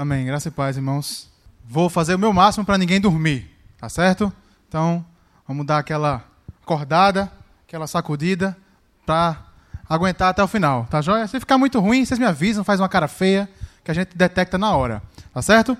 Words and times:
Amém. 0.00 0.24
Graça 0.24 0.48
e 0.48 0.50
paz, 0.50 0.78
irmãos. 0.78 1.28
Vou 1.62 1.90
fazer 1.90 2.14
o 2.14 2.18
meu 2.18 2.32
máximo 2.32 2.64
para 2.64 2.78
ninguém 2.78 2.98
dormir, 2.98 3.54
tá 3.76 3.86
certo? 3.86 4.32
Então, 4.66 5.04
vamos 5.46 5.66
dar 5.66 5.76
aquela 5.76 6.24
acordada, 6.62 7.30
aquela 7.68 7.86
sacudida 7.86 8.56
para 9.04 9.44
aguentar 9.86 10.30
até 10.30 10.42
o 10.42 10.48
final, 10.48 10.86
tá 10.88 11.02
joia? 11.02 11.26
Se 11.26 11.38
ficar 11.38 11.58
muito 11.58 11.78
ruim, 11.80 12.02
vocês 12.02 12.18
me 12.18 12.24
avisam, 12.24 12.64
faz 12.64 12.80
uma 12.80 12.88
cara 12.88 13.06
feia, 13.08 13.46
que 13.84 13.90
a 13.90 13.94
gente 13.94 14.16
detecta 14.16 14.56
na 14.56 14.74
hora, 14.74 15.02
tá 15.34 15.42
certo? 15.42 15.76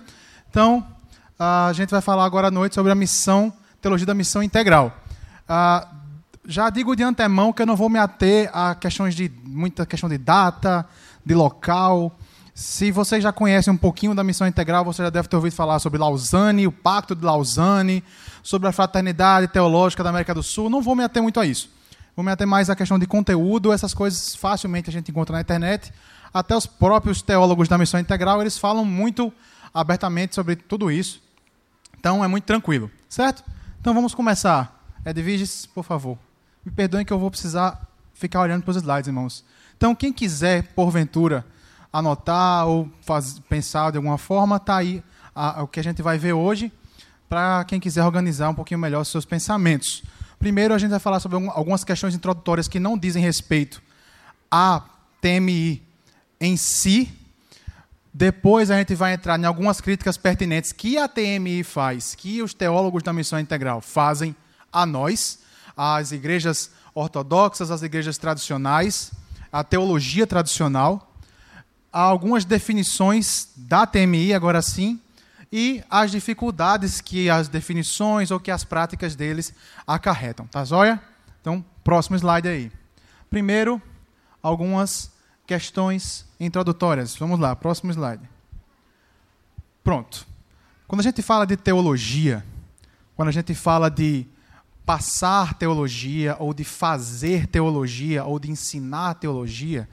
Então, 0.51 0.87
a 1.39 1.73
gente 1.73 1.89
vai 1.89 2.03
falar 2.03 2.27
agora 2.27 2.49
à 2.49 2.51
noite 2.51 2.75
sobre 2.75 2.93
a 2.93 2.95
missão, 2.95 3.51
teologia 3.81 4.07
da 4.07 4.13
missão 4.13 4.43
integral. 4.43 4.95
Ah, 5.49 5.89
já 6.45 6.69
digo 6.69 6.95
de 6.95 7.03
antemão 7.03 7.55
que 7.55 7.63
eu 7.63 7.67
não 7.67 7.75
vou 7.75 7.89
me 7.89 7.99
ater 7.99 8.51
a 8.53 8.75
questões 8.75 9.15
de 9.15 9.33
muita 9.45 9.87
questão 9.87 10.11
de 10.11 10.19
data, 10.19 10.87
de 11.25 11.35
local. 11.35 12.15
Se 12.55 12.91
você 12.91 13.21
já 13.21 13.33
conhece 13.33 13.71
um 13.71 13.77
pouquinho 13.77 14.15
da 14.15 14.25
missão 14.25 14.47
integral, 14.47 14.85
você 14.85 15.03
já 15.03 15.11
deve 15.11 15.29
ter 15.29 15.37
ouvido 15.37 15.53
falar 15.55 15.79
sobre 15.79 15.99
Lausanne, 15.99 16.67
o 16.67 16.73
Pacto 16.73 17.15
de 17.15 17.25
Lausanne, 17.25 18.05
sobre 18.43 18.69
a 18.69 18.73
fraternidade 18.73 19.49
teológica 19.49 20.03
da 20.03 20.11
América 20.11 20.35
do 20.35 20.43
Sul. 20.43 20.69
Não 20.69 20.83
vou 20.83 20.95
me 20.95 21.05
ater 21.05 21.23
muito 21.23 21.41
a 21.41 21.47
isso. 21.47 21.71
Vou 22.15 22.25
me 22.25 22.31
ater 22.31 22.47
mais 22.47 22.69
à 22.69 22.77
questão 22.77 22.99
de 22.99 23.07
conteúdo, 23.07 23.73
essas 23.73 23.95
coisas 23.95 24.35
facilmente 24.35 24.91
a 24.91 24.93
gente 24.93 25.11
encontra 25.11 25.35
na 25.35 25.41
internet. 25.41 25.93
Até 26.35 26.57
os 26.57 26.67
próprios 26.67 27.23
teólogos 27.23 27.69
da 27.69 27.79
missão 27.79 27.99
integral, 27.99 28.41
eles 28.41 28.59
falam 28.59 28.85
muito 28.85 29.33
abertamente 29.73 30.35
sobre 30.35 30.57
tudo 30.57 30.91
isso. 30.91 31.23
Então 31.99 32.25
é 32.25 32.29
muito 32.29 32.45
tranquilo, 32.45 32.91
certo? 33.09 33.43
Então 33.81 33.95
vamos 33.95 34.15
começar. 34.15 34.85
Edviges, 35.05 35.67
por 35.67 35.85
favor. 35.85 36.19
Me 36.65 36.71
perdoem 36.71 37.05
que 37.05 37.13
eu 37.13 37.19
vou 37.19 37.31
precisar 37.31 37.81
ficar 38.13 38.41
olhando 38.43 38.63
para 38.63 38.71
os 38.71 38.77
slides, 38.77 39.09
irmãos. 39.09 39.45
Então, 39.77 39.95
quem 39.95 40.13
quiser, 40.13 40.75
porventura, 40.75 41.45
anotar 41.93 42.67
ou 42.67 42.89
faz, 43.03 43.39
pensar 43.49 43.91
de 43.91 43.97
alguma 43.97 44.19
forma, 44.19 44.57
está 44.57 44.77
aí 44.77 45.03
a, 45.35 45.61
a, 45.61 45.63
o 45.63 45.69
que 45.69 45.81
a 45.81 45.83
gente 45.83 46.03
vai 46.03 46.19
ver 46.19 46.33
hoje, 46.33 46.73
para 47.29 47.65
quem 47.65 47.81
quiser 47.81 48.05
organizar 48.05 48.49
um 48.49 48.55
pouquinho 48.55 48.81
melhor 48.81 49.01
os 49.01 49.09
seus 49.09 49.25
pensamentos. 49.25 50.03
Primeiro, 50.39 50.73
a 50.73 50.79
gente 50.79 50.91
vai 50.91 50.99
falar 50.99 51.21
sobre 51.21 51.37
algumas 51.49 51.85
questões 51.85 52.15
introdutórias 52.15 52.67
que 52.67 52.81
não 52.81 52.97
dizem 52.97 53.23
respeito 53.23 53.83
à 54.51 54.83
TMI 55.21 55.83
em 56.41 56.57
si. 56.57 57.13
Depois, 58.13 58.71
a 58.71 58.79
gente 58.79 58.95
vai 58.95 59.13
entrar 59.13 59.39
em 59.39 59.45
algumas 59.45 59.81
críticas 59.81 60.17
pertinentes 60.17 60.73
que 60.73 60.99
a 60.99 61.07
TMI 61.07 61.63
faz, 61.63 62.15
que 62.15 62.43
os 62.43 62.55
teólogos 62.55 63.03
da 63.03 63.13
Missão 63.13 63.39
Integral 63.39 63.81
fazem 63.81 64.35
a 64.73 64.85
nós 64.87 65.41
às 65.77 66.11
igrejas 66.11 66.71
ortodoxas, 66.95 67.71
às 67.71 67.83
igrejas 67.83 68.19
tradicionais, 68.19 69.13
à 69.53 69.63
teologia 69.63 70.27
tradicional, 70.27 71.10
há 71.93 72.01
algumas 72.01 72.45
definições 72.45 73.49
da 73.57 73.87
TMI, 73.87 74.35
agora 74.35 74.63
sim, 74.63 75.01
e 75.53 75.83
as 75.91 76.11
dificuldades 76.11 77.01
que 77.01 77.29
as 77.29 77.49
definições 77.49 78.31
ou 78.31 78.39
que 78.39 78.51
as 78.51 78.65
práticas 78.65 79.17
deles 79.17 79.53
acarretam. 79.87 80.47
Tá 80.47 80.65
joia? 80.65 81.01
Então, 81.41 81.65
próximo 81.83 82.17
slide 82.17 82.49
aí. 82.49 82.73
Primeiro, 83.29 83.81
algumas 84.43 85.11
questões 85.47 86.25
introdutórias. 86.39 87.17
Vamos 87.17 87.41
lá, 87.41 87.57
próximo 87.57 87.91
slide. 87.91 88.23
Pronto. 89.83 90.27
Quando 90.87 91.01
a 91.01 91.05
gente 91.05 91.23
fala 91.23 91.47
de 91.47 91.57
teologia, 91.57 92.45
quando 93.17 93.29
a 93.29 93.33
gente 93.33 93.55
fala 93.55 93.91
de 93.91 94.27
passar 94.85 95.55
teologia, 95.55 96.37
ou 96.39 96.53
de 96.55 96.65
fazer 96.65 97.47
teologia, 97.47 98.25
ou 98.25 98.39
de 98.39 98.51
ensinar 98.51 99.15
teologia, 99.15 99.89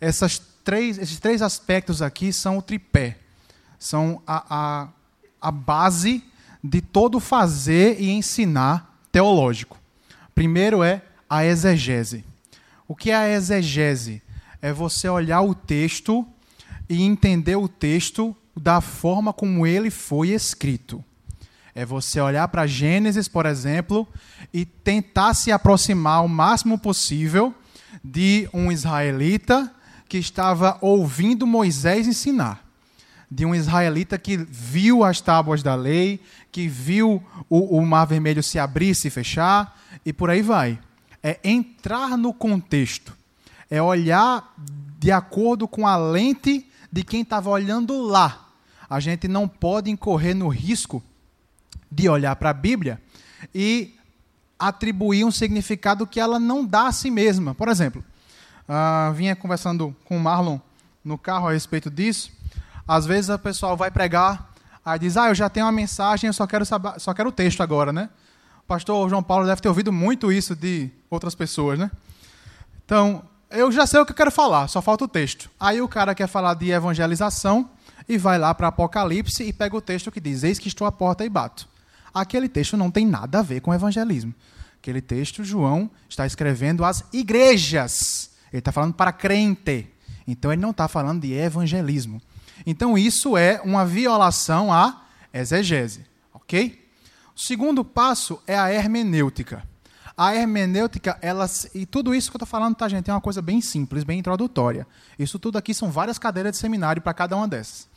essas 0.00 0.38
três, 0.68 0.98
esses 0.98 1.18
três 1.18 1.40
aspectos 1.40 2.02
aqui 2.02 2.30
são 2.30 2.58
o 2.58 2.62
tripé. 2.62 3.16
São 3.78 4.20
a, 4.26 4.44
a, 4.50 4.88
a 5.40 5.50
base 5.50 6.22
de 6.62 6.82
todo 6.82 7.18
fazer 7.18 7.98
e 7.98 8.10
ensinar 8.10 9.00
teológico. 9.10 9.78
Primeiro 10.34 10.82
é 10.82 11.00
a 11.26 11.42
exegese. 11.42 12.22
O 12.86 12.94
que 12.94 13.10
é 13.10 13.16
a 13.16 13.30
exegese? 13.30 14.20
É 14.60 14.70
você 14.70 15.08
olhar 15.08 15.40
o 15.40 15.54
texto 15.54 16.26
e 16.86 17.02
entender 17.02 17.56
o 17.56 17.66
texto 17.66 18.36
da 18.54 18.82
forma 18.82 19.32
como 19.32 19.66
ele 19.66 19.88
foi 19.88 20.28
escrito. 20.28 21.02
É 21.74 21.86
você 21.86 22.20
olhar 22.20 22.46
para 22.48 22.66
Gênesis, 22.66 23.26
por 23.26 23.46
exemplo, 23.46 24.06
e 24.52 24.66
tentar 24.66 25.32
se 25.32 25.50
aproximar 25.50 26.22
o 26.22 26.28
máximo 26.28 26.78
possível 26.78 27.54
de 28.04 28.50
um 28.52 28.70
israelita 28.70 29.72
que 30.08 30.18
estava 30.18 30.78
ouvindo 30.80 31.46
Moisés 31.46 32.06
ensinar. 32.06 32.64
De 33.30 33.44
um 33.44 33.54
israelita 33.54 34.18
que 34.18 34.36
viu 34.36 35.04
as 35.04 35.20
tábuas 35.20 35.62
da 35.62 35.74
lei, 35.74 36.18
que 36.50 36.66
viu 36.66 37.22
o, 37.48 37.78
o 37.78 37.84
mar 37.84 38.06
vermelho 38.06 38.42
se 38.42 38.58
abrir, 38.58 38.94
se 38.94 39.10
fechar, 39.10 39.78
e 40.04 40.12
por 40.12 40.30
aí 40.30 40.40
vai. 40.40 40.78
É 41.22 41.38
entrar 41.44 42.16
no 42.16 42.32
contexto. 42.32 43.14
É 43.70 43.82
olhar 43.82 44.54
de 44.98 45.12
acordo 45.12 45.68
com 45.68 45.86
a 45.86 45.96
lente 45.96 46.66
de 46.90 47.04
quem 47.04 47.20
estava 47.20 47.50
olhando 47.50 48.00
lá. 48.00 48.48
A 48.88 48.98
gente 48.98 49.28
não 49.28 49.46
pode 49.46 49.90
incorrer 49.90 50.34
no 50.34 50.48
risco 50.48 51.02
de 51.92 52.08
olhar 52.08 52.34
para 52.36 52.50
a 52.50 52.54
Bíblia 52.54 53.00
e 53.54 53.94
atribuir 54.58 55.24
um 55.24 55.30
significado 55.30 56.06
que 56.06 56.18
ela 56.18 56.40
não 56.40 56.64
dá 56.64 56.86
a 56.86 56.92
si 56.92 57.10
mesma. 57.10 57.54
Por 57.54 57.68
exemplo, 57.68 58.02
uh, 58.68 59.12
vinha 59.14 59.34
conversando 59.34 59.94
com 60.04 60.16
o 60.16 60.20
Marlon 60.20 60.58
no 61.04 61.16
carro 61.16 61.48
a 61.48 61.52
respeito 61.52 61.90
disso. 61.90 62.30
Às 62.86 63.06
vezes 63.06 63.30
o 63.30 63.38
pessoal 63.38 63.76
vai 63.76 63.90
pregar, 63.90 64.52
aí 64.84 64.98
diz: 64.98 65.16
Ah, 65.16 65.28
eu 65.28 65.34
já 65.34 65.48
tenho 65.48 65.66
uma 65.66 65.72
mensagem, 65.72 66.28
eu 66.28 66.32
só 66.32 66.46
quero, 66.46 66.64
saber, 66.64 66.98
só 66.98 67.14
quero 67.14 67.30
o 67.30 67.32
texto 67.32 67.62
agora, 67.62 67.92
né? 67.92 68.08
O 68.62 68.66
pastor 68.66 69.08
João 69.08 69.22
Paulo 69.22 69.46
deve 69.46 69.60
ter 69.60 69.68
ouvido 69.68 69.92
muito 69.92 70.30
isso 70.30 70.54
de 70.54 70.90
outras 71.10 71.34
pessoas, 71.34 71.78
né? 71.78 71.90
Então, 72.84 73.22
eu 73.50 73.72
já 73.72 73.86
sei 73.86 74.00
o 74.00 74.06
que 74.06 74.12
eu 74.12 74.16
quero 74.16 74.30
falar, 74.30 74.68
só 74.68 74.82
falta 74.82 75.04
o 75.04 75.08
texto. 75.08 75.50
Aí 75.58 75.80
o 75.80 75.88
cara 75.88 76.14
quer 76.14 76.26
falar 76.26 76.54
de 76.54 76.70
evangelização 76.70 77.70
e 78.08 78.18
vai 78.18 78.38
lá 78.38 78.54
para 78.54 78.68
Apocalipse 78.68 79.42
e 79.42 79.52
pega 79.52 79.76
o 79.76 79.80
texto 79.80 80.10
que 80.10 80.20
diz: 80.20 80.42
Eis 80.42 80.58
que 80.58 80.68
estou 80.68 80.86
à 80.86 80.92
porta 80.92 81.24
e 81.24 81.28
bato. 81.28 81.68
Aquele 82.12 82.48
texto 82.48 82.76
não 82.76 82.90
tem 82.90 83.06
nada 83.06 83.38
a 83.38 83.42
ver 83.42 83.60
com 83.60 83.72
evangelismo. 83.72 84.34
Aquele 84.80 85.00
texto, 85.00 85.44
João 85.44 85.90
está 86.08 86.26
escrevendo 86.26 86.84
às 86.84 87.04
igrejas. 87.12 88.30
Ele 88.52 88.60
está 88.60 88.72
falando 88.72 88.94
para 88.94 89.12
crente. 89.12 89.88
Então, 90.26 90.52
ele 90.52 90.60
não 90.60 90.70
está 90.70 90.88
falando 90.88 91.22
de 91.22 91.32
evangelismo. 91.32 92.20
Então, 92.66 92.98
isso 92.98 93.36
é 93.36 93.60
uma 93.64 93.84
violação 93.84 94.72
à 94.72 95.02
exegese. 95.32 96.04
Ok? 96.32 96.86
O 97.34 97.40
segundo 97.40 97.84
passo 97.84 98.42
é 98.46 98.58
a 98.58 98.72
hermenêutica. 98.72 99.62
A 100.16 100.34
hermenêutica, 100.34 101.16
ela, 101.22 101.46
e 101.72 101.86
tudo 101.86 102.12
isso 102.12 102.30
que 102.30 102.36
eu 102.36 102.38
estou 102.38 102.48
falando, 102.48 102.74
tá, 102.74 102.88
gente, 102.88 103.08
é 103.08 103.12
uma 103.14 103.20
coisa 103.20 103.40
bem 103.40 103.60
simples, 103.60 104.02
bem 104.02 104.18
introdutória. 104.18 104.84
Isso 105.16 105.38
tudo 105.38 105.56
aqui 105.56 105.72
são 105.72 105.90
várias 105.90 106.18
cadeiras 106.18 106.52
de 106.52 106.58
seminário 106.58 107.00
para 107.00 107.14
cada 107.14 107.36
uma 107.36 107.46
dessas. 107.46 107.88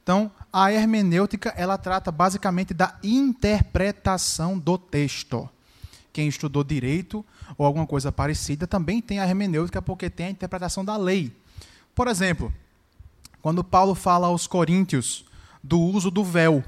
Então, 0.00 0.30
a 0.52 0.70
hermenêutica 0.70 1.52
ela 1.56 1.76
trata 1.76 2.12
basicamente 2.12 2.72
da 2.72 2.96
interpretação 3.02 4.58
do 4.58 4.78
texto. 4.78 5.48
Quem 6.14 6.28
estudou 6.28 6.62
direito 6.62 7.26
ou 7.58 7.66
alguma 7.66 7.88
coisa 7.88 8.12
parecida 8.12 8.68
também 8.68 9.02
tem 9.02 9.18
a 9.18 9.26
hermenêutica 9.26 9.82
porque 9.82 10.08
tem 10.08 10.26
a 10.26 10.30
interpretação 10.30 10.84
da 10.84 10.96
lei. 10.96 11.32
Por 11.92 12.06
exemplo, 12.06 12.54
quando 13.42 13.64
Paulo 13.64 13.96
fala 13.96 14.28
aos 14.28 14.46
coríntios 14.46 15.24
do 15.60 15.80
uso 15.80 16.12
do 16.12 16.22
véu, 16.22 16.62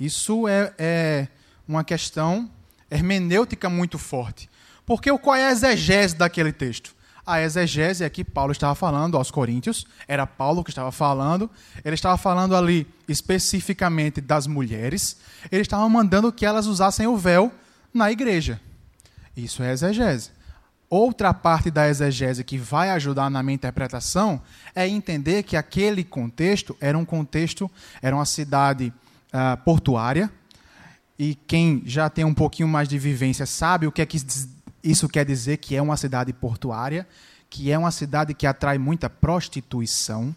isso 0.00 0.48
é, 0.48 0.74
é 0.76 1.28
uma 1.66 1.84
questão 1.84 2.50
hermenêutica 2.90 3.70
muito 3.70 3.98
forte. 3.98 4.50
Porque 4.84 5.16
qual 5.16 5.36
é 5.36 5.46
a 5.46 5.52
exegese 5.52 6.16
daquele 6.16 6.52
texto? 6.52 6.92
a 7.24 7.40
exegese 7.40 8.04
aqui 8.04 8.24
Paulo 8.24 8.50
estava 8.50 8.74
falando 8.74 9.16
aos 9.16 9.30
Coríntios, 9.30 9.86
era 10.08 10.26
Paulo 10.26 10.64
que 10.64 10.70
estava 10.70 10.90
falando, 10.90 11.48
ele 11.84 11.94
estava 11.94 12.18
falando 12.18 12.56
ali 12.56 12.84
especificamente 13.08 14.20
das 14.20 14.48
mulheres, 14.48 15.18
ele 15.50 15.62
estava 15.62 15.88
mandando 15.88 16.32
que 16.32 16.44
elas 16.44 16.66
usassem 16.66 17.06
o 17.06 17.16
véu 17.16 17.52
na 17.94 18.10
igreja. 18.10 18.60
Isso 19.36 19.62
é 19.62 19.72
exegese. 19.72 20.30
Outra 20.88 21.32
parte 21.32 21.70
da 21.70 21.88
exegese 21.88 22.44
que 22.44 22.58
vai 22.58 22.90
ajudar 22.90 23.30
na 23.30 23.42
minha 23.42 23.54
interpretação 23.54 24.42
é 24.74 24.86
entender 24.86 25.42
que 25.42 25.56
aquele 25.56 26.04
contexto 26.04 26.76
era 26.80 26.98
um 26.98 27.04
contexto, 27.04 27.70
era 28.02 28.14
uma 28.14 28.26
cidade 28.26 28.92
uh, 29.32 29.56
portuária, 29.64 30.30
e 31.18 31.34
quem 31.34 31.82
já 31.86 32.10
tem 32.10 32.24
um 32.24 32.34
pouquinho 32.34 32.68
mais 32.68 32.88
de 32.88 32.98
vivência 32.98 33.46
sabe 33.46 33.86
o 33.86 33.92
que 33.92 34.02
é 34.02 34.06
que 34.06 34.18
isso 34.82 35.08
quer 35.08 35.24
dizer 35.24 35.58
que 35.58 35.76
é 35.76 35.80
uma 35.80 35.96
cidade 35.96 36.32
portuária, 36.32 37.06
que 37.48 37.70
é 37.70 37.78
uma 37.78 37.90
cidade 37.90 38.34
que 38.34 38.46
atrai 38.46 38.76
muita 38.76 39.08
prostituição. 39.08 40.34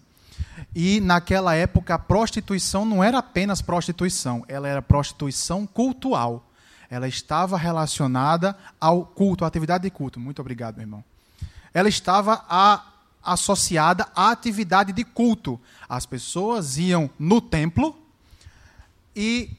E 0.75 1.01
naquela 1.01 1.56
época 1.56 1.95
a 1.95 2.00
prostituição 2.00 2.86
não 2.86 3.03
era 3.03 3.18
apenas 3.18 3.62
prostituição, 3.62 4.45
ela 4.47 4.68
era 4.68 4.81
prostituição 4.81 5.65
cultural. 5.65 6.45
Ela 6.89 7.07
estava 7.07 7.57
relacionada 7.57 8.57
ao 8.79 9.05
culto, 9.05 9.43
à 9.43 9.47
atividade 9.47 9.83
de 9.83 9.89
culto. 9.89 10.19
Muito 10.19 10.39
obrigado, 10.39 10.75
meu 10.75 10.83
irmão. 10.83 11.03
Ela 11.73 11.89
estava 11.89 12.45
a, 12.49 12.83
associada 13.23 14.07
à 14.15 14.31
atividade 14.31 14.93
de 14.93 15.03
culto. 15.03 15.59
As 15.89 16.05
pessoas 16.05 16.77
iam 16.77 17.09
no 17.19 17.41
templo 17.41 17.97
e 19.15 19.49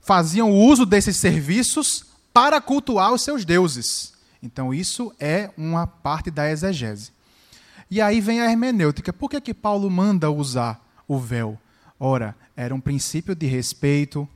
faziam 0.00 0.50
uso 0.50 0.84
desses 0.84 1.16
serviços 1.16 2.04
para 2.32 2.60
cultuar 2.60 3.12
os 3.12 3.22
seus 3.22 3.44
deuses. 3.44 4.12
Então, 4.42 4.74
isso 4.74 5.14
é 5.20 5.50
uma 5.56 5.86
parte 5.86 6.30
da 6.30 6.50
exegese. 6.50 7.12
E 7.90 8.00
aí 8.00 8.20
vem 8.20 8.40
a 8.40 8.50
hermenêutica. 8.50 9.12
Por 9.12 9.28
que, 9.28 9.40
que 9.40 9.54
Paulo 9.54 9.90
manda 9.90 10.30
usar 10.30 10.82
o 11.06 11.18
véu? 11.18 11.58
Ora, 12.00 12.34
era 12.56 12.74
um 12.74 12.80
princípio 12.80 13.34
de 13.34 13.46
respeito, 13.46 14.28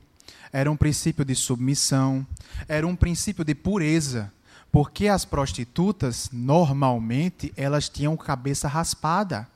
era 0.51 0.71
um 0.71 0.77
princípio 0.77 1.25
de 1.25 1.35
submissão, 1.35 2.25
era 2.67 2.85
um 2.87 2.95
princípio 2.95 3.43
de 3.43 3.55
pureza. 3.55 4.31
Porque 4.71 5.07
as 5.07 5.23
prostitutas, 5.23 6.29
normalmente, 6.31 7.53
elas 7.55 7.87
tinham 7.87 8.17
cabeça 8.17 8.67
raspada 8.67 9.47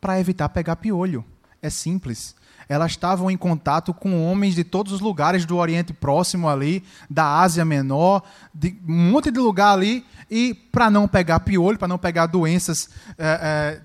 para 0.00 0.18
evitar 0.18 0.48
pegar 0.48 0.76
piolho. 0.76 1.24
É 1.60 1.68
simples 1.68 2.34
elas 2.72 2.92
estavam 2.92 3.30
em 3.30 3.36
contato 3.36 3.92
com 3.92 4.26
homens 4.26 4.54
de 4.54 4.64
todos 4.64 4.92
os 4.92 5.00
lugares 5.00 5.44
do 5.44 5.56
Oriente 5.56 5.92
Próximo 5.92 6.48
ali, 6.48 6.82
da 7.08 7.40
Ásia 7.40 7.64
Menor, 7.64 8.22
de 8.54 8.76
um 8.88 9.10
monte 9.10 9.30
de 9.30 9.38
lugar 9.38 9.72
ali, 9.72 10.06
e 10.30 10.54
para 10.54 10.90
não 10.90 11.06
pegar 11.06 11.40
piolho, 11.40 11.78
para 11.78 11.88
não 11.88 11.98
pegar 11.98 12.26
doenças 12.26 12.88
é, 13.18 13.26
é, 13.42 13.80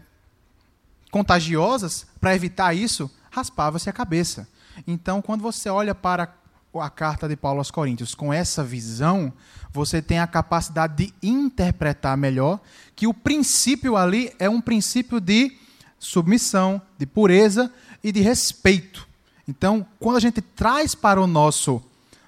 contagiosas, 1.11 2.07
para 2.21 2.33
evitar 2.33 2.73
isso, 2.73 3.11
raspava-se 3.29 3.89
a 3.89 3.93
cabeça. 3.93 4.47
Então, 4.85 5.21
quando 5.21 5.41
você 5.41 5.69
olha 5.69 5.95
para 5.95 6.33
a 6.75 6.89
carta 6.89 7.27
de 7.27 7.35
Paulo 7.35 7.59
aos 7.59 7.71
Coríntios 7.71 8.13
com 8.13 8.31
essa 8.31 8.63
visão, 8.63 9.33
você 9.71 10.01
tem 10.01 10.19
a 10.19 10.27
capacidade 10.27 10.95
de 10.95 11.13
interpretar 11.23 12.15
melhor 12.15 12.59
que 12.95 13.07
o 13.07 13.13
princípio 13.13 13.95
ali 13.95 14.31
é 14.37 14.49
um 14.49 14.61
princípio 14.61 15.19
de 15.19 15.57
submissão, 15.97 16.81
de 16.97 17.05
pureza 17.05 17.71
e 18.03 18.11
de 18.11 18.21
respeito. 18.21 19.07
Então, 19.47 19.85
quando 19.99 20.17
a 20.17 20.19
gente 20.19 20.41
traz 20.41 20.93
para 20.93 21.21
o 21.21 21.27
nosso 21.27 21.81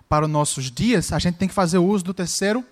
para 0.07 0.25
os 0.25 0.31
nossos 0.31 0.71
dias, 0.71 1.13
a 1.13 1.19
gente 1.19 1.35
tem 1.35 1.47
que 1.47 1.53
fazer 1.53 1.77
uso 1.77 2.03
do 2.03 2.15
terceiro 2.15 2.65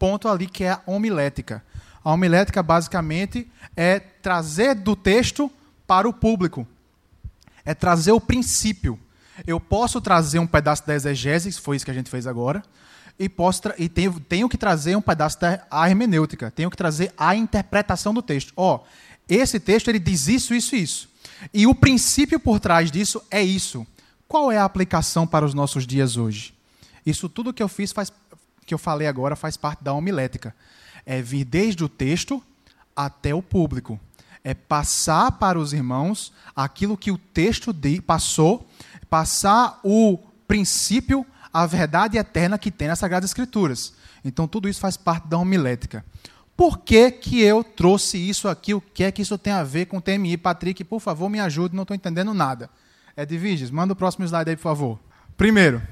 ponto 0.00 0.26
ali, 0.26 0.48
que 0.48 0.64
é 0.64 0.72
a 0.72 0.80
homilética. 0.84 1.64
A 2.02 2.10
homilética, 2.10 2.60
basicamente, 2.60 3.48
é 3.76 4.00
trazer 4.00 4.74
do 4.74 4.96
texto 4.96 5.48
para 5.86 6.08
o 6.08 6.12
público. 6.12 6.66
É 7.64 7.72
trazer 7.72 8.10
o 8.10 8.20
princípio. 8.20 8.98
Eu 9.46 9.58
posso 9.58 10.00
trazer 10.00 10.38
um 10.38 10.46
pedaço 10.46 10.86
da 10.86 10.94
exegese, 10.94 11.52
foi 11.52 11.76
isso 11.76 11.84
que 11.84 11.90
a 11.90 11.94
gente 11.94 12.10
fez 12.10 12.26
agora, 12.26 12.62
e, 13.18 13.28
posso 13.28 13.62
e 13.78 13.88
tenho, 13.88 14.18
tenho 14.20 14.48
que 14.48 14.56
trazer 14.56 14.96
um 14.96 15.02
pedaço 15.02 15.38
da 15.40 15.66
hermenêutica, 15.88 16.50
tenho 16.50 16.70
que 16.70 16.76
trazer 16.76 17.12
a 17.16 17.34
interpretação 17.34 18.12
do 18.14 18.22
texto. 18.22 18.52
Ó, 18.56 18.76
oh, 18.76 18.86
esse 19.28 19.60
texto 19.60 19.88
ele 19.88 19.98
diz 19.98 20.28
isso, 20.28 20.54
isso 20.54 20.74
e 20.74 20.82
isso. 20.82 21.08
E 21.52 21.66
o 21.66 21.74
princípio 21.74 22.38
por 22.38 22.60
trás 22.60 22.90
disso 22.90 23.22
é 23.30 23.42
isso. 23.42 23.86
Qual 24.28 24.50
é 24.50 24.58
a 24.58 24.64
aplicação 24.64 25.26
para 25.26 25.44
os 25.44 25.54
nossos 25.54 25.86
dias 25.86 26.16
hoje? 26.16 26.54
Isso 27.04 27.28
tudo 27.28 27.52
que 27.52 27.62
eu 27.62 27.68
fiz 27.68 27.92
faz, 27.92 28.12
que 28.64 28.72
eu 28.72 28.78
falei 28.78 29.06
agora 29.06 29.36
faz 29.36 29.56
parte 29.56 29.82
da 29.82 29.92
homilética. 29.92 30.54
É 31.04 31.20
vir 31.20 31.44
desde 31.44 31.84
o 31.84 31.88
texto 31.88 32.42
até 32.94 33.34
o 33.34 33.42
público. 33.42 33.98
É 34.44 34.54
passar 34.54 35.32
para 35.32 35.58
os 35.58 35.72
irmãos 35.72 36.32
aquilo 36.54 36.96
que 36.96 37.10
o 37.10 37.18
texto 37.18 37.72
de, 37.72 38.00
passou, 38.00 38.66
passar 39.12 39.78
o 39.84 40.18
princípio, 40.48 41.26
a 41.52 41.66
verdade 41.66 42.16
eterna 42.16 42.56
que 42.56 42.70
tem 42.70 42.88
nas 42.88 42.98
Sagradas 42.98 43.28
Escrituras. 43.28 43.92
Então, 44.24 44.48
tudo 44.48 44.70
isso 44.70 44.80
faz 44.80 44.96
parte 44.96 45.28
da 45.28 45.36
homilética. 45.36 46.02
Por 46.56 46.78
que, 46.78 47.10
que 47.10 47.42
eu 47.42 47.62
trouxe 47.62 48.16
isso 48.16 48.48
aqui? 48.48 48.72
O 48.72 48.80
que 48.80 49.04
é 49.04 49.12
que 49.12 49.20
isso 49.20 49.36
tem 49.36 49.52
a 49.52 49.62
ver 49.62 49.84
com 49.84 49.98
o 49.98 50.00
TMI? 50.00 50.38
Patrick, 50.38 50.82
por 50.82 50.98
favor, 50.98 51.28
me 51.28 51.40
ajude, 51.40 51.76
não 51.76 51.82
estou 51.82 51.94
entendendo 51.94 52.32
nada. 52.32 52.70
Edviges, 53.14 53.70
manda 53.70 53.92
o 53.92 53.96
próximo 53.96 54.24
slide 54.24 54.48
aí, 54.48 54.56
por 54.56 54.62
favor. 54.62 54.98
Primeiro, 55.36 55.82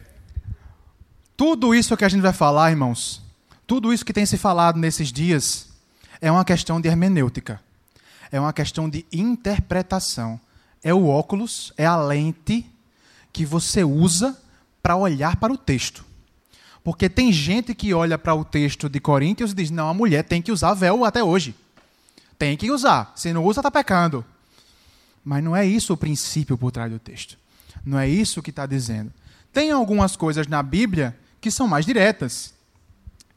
tudo 1.36 1.74
isso 1.74 1.94
que 1.98 2.06
a 2.06 2.08
gente 2.08 2.22
vai 2.22 2.32
falar, 2.32 2.70
irmãos, 2.70 3.20
tudo 3.66 3.92
isso 3.92 4.02
que 4.02 4.14
tem 4.14 4.24
se 4.24 4.38
falado 4.38 4.78
nesses 4.78 5.12
dias, 5.12 5.68
é 6.22 6.32
uma 6.32 6.44
questão 6.44 6.80
de 6.80 6.88
hermenêutica. 6.88 7.60
É 8.32 8.40
uma 8.40 8.54
questão 8.54 8.88
de 8.88 9.04
interpretação. 9.12 10.40
É 10.82 10.94
o 10.94 11.06
óculos, 11.06 11.70
é 11.76 11.84
a 11.84 11.96
lente 11.96 12.64
que 13.32 13.44
você 13.44 13.84
usa 13.84 14.38
para 14.82 14.96
olhar 14.96 15.36
para 15.36 15.52
o 15.52 15.58
texto. 15.58 16.04
Porque 16.82 17.08
tem 17.08 17.32
gente 17.32 17.74
que 17.74 17.92
olha 17.92 18.18
para 18.18 18.34
o 18.34 18.44
texto 18.44 18.88
de 18.88 19.00
Coríntios 19.00 19.52
e 19.52 19.54
diz: 19.54 19.70
não, 19.70 19.88
a 19.88 19.94
mulher 19.94 20.24
tem 20.24 20.40
que 20.40 20.50
usar 20.50 20.74
véu 20.74 21.04
até 21.04 21.22
hoje. 21.22 21.54
Tem 22.38 22.56
que 22.56 22.70
usar. 22.70 23.12
Se 23.14 23.32
não 23.32 23.44
usa, 23.44 23.60
está 23.60 23.70
pecando. 23.70 24.24
Mas 25.22 25.44
não 25.44 25.54
é 25.54 25.66
isso 25.66 25.92
o 25.92 25.96
princípio 25.96 26.56
por 26.56 26.72
trás 26.72 26.90
do 26.90 26.98
texto. 26.98 27.36
Não 27.84 27.98
é 27.98 28.08
isso 28.08 28.42
que 28.42 28.50
está 28.50 28.64
dizendo. 28.64 29.12
Tem 29.52 29.70
algumas 29.70 30.16
coisas 30.16 30.46
na 30.46 30.62
Bíblia 30.62 31.16
que 31.40 31.50
são 31.50 31.68
mais 31.68 31.84
diretas. 31.84 32.54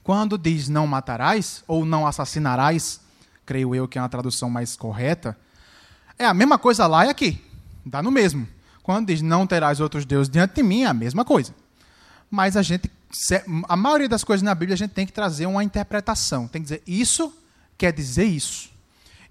Quando 0.04 0.38
diz 0.38 0.70
não 0.70 0.86
matarás 0.86 1.64
ou 1.68 1.86
não 1.86 2.06
assassinarás, 2.06 3.02
creio 3.46 3.74
eu 3.74 3.88
que 3.88 3.98
é 3.98 4.02
uma 4.02 4.10
tradução 4.10 4.50
mais 4.50 4.76
correta, 4.76 5.38
é 6.18 6.26
a 6.26 6.34
mesma 6.34 6.58
coisa 6.58 6.88
lá 6.88 7.06
e 7.06 7.10
aqui. 7.10 7.42
Dá 7.86 8.02
no 8.02 8.12
mesmo. 8.12 8.48
Quando 8.84 9.08
diz 9.08 9.22
não 9.22 9.48
terás 9.48 9.80
outros 9.80 10.06
deuses 10.06 10.30
diante 10.30 10.56
de 10.56 10.64
mim, 10.64 10.84
é 10.84 10.88
a 10.88 10.94
mesma 10.94 11.24
coisa. 11.26 11.56
Mas 12.30 12.58
a 12.58 12.62
gente 12.62 12.92
a 13.70 13.76
maioria 13.76 14.10
das 14.10 14.24
coisas 14.24 14.42
na 14.42 14.56
Bíblia 14.56 14.74
a 14.74 14.78
gente 14.78 14.92
tem 14.92 15.06
que 15.06 15.14
trazer 15.14 15.46
uma 15.46 15.64
interpretação. 15.64 16.48
Tem 16.48 16.62
que 16.62 16.66
dizer 16.66 16.84
isso 16.86 17.34
quer 17.78 17.92
dizer 17.92 18.26
isso. 18.26 18.70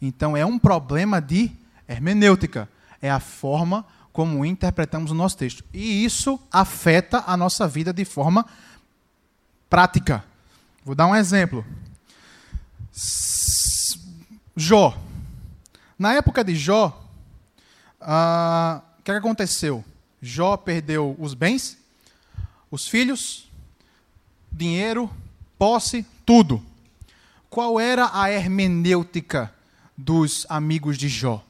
Então 0.01 0.37
é 0.37 0.45
um 0.45 0.59
problema 0.59 1.21
de 1.21 1.51
hermenêutica. 1.89 2.69
É 3.01 3.11
a 3.11 3.21
forma 3.21 3.85
como 4.13 4.45
interpretamos 4.45 5.11
o 5.11 5.15
nosso 5.15 5.37
texto. 5.37 5.65
E 5.73 6.05
isso 6.05 6.39
afeta 6.51 7.25
a 7.27 7.37
nossa 7.37 7.67
vida 7.67 7.93
de 7.93 8.05
forma 8.05 8.45
prática. 9.71 10.25
Vou 10.85 10.95
dar 10.95 11.07
um 11.07 11.17
exemplo. 11.17 11.65
Jó. 14.55 14.99
Na 15.99 16.13
época 16.15 16.45
de 16.45 16.55
Jó, 16.55 17.09
ah, 18.01 18.83
que 19.05 19.11
aconteceu? 19.11 19.85
Jó 20.21 20.57
perdeu 20.57 21.17
os 21.19 21.35
bens, 21.35 21.77
os 22.71 22.87
filhos, 22.87 23.51
dinheiro, 24.51 25.11
posse, 25.59 26.07
tudo. 26.25 26.63
Qual 27.51 27.81
era 27.81 28.11
a 28.13 28.31
hermenêutica 28.31 29.53
dos 29.97 30.47
amigos 30.49 30.97
de 30.97 31.09
Jó? 31.09 31.45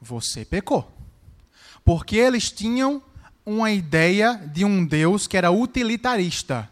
Você 0.00 0.44
pecou. 0.44 0.90
Porque 1.84 2.16
eles 2.16 2.50
tinham 2.50 3.02
uma 3.46 3.70
ideia 3.70 4.36
de 4.52 4.64
um 4.64 4.84
Deus 4.84 5.26
que 5.26 5.36
era 5.36 5.50
utilitarista, 5.50 6.68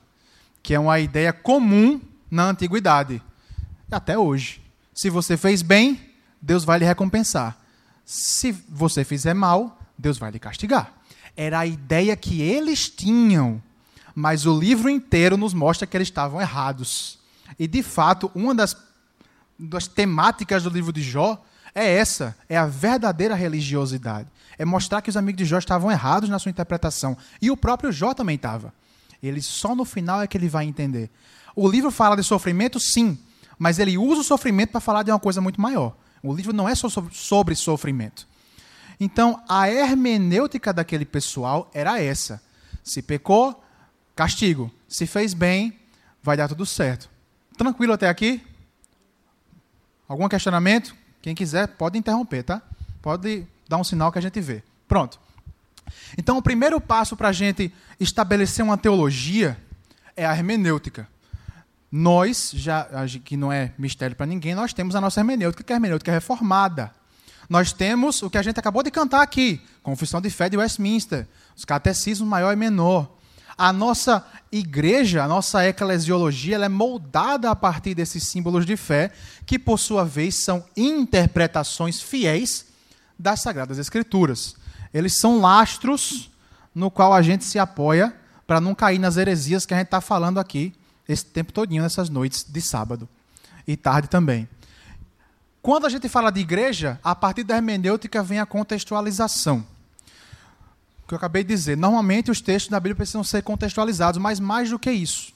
que 0.63 0.75
é 0.75 0.81
uma 0.81 0.99
ideia 0.99 1.33
comum 1.33 2.01
na 2.31 2.45
antiguidade, 2.45 3.23
até 3.91 4.19
hoje. 4.19 4.63
Se 4.95 5.11
você 5.11 5.37
fez 5.37 5.63
bem, 5.63 6.01
Deus 6.41 6.65
vai 6.65 6.79
lhe 6.79 6.85
recompensar. 6.85 7.59
Se 8.05 8.53
você 8.69 9.05
fizer 9.05 9.35
mal, 9.35 9.82
Deus 9.97 10.19
vai 10.19 10.31
lhe 10.31 10.39
castigar. 10.39 10.93
Era 11.37 11.61
a 11.61 11.67
ideia 11.67 12.17
que 12.17 12.43
eles 12.43 12.89
tinham 12.89 13.63
mas 14.15 14.47
o 14.47 14.59
livro 14.59 14.89
inteiro 14.89 15.37
nos 15.37 15.55
mostra 15.55 15.87
que 15.87 15.97
eles 15.97 16.09
estavam 16.09 16.41
errados. 16.41 17.19
E, 17.59 17.67
de 17.67 17.83
fato, 17.83 18.31
uma 18.35 18.55
das, 18.55 18.77
das 19.59 19.87
temáticas 19.87 20.63
do 20.63 20.71
livro 20.71 20.93
de 20.93 21.03
Jó 21.03 21.43
é 21.75 21.97
essa: 21.97 22.37
é 22.49 22.57
a 22.57 22.67
verdadeira 22.67 23.35
religiosidade. 23.35 24.29
É 24.59 24.65
mostrar 24.65 25.01
que 25.01 25.11
os 25.11 25.17
amigos 25.17 25.39
de 25.39 25.45
Jó 25.45 25.59
estavam 25.59 25.91
errados 25.91 26.29
na 26.29 26.39
sua 26.39 26.51
interpretação. 26.51 27.17
E 27.41 27.51
o 27.51 27.57
próprio 27.57 27.91
Jó 27.91 28.13
também 28.13 28.37
estava. 28.37 28.73
Ele 29.23 29.41
só 29.41 29.75
no 29.75 29.85
final 29.85 30.21
é 30.21 30.27
que 30.27 30.37
ele 30.37 30.49
vai 30.49 30.67
entender. 30.67 31.11
O 31.55 31.69
livro 31.69 31.91
fala 31.91 32.17
de 32.17 32.23
sofrimento, 32.23 32.79
sim, 32.81 33.19
mas 33.59 33.79
ele 33.79 33.97
usa 33.97 34.21
o 34.21 34.25
sofrimento 34.25 34.71
para 34.71 34.81
falar 34.81 35.03
de 35.03 35.11
uma 35.11 35.19
coisa 35.19 35.41
muito 35.41 35.61
maior. 35.61 35.97
O 36.23 36.35
livro 36.35 36.53
não 36.53 36.69
é 36.69 36.75
só 36.75 36.89
sobre 36.89 37.55
sofrimento. 37.55 38.27
Então, 39.05 39.43
a 39.49 39.69
hermenêutica 39.69 40.73
daquele 40.73 41.05
pessoal 41.05 41.69
era 41.75 42.01
essa. 42.01 42.41
Se 42.85 43.03
pecou, 43.03 43.61
Castigo. 44.15 44.71
Se 44.87 45.09
fez 45.09 45.35
bem, 45.35 45.77
vai 46.23 46.37
dar 46.37 46.47
tudo 46.47 46.65
certo. 46.65 47.11
Tranquilo 47.59 47.93
até 47.93 48.09
aqui? 48.09 48.41
Algum 50.07 50.29
questionamento? 50.29 50.95
Quem 51.21 51.35
quiser, 51.35 51.67
pode 51.67 51.99
interromper, 51.99 52.45
tá? 52.45 52.63
Pode 53.03 53.45
dar 53.69 53.79
um 53.79 53.83
sinal 53.83 54.13
que 54.13 54.21
a 54.21 54.23
gente 54.23 54.41
vê. 54.41 54.63
Pronto. 54.87 55.19
Então, 56.17 56.39
o 56.39 56.43
primeiro 56.43 56.81
passo 56.81 57.17
para 57.17 57.31
a 57.31 57.33
gente 57.33 57.75
estabelecer 57.99 58.65
uma 58.65 58.79
teologia 58.79 59.59
é 60.15 60.25
a 60.25 60.33
hermenêutica. 60.33 61.09
Nós, 61.91 62.53
já, 62.55 62.87
que 63.25 63.37
não 63.37 63.53
é 63.53 63.73
mistério 63.77 64.15
para 64.15 64.27
ninguém, 64.27 64.55
nós 64.55 64.73
temos 64.73 64.95
a 64.95 65.01
nossa 65.01 65.19
hermenêutica, 65.19 65.65
que 65.65 65.73
é 65.73 65.75
a 65.75 65.79
hermenêutica 65.79 66.13
reformada. 66.13 67.02
Nós 67.49 67.73
temos 67.73 68.23
o 68.23 68.31
que 68.31 68.39
a 68.39 68.43
gente 68.43 68.59
acabou 68.59 68.83
de 68.83 68.91
cantar 68.91 69.23
aqui, 69.23 69.61
Confissão 69.83 70.21
de 70.21 70.31
Fé 70.31 70.49
de 70.49 70.57
Westminster, 70.57 71.27
os 71.57 71.65
catecismos 71.65 72.29
maior 72.29 72.53
e 72.53 72.57
menor 72.57 73.09
a 73.57 73.73
nossa 73.73 74.25
igreja, 74.51 75.23
a 75.23 75.29
nossa 75.29 75.67
eclesiologia, 75.67 76.57
ela 76.57 76.67
é 76.67 76.69
moldada 76.69 77.51
a 77.51 77.57
partir 77.57 77.95
desses 77.95 78.29
símbolos 78.29 78.67
de 78.67 78.77
fé, 78.77 79.13
que 79.47 79.59
por 79.59 79.79
sua 79.79 80.05
vez 80.05 80.43
são 80.43 80.65
interpretações 80.77 82.01
fiéis 82.01 82.67
das 83.19 83.41
Sagradas 83.41 83.79
Escrituras. 83.79 84.57
Eles 84.93 85.19
são 85.19 85.41
lastros 85.41 86.31
no 86.75 86.91
qual 86.91 87.13
a 87.13 87.23
gente 87.23 87.45
se 87.45 87.59
apoia 87.59 88.15
para 88.47 88.61
não 88.61 88.75
cair 88.75 88.99
nas 88.99 89.17
heresias 89.17 89.65
que 89.65 89.75
a 89.75 89.79
gente 89.79 89.87
está 89.87 90.01
falando 90.01 90.39
aqui 90.39 90.73
esse 91.09 91.25
tempo 91.25 91.53
todinho, 91.53 91.83
nessas 91.83 92.09
noites 92.09 92.45
de 92.45 92.61
sábado 92.61 93.09
e 93.67 93.77
tarde 93.77 94.09
também. 94.09 94.49
Quando 95.63 95.87
a 95.87 95.89
gente 95.89 96.09
fala 96.09 96.33
de 96.33 96.41
igreja, 96.41 96.99
a 97.05 97.15
partir 97.15 97.45
da 97.45 97.55
hermenêutica 97.55 98.21
vem 98.21 98.41
a 98.41 98.47
contextualização. 98.47 99.65
O 101.05 101.07
que 101.07 101.15
eu 101.15 101.17
acabei 101.17 101.45
de 101.45 101.55
dizer. 101.55 101.77
Normalmente 101.77 102.33
os 102.33 102.41
textos 102.41 102.69
da 102.69 102.81
Bíblia 102.81 102.97
precisam 102.97 103.23
ser 103.23 103.43
contextualizados, 103.43 104.21
mas 104.21 104.41
mais 104.41 104.71
do 104.71 104.79
que 104.79 104.91
isso. 104.91 105.33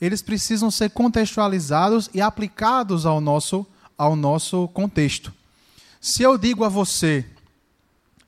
Eles 0.00 0.20
precisam 0.20 0.72
ser 0.72 0.90
contextualizados 0.90 2.10
e 2.12 2.20
aplicados 2.20 3.06
ao 3.06 3.20
nosso, 3.20 3.64
ao 3.96 4.16
nosso 4.16 4.66
contexto. 4.68 5.32
Se 6.00 6.24
eu 6.24 6.36
digo 6.36 6.64
a 6.64 6.68
você, 6.68 7.24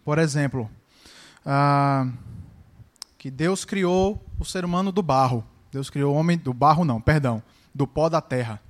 por 0.04 0.18
exemplo, 0.18 0.70
ah, 1.44 2.06
que 3.18 3.32
Deus 3.32 3.64
criou 3.64 4.24
o 4.38 4.44
ser 4.44 4.64
humano 4.64 4.92
do 4.92 5.02
barro. 5.02 5.44
Deus 5.72 5.90
criou 5.90 6.14
o 6.14 6.16
homem 6.16 6.38
do 6.38 6.54
barro, 6.54 6.84
não, 6.84 7.00
perdão, 7.00 7.42
do 7.74 7.84
pó 7.84 8.08
da 8.08 8.20
terra. 8.20 8.60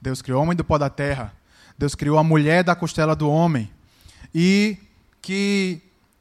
Deus 0.00 0.20
criou 0.20 0.40
o 0.40 0.42
homem 0.42 0.54
do 0.54 0.62
pó 0.62 0.76
da 0.76 0.90
terra. 0.90 1.32
Deus 1.78 1.94
criou 1.94 2.18
a 2.18 2.24
mulher 2.24 2.64
da 2.64 2.74
costela 2.74 3.14
do 3.14 3.30
homem. 3.30 3.70
E 4.34 4.76
que 5.20 5.80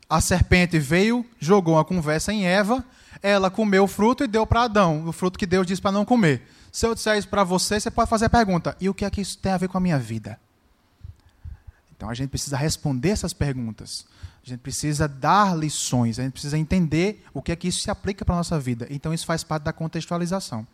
a 0.09 0.21
serpente 0.21 0.77
veio, 0.79 1.25
jogou 1.39 1.75
uma 1.75 1.85
conversa 1.85 2.33
em 2.33 2.45
Eva, 2.45 2.83
ela 3.21 3.49
comeu 3.49 3.83
o 3.83 3.87
fruto 3.87 4.23
e 4.23 4.27
deu 4.27 4.45
para 4.45 4.63
Adão, 4.63 5.07
o 5.07 5.11
fruto 5.11 5.39
que 5.39 5.45
Deus 5.45 5.65
disse 5.65 5.81
para 5.81 5.91
não 5.91 6.05
comer. 6.05 6.41
Se 6.71 6.85
eu 6.85 6.93
disser 6.93 7.17
isso 7.17 7.27
para 7.27 7.43
você, 7.43 7.79
você 7.79 7.89
pode 7.89 8.09
fazer 8.09 8.25
a 8.25 8.29
pergunta: 8.29 8.75
e 8.79 8.89
o 8.89 8.93
que 8.93 9.05
é 9.05 9.09
que 9.09 9.21
isso 9.21 9.37
tem 9.37 9.51
a 9.51 9.57
ver 9.57 9.67
com 9.67 9.77
a 9.77 9.81
minha 9.81 9.97
vida? 9.97 10.39
Então 11.95 12.09
a 12.09 12.13
gente 12.13 12.29
precisa 12.29 12.57
responder 12.57 13.09
essas 13.09 13.33
perguntas. 13.33 14.05
A 14.45 14.49
gente 14.49 14.59
precisa 14.59 15.07
dar 15.07 15.57
lições, 15.57 16.19
a 16.19 16.23
gente 16.23 16.33
precisa 16.33 16.57
entender 16.57 17.23
o 17.33 17.41
que 17.41 17.51
é 17.51 17.55
que 17.55 17.67
isso 17.67 17.79
se 17.79 17.89
aplica 17.89 18.23
para 18.23 18.35
a 18.35 18.37
nossa 18.37 18.59
vida. 18.59 18.85
Então 18.91 19.13
isso 19.13 19.25
faz 19.25 19.43
parte 19.43 19.63
da 19.63 19.73
contextualização. 19.73 20.67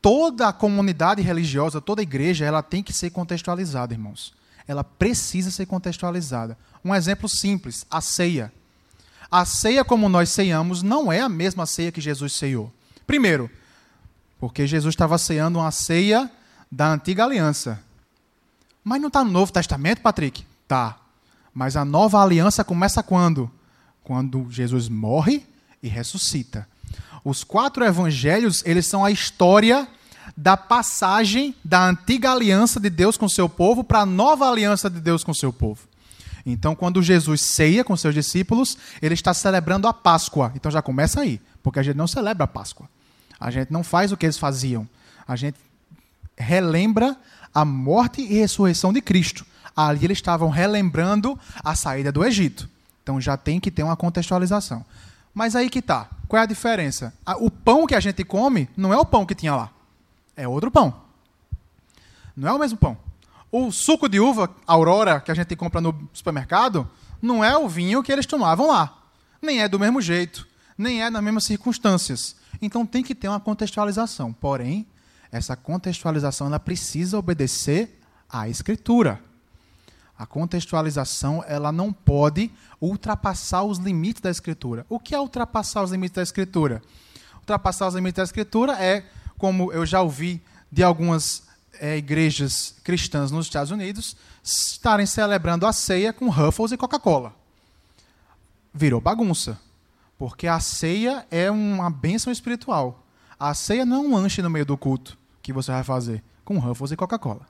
Toda 0.00 0.48
a 0.48 0.52
comunidade 0.52 1.22
religiosa, 1.22 1.80
toda 1.80 2.00
a 2.00 2.04
igreja, 2.04 2.44
ela 2.44 2.62
tem 2.62 2.82
que 2.82 2.92
ser 2.92 3.10
contextualizada, 3.10 3.94
irmãos. 3.94 4.34
Ela 4.68 4.84
precisa 4.84 5.50
ser 5.50 5.66
contextualizada. 5.66 6.56
Um 6.84 6.94
exemplo 6.94 7.28
simples, 7.28 7.86
a 7.90 8.00
ceia. 8.00 8.52
A 9.30 9.44
ceia 9.44 9.84
como 9.84 10.08
nós 10.08 10.30
ceiamos 10.30 10.82
não 10.82 11.12
é 11.12 11.20
a 11.20 11.28
mesma 11.28 11.66
ceia 11.66 11.90
que 11.90 12.00
Jesus 12.00 12.32
ceiou. 12.32 12.72
Primeiro, 13.06 13.50
porque 14.38 14.66
Jesus 14.66 14.92
estava 14.92 15.18
ceando 15.18 15.58
uma 15.58 15.70
ceia 15.70 16.30
da 16.70 16.92
antiga 16.92 17.24
aliança. 17.24 17.80
Mas 18.84 19.00
não 19.00 19.08
está 19.08 19.24
no 19.24 19.30
Novo 19.30 19.52
Testamento, 19.52 20.00
Patrick? 20.00 20.44
Tá. 20.68 20.98
Mas 21.52 21.76
a 21.76 21.84
nova 21.84 22.22
aliança 22.22 22.62
começa 22.62 23.02
quando? 23.02 23.50
Quando 24.04 24.46
Jesus 24.50 24.88
morre 24.88 25.44
e 25.82 25.88
ressuscita. 25.88 26.68
Os 27.28 27.42
quatro 27.42 27.84
evangelhos, 27.84 28.62
eles 28.64 28.86
são 28.86 29.04
a 29.04 29.10
história 29.10 29.88
da 30.36 30.56
passagem 30.56 31.56
da 31.64 31.88
antiga 31.88 32.30
aliança 32.30 32.78
de 32.78 32.88
Deus 32.88 33.16
com 33.16 33.28
seu 33.28 33.48
povo 33.48 33.82
para 33.82 34.02
a 34.02 34.06
nova 34.06 34.48
aliança 34.48 34.88
de 34.88 35.00
Deus 35.00 35.24
com 35.24 35.34
seu 35.34 35.52
povo. 35.52 35.88
Então, 36.44 36.76
quando 36.76 37.02
Jesus 37.02 37.40
ceia 37.40 37.82
com 37.82 37.96
seus 37.96 38.14
discípulos, 38.14 38.78
ele 39.02 39.14
está 39.14 39.34
celebrando 39.34 39.88
a 39.88 39.92
Páscoa. 39.92 40.52
Então 40.54 40.70
já 40.70 40.80
começa 40.80 41.20
aí, 41.20 41.40
porque 41.64 41.80
a 41.80 41.82
gente 41.82 41.96
não 41.96 42.06
celebra 42.06 42.44
a 42.44 42.46
Páscoa. 42.46 42.88
A 43.40 43.50
gente 43.50 43.72
não 43.72 43.82
faz 43.82 44.12
o 44.12 44.16
que 44.16 44.24
eles 44.24 44.38
faziam. 44.38 44.88
A 45.26 45.34
gente 45.34 45.58
relembra 46.38 47.16
a 47.52 47.64
morte 47.64 48.20
e 48.20 48.34
ressurreição 48.34 48.92
de 48.92 49.00
Cristo 49.00 49.44
ali 49.76 50.06
eles 50.06 50.18
estavam 50.18 50.48
relembrando 50.48 51.38
a 51.62 51.74
saída 51.74 52.10
do 52.10 52.24
Egito. 52.24 52.68
Então 53.02 53.20
já 53.20 53.36
tem 53.36 53.60
que 53.60 53.70
ter 53.70 53.82
uma 53.82 53.94
contextualização. 53.94 54.84
Mas 55.36 55.54
aí 55.54 55.68
que 55.68 55.82
tá. 55.82 56.08
Qual 56.26 56.40
é 56.40 56.44
a 56.44 56.46
diferença? 56.46 57.12
O 57.40 57.50
pão 57.50 57.86
que 57.86 57.94
a 57.94 58.00
gente 58.00 58.24
come 58.24 58.70
não 58.74 58.90
é 58.90 58.96
o 58.96 59.04
pão 59.04 59.26
que 59.26 59.34
tinha 59.34 59.54
lá. 59.54 59.70
É 60.34 60.48
outro 60.48 60.70
pão. 60.70 61.02
Não 62.34 62.48
é 62.48 62.52
o 62.54 62.58
mesmo 62.58 62.78
pão. 62.78 62.96
O 63.52 63.70
suco 63.70 64.08
de 64.08 64.18
uva 64.18 64.48
Aurora 64.66 65.20
que 65.20 65.30
a 65.30 65.34
gente 65.34 65.54
compra 65.54 65.78
no 65.78 66.08
supermercado 66.10 66.90
não 67.20 67.44
é 67.44 67.54
o 67.54 67.68
vinho 67.68 68.02
que 68.02 68.10
eles 68.10 68.24
tomavam 68.24 68.68
lá. 68.68 68.96
Nem 69.42 69.60
é 69.60 69.68
do 69.68 69.78
mesmo 69.78 70.00
jeito, 70.00 70.48
nem 70.76 71.02
é 71.02 71.10
nas 71.10 71.22
mesmas 71.22 71.44
circunstâncias. 71.44 72.36
Então 72.62 72.86
tem 72.86 73.02
que 73.02 73.14
ter 73.14 73.28
uma 73.28 73.38
contextualização. 73.38 74.32
Porém, 74.32 74.86
essa 75.30 75.54
contextualização 75.54 76.46
ela 76.46 76.58
precisa 76.58 77.18
obedecer 77.18 78.00
à 78.26 78.48
escritura. 78.48 79.20
A 80.18 80.24
contextualização 80.24 81.44
ela 81.46 81.70
não 81.70 81.92
pode 81.92 82.50
ultrapassar 82.80 83.62
os 83.64 83.78
limites 83.78 84.22
da 84.22 84.30
escritura. 84.30 84.86
O 84.88 84.98
que 84.98 85.14
é 85.14 85.20
ultrapassar 85.20 85.82
os 85.82 85.90
limites 85.90 86.16
da 86.16 86.22
escritura? 86.22 86.82
Ultrapassar 87.36 87.88
os 87.88 87.94
limites 87.94 88.16
da 88.16 88.24
escritura 88.24 88.72
é, 88.82 89.04
como 89.36 89.72
eu 89.72 89.84
já 89.84 90.00
ouvi 90.00 90.42
de 90.72 90.82
algumas 90.82 91.44
é, 91.80 91.96
igrejas 91.96 92.74
cristãs 92.82 93.30
nos 93.30 93.46
Estados 93.46 93.70
Unidos, 93.70 94.16
estarem 94.42 95.06
celebrando 95.06 95.66
a 95.66 95.72
ceia 95.72 96.12
com 96.12 96.30
Ruffles 96.30 96.72
e 96.72 96.76
Coca-Cola. 96.76 97.34
Virou 98.72 99.00
bagunça. 99.00 99.58
Porque 100.18 100.46
a 100.46 100.58
ceia 100.60 101.26
é 101.30 101.50
uma 101.50 101.90
bênção 101.90 102.32
espiritual. 102.32 103.04
A 103.38 103.52
ceia 103.52 103.84
não 103.84 103.96
é 103.96 104.08
um 104.08 104.14
lanche 104.14 104.40
no 104.40 104.48
meio 104.48 104.64
do 104.64 104.76
culto 104.76 105.18
que 105.42 105.52
você 105.52 105.70
vai 105.70 105.84
fazer 105.84 106.24
com 106.44 106.58
Ruffles 106.58 106.92
e 106.92 106.96
Coca-Cola. 106.96 107.46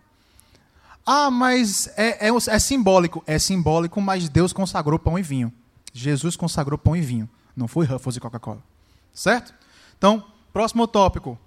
Ah, 1.06 1.30
mas 1.30 1.88
é, 1.96 2.26
é, 2.26 2.30
é, 2.30 2.58
simbólico. 2.58 3.22
É 3.26 3.38
simbólico, 3.38 4.00
mas 4.00 4.28
Deus 4.28 4.52
consagrou 4.52 4.98
pão 4.98 5.16
e 5.16 5.22
vinho. 5.22 5.52
Jesus 5.92 6.36
consagrou 6.36 6.76
pão 6.76 6.96
e 6.96 7.00
vinho. 7.00 7.28
Não 7.56 7.68
foi 7.68 7.86
Ruffles 7.86 8.16
e 8.16 8.20
Coca-Cola. 8.20 8.60
Certo? 9.14 9.54
Então, 9.96 10.24
próximo 10.52 10.86
tópico. 10.88 11.38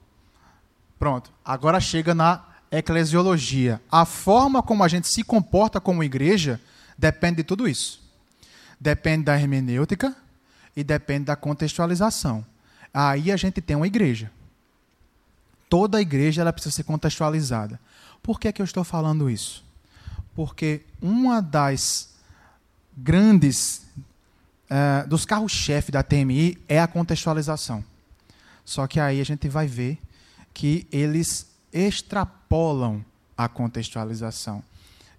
Pronto. 0.98 1.30
Agora 1.44 1.80
chega 1.82 2.16
na 2.16 2.42
eclesiologia. 2.72 3.82
A 3.92 4.06
forma 4.06 4.64
como 4.64 4.84
a 4.84 4.88
gente 4.88 5.10
se 5.10 5.24
comporta 5.24 5.82
como 5.82 6.04
igreja 6.04 6.60
depende 6.98 7.38
de 7.38 7.44
tudo 7.44 7.68
isso. 7.68 8.02
Depende 8.80 9.26
da 9.26 9.38
hermenêutica 9.38 10.16
e 10.76 10.84
depende 10.84 11.26
da 11.26 11.36
contextualização. 11.36 12.46
Aí 12.94 13.30
a 13.30 13.36
gente 13.36 13.60
tem 13.60 13.76
uma 13.76 13.88
igreja. 13.88 14.32
Toda 15.70 16.02
igreja 16.02 16.42
ela 16.42 16.54
precisa 16.54 16.76
ser 16.76 16.84
contextualizada. 16.84 17.80
Por 18.22 18.40
que, 18.40 18.52
que 18.52 18.62
eu 18.62 18.66
estou 18.66 18.84
falando 18.84 19.30
isso? 19.30 19.64
Porque 20.36 20.82
uma 21.02 21.42
das 21.42 22.10
grandes 22.96 23.86
uh, 24.70 25.08
dos 25.08 25.26
carros-chefe 25.26 25.92
da 25.92 26.04
TMI 26.04 26.58
é 26.68 26.80
a 26.80 26.88
contextualização. 26.88 27.84
Só 28.64 28.86
que 28.88 29.00
aí 29.00 29.20
a 29.20 29.26
gente 29.26 29.48
vai 29.50 29.68
ver 29.68 29.98
que 30.54 30.88
eles 30.92 31.48
extrapolam 31.74 33.04
a 33.38 33.48
contextualização. 33.48 34.64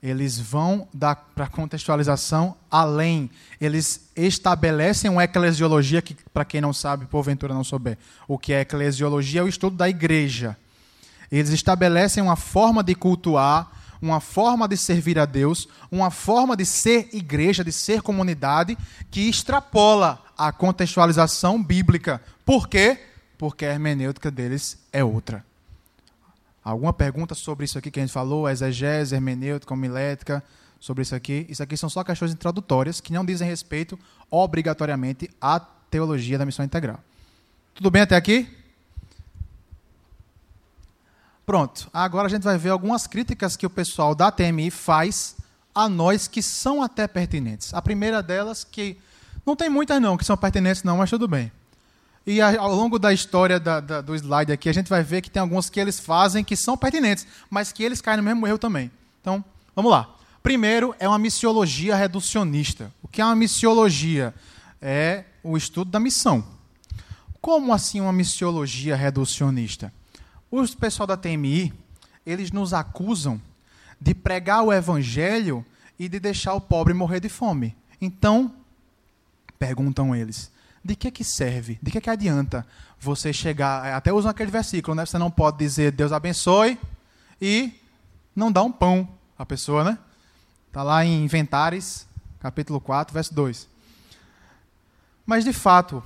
Eles 0.02 0.38
vão 0.38 0.88
para 1.34 1.44
a 1.44 1.48
contextualização 1.48 2.56
além. 2.70 3.30
Eles 3.60 4.08
estabelecem 4.16 5.10
uma 5.10 5.24
eclesiologia 5.24 6.00
que, 6.00 6.16
para 6.32 6.44
quem 6.44 6.60
não 6.60 6.72
sabe, 6.72 7.04
porventura 7.06 7.52
não 7.52 7.64
souber, 7.64 7.98
o 8.26 8.38
que 8.38 8.52
é 8.52 8.60
eclesiologia 8.60 9.40
é 9.40 9.44
o 9.44 9.48
estudo 9.48 9.76
da 9.76 9.88
igreja. 9.88 10.56
Eles 11.30 11.50
estabelecem 11.50 12.22
uma 12.22 12.36
forma 12.36 12.82
de 12.82 12.94
cultuar, 12.94 13.70
uma 14.02 14.20
forma 14.20 14.66
de 14.66 14.76
servir 14.76 15.18
a 15.18 15.26
Deus, 15.26 15.68
uma 15.90 16.10
forma 16.10 16.56
de 16.56 16.64
ser 16.64 17.08
igreja, 17.12 17.62
de 17.62 17.72
ser 17.72 18.02
comunidade, 18.02 18.76
que 19.10 19.28
extrapola 19.28 20.22
a 20.36 20.50
contextualização 20.50 21.62
bíblica. 21.62 22.20
Por 22.44 22.68
quê? 22.68 22.98
Porque 23.36 23.66
a 23.66 23.72
hermenêutica 23.72 24.30
deles 24.30 24.78
é 24.92 25.04
outra. 25.04 25.44
Alguma 26.64 26.92
pergunta 26.92 27.34
sobre 27.34 27.64
isso 27.64 27.78
aqui 27.78 27.90
que 27.90 28.00
a 28.00 28.02
gente 28.02 28.12
falou? 28.12 28.48
Exegese, 28.48 29.14
hermenêutica, 29.14 29.72
homilética, 29.72 30.42
sobre 30.78 31.02
isso 31.02 31.14
aqui? 31.14 31.46
Isso 31.48 31.62
aqui 31.62 31.76
são 31.76 31.88
só 31.88 32.02
questões 32.02 32.32
introdutórias 32.32 33.00
que 33.00 33.12
não 33.12 33.24
dizem 33.24 33.48
respeito 33.48 33.98
obrigatoriamente 34.30 35.30
à 35.40 35.60
teologia 35.60 36.38
da 36.38 36.46
missão 36.46 36.64
integral. 36.64 37.00
Tudo 37.74 37.90
bem 37.90 38.02
até 38.02 38.16
aqui? 38.16 38.48
Pronto. 41.50 41.90
Agora 41.92 42.28
a 42.28 42.30
gente 42.30 42.44
vai 42.44 42.56
ver 42.56 42.68
algumas 42.68 43.08
críticas 43.08 43.56
que 43.56 43.66
o 43.66 43.70
pessoal 43.70 44.14
da 44.14 44.30
TMI 44.30 44.70
faz 44.70 45.34
a 45.74 45.88
nós 45.88 46.28
que 46.28 46.40
são 46.40 46.80
até 46.80 47.08
pertinentes. 47.08 47.74
A 47.74 47.82
primeira 47.82 48.22
delas, 48.22 48.62
que 48.62 48.96
não 49.44 49.56
tem 49.56 49.68
muitas 49.68 50.00
não 50.00 50.16
que 50.16 50.24
são 50.24 50.36
pertinentes 50.36 50.84
não, 50.84 50.98
mas 50.98 51.10
tudo 51.10 51.26
bem. 51.26 51.50
E 52.24 52.40
ao 52.40 52.72
longo 52.72 53.00
da 53.00 53.12
história 53.12 53.58
da, 53.58 53.80
da, 53.80 54.00
do 54.00 54.14
slide 54.14 54.52
aqui, 54.52 54.68
a 54.68 54.72
gente 54.72 54.88
vai 54.88 55.02
ver 55.02 55.22
que 55.22 55.28
tem 55.28 55.40
alguns 55.40 55.68
que 55.68 55.80
eles 55.80 55.98
fazem 55.98 56.44
que 56.44 56.54
são 56.54 56.76
pertinentes, 56.76 57.26
mas 57.50 57.72
que 57.72 57.82
eles 57.82 58.00
caem 58.00 58.18
no 58.18 58.22
mesmo 58.22 58.46
erro 58.46 58.56
também. 58.56 58.88
Então, 59.20 59.44
vamos 59.74 59.90
lá. 59.90 60.08
Primeiro 60.44 60.94
é 61.00 61.08
uma 61.08 61.18
missiologia 61.18 61.96
reducionista. 61.96 62.92
O 63.02 63.08
que 63.08 63.20
é 63.20 63.24
uma 63.24 63.34
missiologia? 63.34 64.32
É 64.80 65.24
o 65.42 65.56
estudo 65.56 65.90
da 65.90 65.98
missão. 65.98 66.44
Como 67.40 67.74
assim 67.74 68.00
uma 68.00 68.12
missiologia 68.12 68.94
reducionista? 68.94 69.92
O 70.50 70.66
pessoal 70.76 71.06
da 71.06 71.16
TMI, 71.16 71.72
eles 72.26 72.50
nos 72.50 72.74
acusam 72.74 73.40
de 74.00 74.14
pregar 74.14 74.62
o 74.62 74.72
evangelho 74.72 75.64
e 75.98 76.08
de 76.08 76.18
deixar 76.18 76.54
o 76.54 76.60
pobre 76.60 76.92
morrer 76.94 77.20
de 77.20 77.28
fome. 77.28 77.76
Então, 78.00 78.52
perguntam 79.58 80.16
eles, 80.16 80.50
de 80.84 80.96
que 80.96 81.10
que 81.10 81.22
serve? 81.22 81.78
De 81.82 81.90
que 81.90 82.00
que 82.00 82.10
adianta 82.10 82.66
você 82.98 83.32
chegar, 83.32 83.94
até 83.94 84.12
usam 84.12 84.30
aquele 84.30 84.50
versículo, 84.50 84.94
né? 84.94 85.06
Você 85.06 85.18
não 85.18 85.30
pode 85.30 85.58
dizer 85.58 85.92
Deus 85.92 86.12
abençoe 86.12 86.78
e 87.40 87.72
não 88.34 88.50
dar 88.50 88.62
um 88.62 88.72
pão 88.72 89.08
à 89.38 89.44
pessoa, 89.44 89.84
né? 89.84 89.98
Está 90.68 90.82
lá 90.82 91.04
em 91.04 91.24
Inventares, 91.24 92.06
capítulo 92.40 92.80
4, 92.80 93.12
verso 93.12 93.34
2. 93.34 93.68
Mas, 95.26 95.44
de 95.44 95.52
fato, 95.52 96.02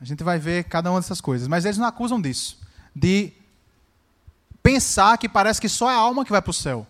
a 0.00 0.04
gente 0.04 0.22
vai 0.22 0.38
ver 0.38 0.64
cada 0.64 0.90
uma 0.90 1.00
dessas 1.00 1.20
coisas. 1.20 1.48
Mas 1.48 1.64
eles 1.64 1.78
não 1.78 1.86
acusam 1.86 2.20
disso. 2.20 2.58
De 2.94 3.32
pensar 4.62 5.16
que 5.18 5.28
parece 5.28 5.60
que 5.60 5.68
só 5.68 5.90
é 5.90 5.94
a 5.94 5.98
alma 5.98 6.24
que 6.24 6.30
vai 6.30 6.42
para 6.42 6.50
o 6.50 6.54
céu. 6.54 6.86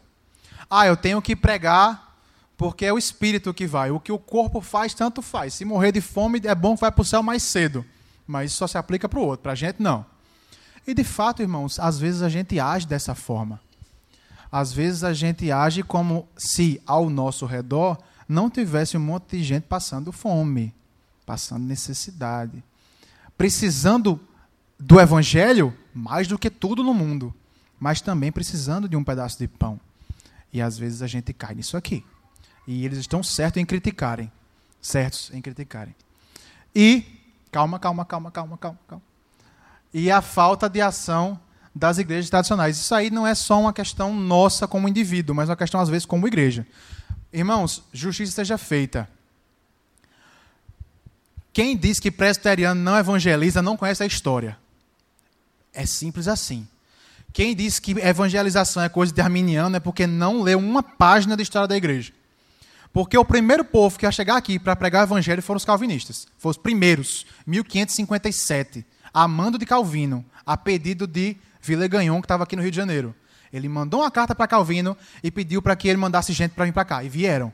Ah, 0.69 0.87
eu 0.87 0.97
tenho 0.97 1.21
que 1.21 1.35
pregar 1.35 2.17
porque 2.57 2.85
é 2.85 2.93
o 2.93 2.99
espírito 2.99 3.55
que 3.55 3.67
vai. 3.67 3.91
O 3.91 3.99
que 3.99 4.13
o 4.13 4.19
corpo 4.19 4.61
faz, 4.61 4.93
tanto 4.93 5.23
faz. 5.23 5.55
Se 5.55 5.65
morrer 5.65 5.93
de 5.93 6.01
fome, 6.01 6.41
é 6.45 6.55
bom 6.55 6.75
que 6.75 6.83
vai 6.83 6.93
para 6.93 7.03
o 7.03 7.05
céu 7.05 7.23
mais 7.23 7.43
cedo. 7.43 7.85
Mas 8.27 8.51
isso 8.51 8.59
só 8.59 8.67
se 8.67 8.79
aplica 8.79 9.09
para 9.09 9.19
o 9.19 9.25
outro, 9.25 9.43
para 9.43 9.53
a 9.53 9.57
gente 9.57 9.83
não. 9.83 10.05
E 10.87 10.95
de 10.95 11.05
fato, 11.05 11.43
irmãos, 11.43 11.79
às 11.79 11.99
vezes 11.99 12.23
a 12.23 12.29
gente 12.29 12.61
age 12.61 12.87
dessa 12.87 13.15
forma. 13.15 13.61
Às 14.53 14.73
vezes 14.73 15.05
a 15.05 15.13
gente 15.13 15.51
age 15.51 15.83
como 15.83 16.29
se 16.37 16.83
ao 16.87 17.09
nosso 17.09 17.47
redor 17.47 17.99
não 18.29 18.51
tivesse 18.51 18.97
um 18.97 19.01
monte 19.01 19.39
de 19.39 19.43
gente 19.43 19.65
passando 19.65 20.13
fome, 20.13 20.75
passando 21.25 21.65
necessidade, 21.65 22.63
precisando 23.37 24.21
do 24.79 25.01
evangelho 25.01 25.77
mais 25.95 26.29
do 26.29 26.39
que 26.39 26.51
tudo 26.51 26.83
no 26.83 26.95
mundo, 26.95 27.35
mas 27.81 28.03
também 28.03 28.31
precisando 28.31 28.87
de 28.87 28.95
um 28.95 29.03
pedaço 29.03 29.39
de 29.39 29.49
pão. 29.49 29.81
E 30.53 30.61
às 30.61 30.77
vezes 30.77 31.01
a 31.01 31.07
gente 31.07 31.33
cai 31.33 31.55
nisso 31.55 31.77
aqui. 31.77 32.05
E 32.67 32.85
eles 32.85 32.99
estão 32.99 33.23
certos 33.23 33.61
em 33.61 33.65
criticarem. 33.65 34.31
Certos 34.83 35.31
em 35.33 35.41
criticarem. 35.41 35.95
E, 36.75 37.05
calma, 37.51 37.79
calma, 37.79 38.05
calma, 38.05 38.31
calma, 38.31 38.59
calma, 38.59 38.79
calma. 38.87 39.03
E 39.93 40.11
a 40.11 40.21
falta 40.21 40.69
de 40.69 40.81
ação 40.81 41.41
das 41.75 41.99
igrejas 41.99 42.29
tradicionais. 42.29 42.77
Isso 42.77 42.95
aí 42.95 43.11
não 43.11 43.27
é 43.27 43.35
só 43.35 43.59
uma 43.61 43.73
questão 43.73 44.15
nossa 44.15 44.69
como 44.69 44.89
indivíduo, 44.89 45.35
mas 45.35 45.49
uma 45.49 45.57
questão, 45.57 45.81
às 45.81 45.89
vezes, 45.89 46.05
como 46.05 46.29
igreja. 46.29 46.67
Irmãos, 47.33 47.83
justiça 47.93 48.33
seja 48.33 48.59
feita. 48.59 49.09
Quem 51.53 51.77
diz 51.77 51.99
que 51.99 52.11
presbiteriano 52.11 52.81
não 52.81 52.97
evangeliza 52.97 53.63
não 53.63 53.77
conhece 53.77 54.03
a 54.03 54.07
história. 54.07 54.59
É 55.73 55.87
simples 55.87 56.29
assim. 56.29 56.67
Quem 57.33 57.55
diz 57.55 57.79
que 57.79 57.93
evangelização 57.93 58.83
é 58.83 58.89
coisa 58.89 59.13
de 59.13 59.21
arminiano 59.21 59.77
é 59.77 59.81
porque 59.81 60.07
não 60.07 60.43
leu 60.43 60.59
uma 60.59 60.83
página 60.83 61.37
da 61.37 61.43
história 61.43 61.69
da 61.69 61.77
igreja. 61.77 62.13
Porque 62.93 63.17
o 63.17 63.25
primeiro 63.25 63.65
povo 63.65 63.99
que 63.99 64.05
ia 64.05 64.11
chegar 64.11 64.37
aqui 64.37 64.59
para 64.59 64.75
pregar 64.75 65.03
o 65.03 65.07
evangelho 65.07 65.43
foram 65.43 65.59
os 65.59 65.65
calvinistas. 65.65 66.27
Foram 66.39 66.51
os 66.51 66.57
primeiros, 66.57 67.25
1557, 67.47 68.85
amando 69.15 69.59
de 69.59 69.65
Calvino, 69.65 70.25
a 70.45 70.57
pedido 70.57 71.07
de 71.07 71.37
Villegagnon, 71.63 72.21
que 72.21 72.25
estava 72.25 72.43
aqui 72.43 72.57
no 72.57 72.63
Rio 72.63 72.71
de 72.73 72.77
Janeiro. 72.77 73.15
Ele 73.53 73.69
mandou 73.69 74.01
uma 74.01 74.11
carta 74.11 74.35
para 74.35 74.49
Calvino 74.49 74.97
e 75.23 75.31
pediu 75.31 75.63
para 75.63 75.77
que 75.77 75.89
ele 75.89 75.99
mandasse 75.99 76.33
gente 76.33 76.53
para 76.53 76.65
vir 76.65 76.73
para 76.73 76.85
cá. 76.85 77.05
E 77.05 77.09
vieram. 77.09 77.53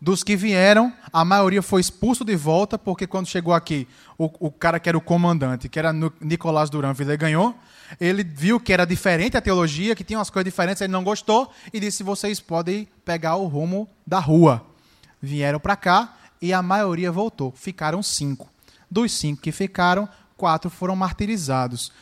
Dos 0.00 0.22
que 0.22 0.34
vieram, 0.34 0.92
a 1.12 1.24
maioria 1.24 1.60
foi 1.62 1.80
expulso 1.80 2.24
de 2.24 2.34
volta, 2.34 2.78
porque 2.78 3.06
quando 3.06 3.26
chegou 3.26 3.52
aqui, 3.52 3.86
o, 4.16 4.30
o 4.46 4.50
cara 4.50 4.80
que 4.80 4.88
era 4.88 4.96
o 4.96 5.00
comandante, 5.00 5.68
que 5.68 5.78
era 5.78 5.92
Nicolás 6.20 6.70
Duran 6.70 6.94
Villegagnon, 6.94 7.52
ele 7.98 8.22
viu 8.22 8.60
que 8.60 8.72
era 8.72 8.84
diferente 8.84 9.36
a 9.36 9.40
teologia, 9.40 9.94
que 9.96 10.04
tinha 10.04 10.18
umas 10.18 10.30
coisas 10.30 10.44
diferentes, 10.50 10.80
ele 10.80 10.92
não 10.92 11.02
gostou 11.02 11.50
e 11.72 11.80
disse: 11.80 12.02
vocês 12.02 12.38
podem 12.40 12.86
pegar 13.04 13.36
o 13.36 13.46
rumo 13.46 13.88
da 14.06 14.18
rua. 14.18 14.66
Vieram 15.20 15.58
para 15.58 15.76
cá 15.76 16.16
e 16.40 16.52
a 16.52 16.62
maioria 16.62 17.10
voltou. 17.10 17.52
Ficaram 17.56 18.02
cinco. 18.02 18.48
Dos 18.90 19.12
cinco 19.12 19.42
que 19.42 19.52
ficaram, 19.52 20.08
quatro 20.36 20.70
foram 20.70 20.96
martirizados, 20.96 21.92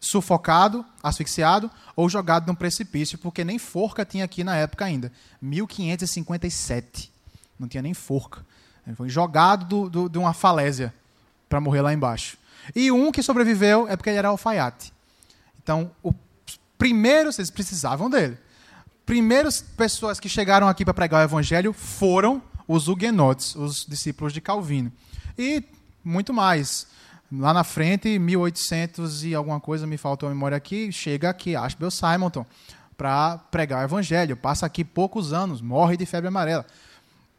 sufocado, 0.00 0.84
asfixiado 1.02 1.70
ou 1.94 2.08
jogado 2.08 2.46
num 2.46 2.54
precipício, 2.54 3.18
porque 3.18 3.44
nem 3.44 3.58
forca 3.58 4.04
tinha 4.04 4.24
aqui 4.24 4.44
na 4.44 4.56
época 4.56 4.84
ainda. 4.84 5.12
1557. 5.40 7.12
Não 7.58 7.68
tinha 7.68 7.82
nem 7.82 7.94
forca. 7.94 8.44
Ele 8.86 8.96
foi 8.96 9.08
jogado 9.08 9.66
do, 9.66 9.90
do, 9.90 10.08
de 10.08 10.18
uma 10.18 10.32
falésia 10.32 10.94
para 11.48 11.60
morrer 11.60 11.82
lá 11.82 11.92
embaixo. 11.92 12.38
E 12.74 12.90
um 12.90 13.12
que 13.12 13.22
sobreviveu 13.22 13.86
é 13.88 13.96
porque 13.96 14.10
ele 14.10 14.18
era 14.18 14.28
alfaiate. 14.28 14.92
Então, 15.66 15.90
os 16.00 16.14
primeiros, 16.78 17.40
eles 17.40 17.50
precisavam 17.50 18.08
dele. 18.08 18.38
Primeiras 19.04 19.60
pessoas 19.60 20.20
que 20.20 20.28
chegaram 20.28 20.68
aqui 20.68 20.84
para 20.84 20.94
pregar 20.94 21.22
o 21.22 21.24
evangelho 21.24 21.72
foram 21.72 22.40
os 22.68 22.86
huguenotes, 22.86 23.56
os 23.56 23.84
discípulos 23.84 24.32
de 24.32 24.40
Calvino. 24.40 24.92
E 25.36 25.64
muito 26.04 26.32
mais. 26.32 26.86
Lá 27.32 27.52
na 27.52 27.64
frente, 27.64 28.16
1800 28.16 29.24
e 29.24 29.34
alguma 29.34 29.58
coisa, 29.58 29.88
me 29.88 29.96
faltou 29.96 30.28
a 30.28 30.32
memória 30.32 30.56
aqui, 30.56 30.92
chega 30.92 31.28
aqui 31.28 31.56
Ashbel 31.56 31.90
Simonton 31.90 32.46
para 32.96 33.38
pregar 33.50 33.80
o 33.80 33.84
evangelho. 33.84 34.36
Passa 34.36 34.66
aqui 34.66 34.84
poucos 34.84 35.32
anos, 35.32 35.60
morre 35.60 35.96
de 35.96 36.06
febre 36.06 36.28
amarela. 36.28 36.64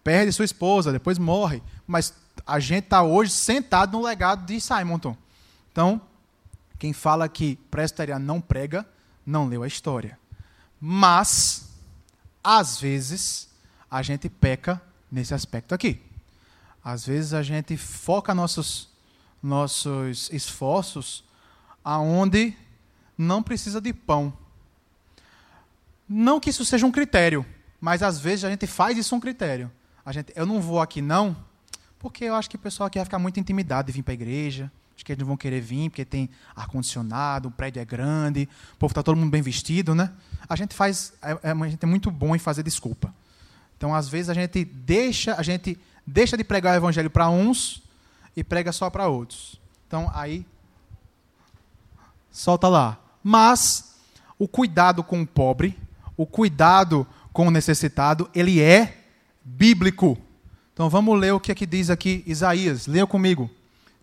Perde 0.04 0.34
sua 0.34 0.44
esposa, 0.44 0.92
depois 0.92 1.18
morre. 1.18 1.64
Mas 1.88 2.14
a 2.46 2.60
gente 2.60 2.84
está 2.84 3.04
hoje 3.04 3.32
sentado 3.32 3.98
no 3.98 4.04
legado 4.04 4.46
de 4.46 4.60
Simonton. 4.60 5.16
Então, 5.72 6.02
quem 6.80 6.94
fala 6.94 7.28
que 7.28 7.56
presbiteriano 7.72 8.26
não 8.26 8.40
prega, 8.40 8.86
não 9.26 9.48
leu 9.48 9.64
a 9.64 9.68
história. 9.68 10.18
Mas, 10.80 11.70
às 12.44 12.80
vezes, 12.80 13.50
a 13.90 14.02
gente 14.02 14.30
peca 14.30 14.82
nesse 15.12 15.34
aspecto 15.34 15.74
aqui. 15.74 16.02
Às 16.84 17.06
vezes 17.06 17.34
a 17.34 17.44
gente 17.44 17.76
foca 17.76 18.34
nossos 18.34 18.90
nossos 19.42 20.30
esforços 20.32 21.24
aonde 21.84 22.56
não 23.18 23.42
precisa 23.42 23.80
de 23.80 23.94
pão. 23.94 24.34
Não 26.08 26.40
que 26.40 26.50
isso 26.50 26.66
seja 26.66 26.86
um 26.86 26.92
critério, 26.92 27.46
mas 27.80 28.02
às 28.02 28.20
vezes 28.20 28.46
a 28.46 28.50
gente 28.50 28.66
faz 28.66 28.98
isso 28.98 29.16
um 29.16 29.20
critério. 29.20 29.72
A 30.06 30.12
gente, 30.12 30.32
eu 30.36 30.46
não 30.46 30.62
vou 30.62 30.82
aqui 30.82 31.02
não, 31.02 31.36
porque 32.00 32.26
eu 32.26 32.36
acho 32.36 32.50
que 32.50 32.56
o 32.56 32.60
pessoal 32.60 32.88
aqui 32.88 32.98
vai 32.98 33.06
ficar 33.06 33.20
muito 33.20 33.40
intimidado 33.40 33.88
de 33.88 33.92
vir 33.92 34.04
para 34.04 34.14
a 34.14 34.16
igreja. 34.16 34.72
Acho 34.98 35.06
que 35.06 35.12
eles 35.12 35.20
não 35.20 35.28
vão 35.28 35.38
querer 35.38 35.62
vir, 35.62 35.92
porque 35.92 36.04
tem 36.04 36.28
ar-condicionado, 36.56 37.50
o 37.50 37.52
prédio 37.52 37.80
é 37.80 37.86
grande, 37.86 38.50
o 38.74 38.78
povo 38.78 38.92
está 38.92 39.04
todo 39.04 39.16
mundo 39.16 39.30
bem 39.30 39.44
vestido, 39.44 39.94
né? 39.94 40.12
A 40.50 40.56
gente 40.56 40.74
faz, 40.74 41.14
é, 41.22 41.38
é, 41.44 41.52
a 41.52 41.70
gente 41.70 41.84
é 41.84 41.86
muito 41.86 42.10
bom 42.10 42.36
em 42.36 42.40
fazer 42.40 42.64
desculpa. 42.64 43.14
Então, 43.78 43.94
às 43.94 44.10
vezes, 44.10 44.28
a 44.28 44.34
gente 44.34 44.66
deixa, 44.66 45.36
a 45.36 45.44
gente 45.44 45.78
deixa 46.06 46.36
de 46.36 46.44
pregar 46.44 46.74
o 46.74 46.78
evangelho 46.78 47.12
para 47.12 47.30
uns 47.30 47.84
e 48.36 48.44
prega 48.44 48.72
só 48.72 48.90
para 48.90 49.08
outros. 49.08 49.62
Então, 49.86 50.10
aí, 50.16 50.44
solta 52.32 52.68
lá. 52.68 53.00
Mas, 53.24 53.94
o 54.40 54.48
cuidado 54.48 55.04
com 55.04 55.22
o 55.22 55.28
pobre, 55.28 55.78
o 56.18 56.26
cuidado 56.26 57.06
com 57.32 57.46
o 57.46 57.52
necessitado, 57.52 58.28
ele 58.34 58.60
é 58.60 58.98
bíblico. 59.44 60.18
Então, 60.74 60.90
vamos 60.90 61.20
ler 61.20 61.34
o 61.34 61.40
que, 61.40 61.52
é 61.52 61.56
que 61.56 61.68
diz 61.68 61.92
aqui 61.92 62.24
Isaías. 62.26 62.88
Leia 62.88 63.06
comigo. 63.06 63.48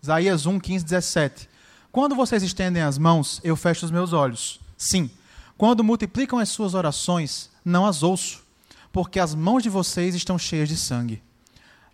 Isaías 0.05 0.45
1, 0.45 0.59
15, 0.59 0.85
17. 0.85 1.49
Quando 1.91 2.13
vocês 2.13 2.43
estendem 2.43 2.83
as 2.83 2.95
mãos, 2.95 3.41
eu 3.43 3.55
fecho 3.55 3.85
os 3.85 3.91
meus 3.91 4.13
olhos. 4.13 4.59
Sim, 4.77 5.09
quando 5.57 5.83
multiplicam 5.83 6.37
as 6.37 6.49
suas 6.49 6.75
orações, 6.75 7.49
não 7.65 7.87
as 7.87 8.03
ouço, 8.03 8.43
porque 8.93 9.19
as 9.19 9.33
mãos 9.33 9.63
de 9.63 9.69
vocês 9.69 10.13
estão 10.13 10.37
cheias 10.37 10.69
de 10.69 10.77
sangue. 10.77 11.23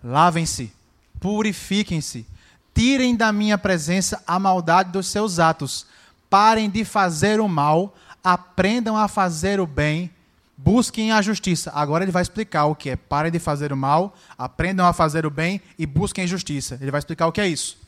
Lavem-se, 0.03 0.73
purifiquem-se, 1.21 2.27
tirem 2.75 3.15
da 3.15 3.31
minha 3.31 3.57
presença 3.57 4.21
a 4.27 4.37
maldade 4.37 4.91
dos 4.91 5.07
seus 5.07 5.39
atos, 5.39 5.85
parem 6.29 6.69
de 6.69 6.83
fazer 6.83 7.39
o 7.39 7.47
mal, 7.47 7.95
aprendam 8.21 8.97
a 8.97 9.07
fazer 9.07 9.61
o 9.61 9.65
bem, 9.65 10.11
busquem 10.57 11.13
a 11.13 11.21
justiça. 11.21 11.71
Agora 11.73 12.03
ele 12.03 12.11
vai 12.11 12.23
explicar 12.23 12.65
o 12.65 12.75
que 12.75 12.89
é 12.89 12.97
parem 12.97 13.31
de 13.31 13.39
fazer 13.39 13.71
o 13.71 13.77
mal, 13.77 14.13
aprendam 14.37 14.85
a 14.85 14.91
fazer 14.91 15.25
o 15.25 15.29
bem 15.29 15.61
e 15.79 15.85
busquem 15.85 16.27
justiça. 16.27 16.77
Ele 16.81 16.91
vai 16.91 16.99
explicar 16.99 17.27
o 17.27 17.31
que 17.31 17.39
é 17.39 17.47
isso. 17.47 17.79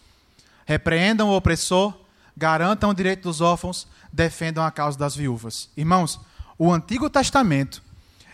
Repreendam 0.66 1.30
o 1.30 1.36
opressor, 1.36 1.94
garantam 2.36 2.90
o 2.90 2.94
direito 2.94 3.24
dos 3.24 3.42
órfãos, 3.42 3.88
defendam 4.12 4.64
a 4.64 4.72
causa 4.72 4.98
das 4.98 5.16
viúvas. 5.16 5.70
Irmãos, 5.76 6.20
o 6.58 6.72
Antigo 6.72 7.10
Testamento, 7.10 7.82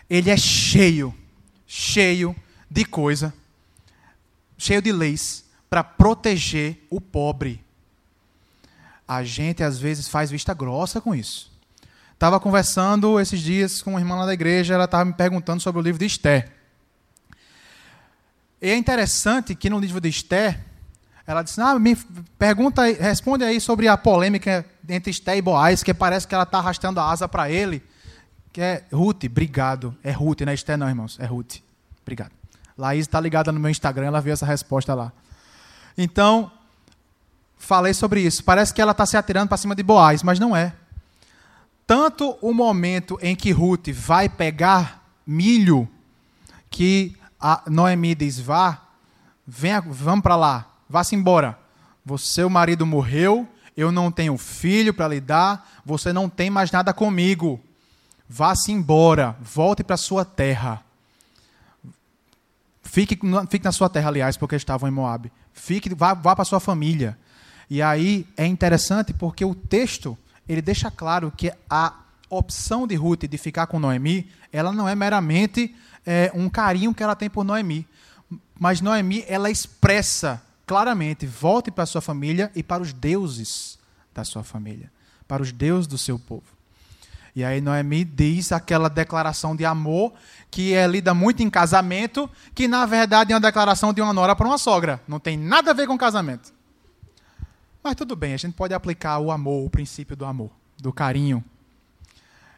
ele 0.08 0.30
é 0.30 0.36
cheio, 0.36 1.14
cheio 1.66 2.34
de 2.70 2.84
coisa 2.84 3.34
cheio 4.60 4.82
de 4.82 4.92
leis 4.92 5.44
para 5.70 5.82
proteger 5.82 6.86
o 6.90 7.00
pobre. 7.00 7.64
A 9.08 9.24
gente 9.24 9.64
às 9.64 9.78
vezes 9.78 10.06
faz 10.06 10.30
vista 10.30 10.52
grossa 10.52 11.00
com 11.00 11.14
isso. 11.14 11.50
Estava 12.12 12.38
conversando 12.38 13.18
esses 13.18 13.40
dias 13.40 13.80
com 13.80 13.90
uma 13.90 14.00
irmã 14.00 14.16
lá 14.16 14.26
da 14.26 14.34
igreja, 14.34 14.74
ela 14.74 14.84
estava 14.84 15.06
me 15.06 15.14
perguntando 15.14 15.62
sobre 15.62 15.80
o 15.80 15.82
livro 15.82 15.98
de 15.98 16.04
Esther. 16.04 16.52
E 18.60 18.68
é 18.68 18.76
interessante 18.76 19.54
que 19.54 19.70
no 19.70 19.80
livro 19.80 20.00
de 20.00 20.10
Esther, 20.10 20.60
Ela 21.30 21.44
disse: 21.44 21.60
ah, 21.60 21.78
me 21.78 21.94
pergunta, 22.36 22.82
responde 22.82 23.44
aí 23.44 23.60
sobre 23.60 23.86
a 23.86 23.96
polêmica 23.96 24.66
entre 24.88 25.12
Esté 25.12 25.36
e 25.36 25.40
Boaz, 25.40 25.80
que 25.80 25.94
parece 25.94 26.26
que 26.26 26.34
ela 26.34 26.42
está 26.42 26.58
arrastando 26.58 26.98
a 26.98 27.08
asa 27.08 27.28
para 27.28 27.48
ele. 27.48 27.84
Que 28.52 28.60
é 28.60 28.84
Ruth, 28.92 29.22
obrigado. 29.26 29.96
É 30.02 30.10
Ruth, 30.10 30.40
não 30.40 30.50
é 30.50 30.54
Esté, 30.54 30.76
não, 30.76 30.88
irmãos. 30.88 31.16
É 31.20 31.26
Ruth. 31.26 31.58
Obrigado. 32.02 32.32
Laís 32.76 33.02
está 33.02 33.20
ligada 33.20 33.52
no 33.52 33.60
meu 33.60 33.70
Instagram, 33.70 34.06
ela 34.06 34.20
viu 34.20 34.32
essa 34.32 34.44
resposta 34.44 34.92
lá. 34.92 35.12
Então, 35.96 36.50
falei 37.56 37.94
sobre 37.94 38.22
isso. 38.22 38.42
Parece 38.42 38.74
que 38.74 38.82
ela 38.82 38.90
está 38.90 39.06
se 39.06 39.16
atirando 39.16 39.46
para 39.46 39.56
cima 39.56 39.76
de 39.76 39.84
Boaz, 39.84 40.24
mas 40.24 40.40
não 40.40 40.56
é. 40.56 40.74
Tanto 41.86 42.36
o 42.42 42.52
momento 42.52 43.16
em 43.22 43.36
que 43.36 43.52
Ruth 43.52 43.90
vai 43.90 44.28
pegar 44.28 45.06
milho, 45.24 45.88
que 46.68 47.16
a 47.38 47.62
Noemi 47.68 48.16
diz: 48.16 48.40
vá, 48.40 48.82
venha, 49.46 49.80
vamos 49.80 50.24
para 50.24 50.34
lá, 50.34 50.69
vá-se 50.90 51.14
embora. 51.14 51.56
Você, 52.04 52.32
seu 52.32 52.50
marido 52.50 52.84
morreu, 52.84 53.48
eu 53.76 53.92
não 53.92 54.10
tenho 54.10 54.36
filho 54.36 54.92
para 54.92 55.08
lhe 55.08 55.20
dar, 55.20 55.80
você 55.86 56.12
não 56.12 56.28
tem 56.28 56.50
mais 56.50 56.72
nada 56.72 56.92
comigo. 56.92 57.60
Vá-se 58.28 58.72
embora, 58.72 59.36
volte 59.40 59.84
para 59.84 59.96
sua 59.96 60.24
terra. 60.24 60.82
Fique, 62.82 63.18
fique 63.48 63.64
na 63.64 63.72
sua 63.72 63.88
terra, 63.88 64.08
aliás, 64.08 64.36
porque 64.36 64.56
estavam 64.56 64.88
em 64.88 64.92
Moab. 64.92 65.30
Fique, 65.52 65.94
vá, 65.94 66.12
vá 66.12 66.34
para 66.34 66.44
sua 66.44 66.58
família. 66.58 67.16
E 67.68 67.80
aí 67.80 68.26
é 68.36 68.44
interessante 68.44 69.12
porque 69.12 69.44
o 69.44 69.54
texto 69.54 70.18
ele 70.48 70.60
deixa 70.60 70.90
claro 70.90 71.32
que 71.36 71.52
a 71.68 71.94
opção 72.28 72.86
de 72.86 72.96
Ruth 72.96 73.24
de 73.24 73.38
ficar 73.38 73.68
com 73.68 73.78
Noemi, 73.78 74.28
ela 74.52 74.72
não 74.72 74.88
é 74.88 74.96
meramente 74.96 75.74
é, 76.04 76.32
um 76.34 76.48
carinho 76.48 76.92
que 76.92 77.02
ela 77.02 77.14
tem 77.14 77.30
por 77.30 77.44
Noemi, 77.44 77.86
mas 78.58 78.80
Noemi 78.80 79.24
ela 79.28 79.50
expressa 79.50 80.42
claramente: 80.70 81.26
volte 81.26 81.68
para 81.68 81.82
a 81.82 81.86
sua 81.86 82.00
família 82.00 82.52
e 82.54 82.62
para 82.62 82.80
os 82.80 82.92
deuses 82.92 83.76
da 84.14 84.22
sua 84.22 84.44
família, 84.44 84.88
para 85.26 85.42
os 85.42 85.50
deuses 85.50 85.88
do 85.88 85.98
seu 85.98 86.16
povo. 86.16 86.44
E 87.34 87.42
aí 87.42 87.60
Noemi 87.60 88.04
diz 88.04 88.52
aquela 88.52 88.88
declaração 88.88 89.56
de 89.56 89.64
amor 89.64 90.12
que 90.48 90.72
é 90.72 90.86
lida 90.86 91.12
muito 91.12 91.42
em 91.42 91.50
casamento, 91.50 92.30
que 92.54 92.68
na 92.68 92.86
verdade 92.86 93.32
é 93.32 93.34
uma 93.34 93.40
declaração 93.40 93.92
de 93.92 94.00
uma 94.00 94.12
nora 94.12 94.36
para 94.36 94.46
uma 94.46 94.58
sogra. 94.58 95.02
Não 95.08 95.18
tem 95.18 95.36
nada 95.36 95.72
a 95.72 95.74
ver 95.74 95.88
com 95.88 95.98
casamento. 95.98 96.52
Mas 97.82 97.96
tudo 97.96 98.14
bem, 98.14 98.34
a 98.34 98.36
gente 98.36 98.54
pode 98.54 98.72
aplicar 98.72 99.18
o 99.18 99.32
amor, 99.32 99.66
o 99.66 99.70
princípio 99.70 100.14
do 100.14 100.24
amor, 100.24 100.52
do 100.78 100.92
carinho. 100.92 101.44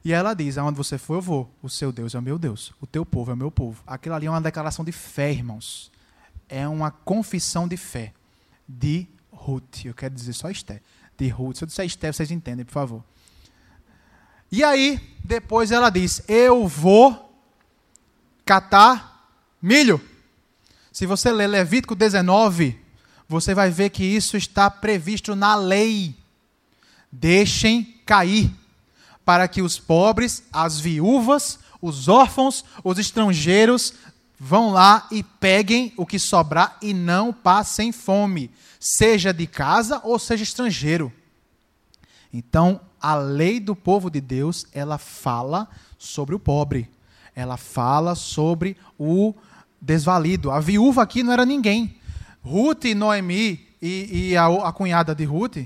E 0.05 0.13
ela 0.13 0.35
diz: 0.35 0.59
aonde 0.59 0.77
você 0.77 0.99
for, 0.99 1.15
eu 1.15 1.23
vou. 1.23 1.51
O 1.63 1.71
seu 1.71 1.91
Deus 1.91 2.15
é 2.15 2.19
o 2.19 2.23
meu 2.23 2.39
Deus. 2.39 2.75
O 2.79 2.87
teu 2.87 3.07
povo 3.07 3.31
é 3.31 3.35
o 3.35 3.39
meu 3.39 3.51
povo. 3.51 3.83
Aquilo 3.87 4.15
ali 4.15 4.27
é 4.27 4.31
uma 4.31 4.41
declaração 4.41 4.85
de 4.85 4.93
fé, 4.93 5.33
irmãos. 5.33 5.91
É 6.55 6.69
uma 6.69 6.91
confissão 6.91 7.67
de 7.67 7.79
fé. 7.79 8.13
De 8.69 9.09
Ruth. 9.33 9.87
Eu 9.87 9.95
quero 9.95 10.15
dizer 10.15 10.35
só 10.35 10.51
Esté. 10.51 10.83
De 11.17 11.27
Ruth. 11.29 11.57
Se 11.57 11.65
eu 11.65 11.67
disser 11.67 11.87
Esté, 11.87 12.13
vocês 12.13 12.31
entendem, 12.31 12.63
por 12.63 12.73
favor. 12.73 13.03
E 14.51 14.63
aí, 14.63 15.01
depois 15.25 15.71
ela 15.71 15.89
diz: 15.89 16.23
Eu 16.29 16.69
vou 16.69 17.35
catar 18.45 19.35
milho. 19.63 19.99
Se 20.93 21.07
você 21.07 21.33
ler 21.33 21.47
Levítico 21.47 21.95
19, 21.95 22.79
você 23.27 23.55
vai 23.55 23.71
ver 23.71 23.89
que 23.89 24.05
isso 24.05 24.37
está 24.37 24.71
previsto 24.71 25.35
na 25.35 25.55
lei. 25.55 26.15
Deixem 27.11 27.99
cair, 28.05 28.55
para 29.25 29.49
que 29.49 29.63
os 29.63 29.79
pobres, 29.79 30.43
as 30.53 30.79
viúvas, 30.79 31.59
os 31.81 32.09
órfãos, 32.09 32.63
os 32.85 32.99
estrangeiros 32.99 33.95
vão 34.39 34.71
lá 34.71 35.07
e 35.11 35.23
peguem 35.23 35.93
o 35.97 36.05
que 36.05 36.19
sobrar 36.19 36.77
e 36.83 36.93
não 36.93 37.33
passem 37.33 37.93
fome, 37.93 38.51
seja 38.81 39.33
de 39.33 39.47
casa 39.47 40.01
ou 40.05 40.19
seja 40.19 40.43
estrangeiro. 40.43 41.13
Então, 42.33 42.81
a 43.01 43.15
lei 43.15 43.61
do 43.61 43.77
povo 43.77 44.11
de 44.11 44.21
Deus, 44.21 44.67
ela 44.73 44.97
fala 44.99 45.69
sobre 45.99 46.35
o 46.35 46.39
pobre. 46.39 46.89
Ela 47.35 47.57
fala 47.57 48.15
sobre 48.15 48.77
o 48.99 49.35
desvalido. 49.81 50.51
A 50.51 50.61
viúva 50.61 51.03
aqui 51.03 51.23
não 51.23 51.33
era 51.33 51.45
ninguém. 51.45 51.97
Ruth 52.43 52.85
e 52.85 52.95
Noemi 52.95 53.67
e, 53.81 54.31
e 54.31 54.37
a, 54.37 54.47
a, 54.47 54.73
cunhada 54.73 55.15
de 55.15 55.25
Ruth, 55.25 55.59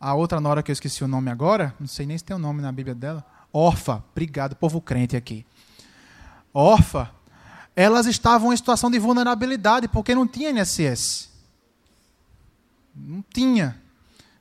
a 0.00 0.14
outra 0.14 0.40
nora 0.40 0.62
que 0.62 0.70
eu 0.70 0.74
esqueci 0.74 1.02
o 1.04 1.08
nome 1.08 1.30
agora, 1.30 1.74
não 1.78 1.86
sei 1.86 2.06
nem 2.06 2.16
se 2.16 2.24
tem 2.24 2.34
o 2.34 2.38
um 2.38 2.42
nome 2.42 2.62
na 2.62 2.72
Bíblia 2.72 2.94
dela, 2.94 3.24
Orfa, 3.52 4.02
obrigado, 4.12 4.54
povo 4.54 4.80
crente 4.80 5.16
aqui. 5.16 5.44
Orfa, 6.52 7.10
elas 7.78 8.06
estavam 8.06 8.52
em 8.52 8.56
situação 8.56 8.90
de 8.90 8.98
vulnerabilidade 8.98 9.86
porque 9.86 10.12
não 10.12 10.26
tinha 10.26 10.50
INSS. 10.50 11.30
Não 12.92 13.24
tinha. 13.32 13.80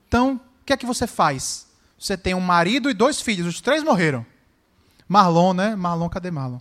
Então, 0.07 0.41
o 0.61 0.65
que 0.65 0.73
é 0.73 0.77
que 0.77 0.87
você 0.87 1.05
faz? 1.05 1.67
Você 1.99 2.17
tem 2.17 2.33
um 2.33 2.39
marido 2.39 2.89
e 2.89 2.95
dois 2.95 3.21
filhos, 3.21 3.45
os 3.45 3.61
três 3.61 3.83
morreram. 3.83 4.25
Marlon, 5.07 5.53
né? 5.53 5.75
Marlon, 5.75 6.09
cadê 6.09 6.31
Marlon? 6.31 6.57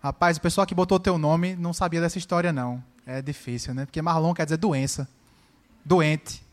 Rapaz, 0.00 0.36
o 0.36 0.40
pessoal 0.40 0.64
que 0.64 0.74
botou 0.74 1.00
teu 1.00 1.18
nome 1.18 1.56
não 1.56 1.72
sabia 1.72 2.00
dessa 2.00 2.18
história, 2.18 2.52
não. 2.52 2.80
É 3.04 3.20
difícil, 3.20 3.74
né? 3.74 3.86
Porque 3.86 4.00
Marlon 4.00 4.32
quer 4.34 4.44
dizer 4.44 4.58
doença. 4.58 5.08
Doente. 5.84 6.46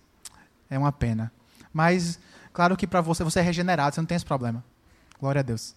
É 0.71 0.79
uma 0.79 0.91
pena. 0.91 1.31
Mas, 1.71 2.17
claro 2.51 2.75
que 2.75 2.87
para 2.87 3.01
você, 3.01 3.23
você 3.23 3.41
é 3.41 3.43
regenerado, 3.43 3.93
você 3.93 4.01
não 4.01 4.07
tem 4.07 4.15
esse 4.15 4.25
problema. 4.25 4.63
Glória 5.19 5.41
a 5.41 5.43
Deus. 5.43 5.75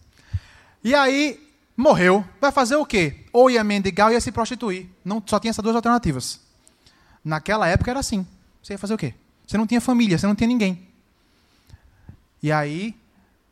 E 0.82 0.94
aí, 0.94 1.43
morreu. 1.76 2.24
Vai 2.40 2.52
fazer 2.52 2.76
o 2.76 2.86
quê? 2.86 3.24
Ou 3.32 3.50
ia 3.50 3.64
mendigar 3.64 4.08
ou 4.08 4.12
ia 4.12 4.20
se 4.20 4.32
prostituir. 4.32 4.88
Não, 5.04 5.22
só 5.24 5.38
tinha 5.38 5.50
essas 5.50 5.62
duas 5.62 5.76
alternativas. 5.76 6.40
Naquela 7.24 7.66
época 7.68 7.90
era 7.90 8.00
assim. 8.00 8.26
Você 8.62 8.74
ia 8.74 8.78
fazer 8.78 8.94
o 8.94 8.98
quê? 8.98 9.14
Você 9.46 9.56
não 9.56 9.66
tinha 9.66 9.80
família, 9.80 10.18
você 10.18 10.26
não 10.26 10.34
tinha 10.34 10.48
ninguém. 10.48 10.86
E 12.42 12.52
aí, 12.52 12.94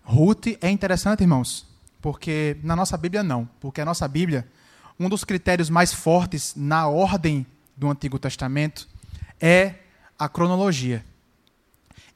Ruth 0.03 0.59
é 0.61 0.71
interessante, 0.71 1.23
irmãos, 1.23 1.67
porque 2.01 2.57
na 2.63 2.77
nossa 2.77 2.97
Bíblia 2.97 3.23
não. 3.23 3.49
Porque 3.61 3.81
a 3.81 3.85
nossa 3.85 4.07
Bíblia, 4.07 4.47
um 4.99 5.09
dos 5.09 5.25
critérios 5.25 5.71
mais 5.71 5.93
fortes 5.93 6.55
na 6.57 6.87
ordem 6.89 7.47
do 7.77 7.91
Antigo 7.91 8.19
Testamento 8.19 8.89
é 9.41 9.77
a 10.19 10.29
cronologia. 10.29 11.05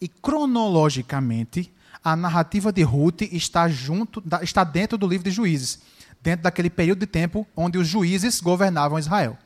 E 0.01 0.09
cronologicamente, 0.09 1.73
a 2.05 2.15
narrativa 2.15 2.73
de 2.73 2.83
Ruth 2.83 3.23
está 3.23 3.69
junto, 3.69 4.23
está 4.43 4.63
dentro 4.63 4.99
do 4.99 5.07
livro 5.07 5.25
de 5.25 5.31
Juízes, 5.31 5.81
dentro 6.23 6.45
daquele 6.45 6.71
período 6.71 7.01
de 7.01 7.07
tempo 7.07 7.47
onde 7.57 7.79
os 7.79 7.87
juízes 7.87 8.41
governavam 8.41 8.99
Israel. 8.99 9.39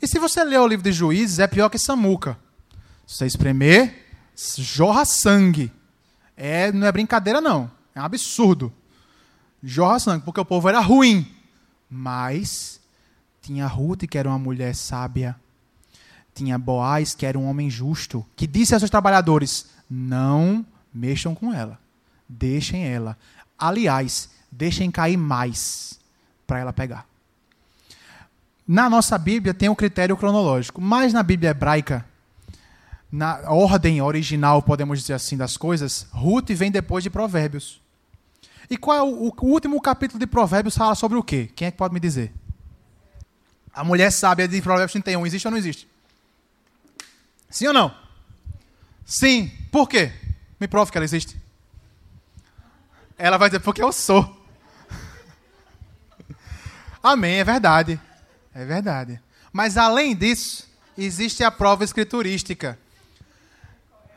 E 0.00 0.06
se 0.06 0.18
você 0.18 0.44
ler 0.44 0.60
o 0.60 0.66
livro 0.66 0.84
de 0.84 0.92
Juízes, 0.92 1.38
é 1.38 1.46
pior 1.46 1.68
que 1.68 1.78
Samuca. 1.78 2.38
Se 3.06 3.16
você 3.16 3.26
espremer, 3.26 4.06
jorra 4.58 5.04
sangue. 5.04 5.72
É, 6.36 6.70
não 6.70 6.86
é 6.86 6.92
brincadeira, 6.92 7.40
não. 7.40 7.70
É 7.94 8.00
um 8.00 8.04
absurdo. 8.04 8.72
Jorra 9.62 9.98
sangue, 9.98 10.24
porque 10.24 10.40
o 10.40 10.44
povo 10.44 10.68
era 10.68 10.80
ruim. 10.80 11.26
Mas 11.88 12.80
tinha 13.40 13.66
Ruth, 13.66 14.06
que 14.08 14.18
era 14.18 14.28
uma 14.28 14.38
mulher 14.38 14.74
sábia. 14.74 15.36
Tinha 16.34 16.58
Boaz, 16.58 17.14
que 17.14 17.24
era 17.24 17.38
um 17.38 17.48
homem 17.48 17.70
justo, 17.70 18.26
que 18.36 18.46
disse 18.46 18.74
aos 18.74 18.82
seus 18.82 18.90
trabalhadores: 18.90 19.66
não 19.88 20.66
mexam 20.92 21.34
com 21.34 21.52
ela. 21.54 21.78
Deixem 22.28 22.84
ela. 22.86 23.16
Aliás, 23.58 24.28
deixem 24.56 24.90
cair 24.90 25.16
mais 25.16 25.98
para 26.46 26.58
ela 26.58 26.72
pegar. 26.72 27.06
Na 28.66 28.90
nossa 28.90 29.16
Bíblia 29.18 29.54
tem 29.54 29.68
o 29.68 29.76
critério 29.76 30.16
cronológico, 30.16 30.80
mas 30.80 31.12
na 31.12 31.22
Bíblia 31.22 31.50
hebraica 31.50 32.04
na 33.10 33.50
ordem 33.50 34.02
original, 34.02 34.60
podemos 34.62 35.00
dizer 35.00 35.14
assim, 35.14 35.36
das 35.36 35.56
coisas, 35.56 36.06
Ruth 36.10 36.50
vem 36.50 36.70
depois 36.70 37.04
de 37.04 37.10
Provérbios. 37.10 37.80
E 38.68 38.76
qual 38.76 38.96
é 38.96 39.02
o, 39.02 39.32
o, 39.40 39.46
último 39.46 39.80
capítulo 39.80 40.18
de 40.18 40.26
Provérbios 40.26 40.76
fala 40.76 40.94
sobre 40.94 41.16
o 41.16 41.22
quê? 41.22 41.48
Quem 41.54 41.68
é 41.68 41.70
que 41.70 41.76
pode 41.76 41.94
me 41.94 42.00
dizer? 42.00 42.32
A 43.72 43.84
mulher 43.84 44.10
sábia 44.10 44.48
de 44.48 44.60
Provérbios 44.60 44.92
31, 44.92 45.26
existe 45.26 45.46
ou 45.46 45.52
não 45.52 45.58
existe? 45.58 45.88
Sim 47.48 47.68
ou 47.68 47.72
não? 47.72 47.94
Sim. 49.04 49.52
Por 49.70 49.88
quê? 49.88 50.12
Me 50.58 50.66
prove 50.66 50.90
que 50.90 50.98
ela 50.98 51.04
existe. 51.04 51.40
Ela 53.16 53.38
vai 53.38 53.48
dizer, 53.48 53.60
porque 53.60 53.82
eu 53.82 53.92
sou. 53.92 54.35
Amém, 57.06 57.36
é 57.38 57.44
verdade. 57.44 58.00
É 58.52 58.64
verdade. 58.64 59.20
Mas 59.52 59.76
além 59.76 60.12
disso, 60.12 60.68
existe 60.98 61.44
a 61.44 61.52
prova 61.52 61.84
escriturística. 61.84 62.76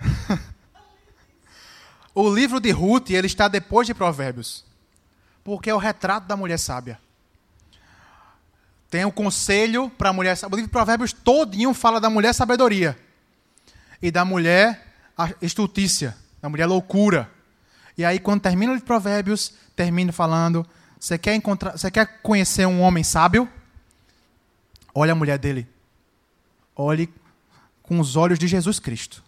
o 2.16 2.34
livro 2.34 2.60
de 2.60 2.72
Ruth 2.72 3.12
ele 3.12 3.28
está 3.28 3.48
depois 3.48 3.86
de 3.86 3.94
Provérbios, 3.94 4.66
porque 5.44 5.70
é 5.70 5.76
o 5.76 5.78
retrato 5.78 6.26
da 6.26 6.36
mulher 6.36 6.58
sábia. 6.58 7.00
Tem 8.90 9.06
um 9.06 9.12
conselho 9.12 9.92
para 9.92 10.10
a 10.10 10.14
mulher 10.14 10.36
sábia. 10.36 10.56
O 10.56 10.58
livro 10.58 10.70
de 10.70 10.74
Provérbios 10.74 11.14
todinho 11.14 11.76
fala 11.76 12.02
da 12.02 12.10
mulher 12.10 12.34
sabedoria 12.34 12.98
e 14.02 14.10
da 14.10 14.26
mulher 14.26 14.96
estultícia, 15.44 16.18
da 16.42 16.50
mulher 16.50 16.66
loucura. 16.66 17.30
E 17.96 18.04
aí 18.04 18.18
quando 18.18 18.42
termina 18.42 18.72
o 18.72 18.74
livro 18.74 18.84
de 18.84 18.88
Provérbios, 18.88 19.54
termina 19.76 20.12
falando: 20.12 20.66
você 21.00 21.18
quer 21.18 21.34
encontrar, 21.34 21.78
você 21.78 21.90
quer 21.90 22.22
conhecer 22.22 22.66
um 22.68 22.82
homem 22.82 23.04
sábio? 23.04 23.48
Olha 24.94 25.14
a 25.14 25.16
mulher 25.16 25.38
dele. 25.38 25.66
olhe 26.76 27.12
com 27.82 28.00
os 28.00 28.16
olhos 28.16 28.38
de 28.38 28.48
Jesus 28.48 28.80
Cristo. 28.80 29.24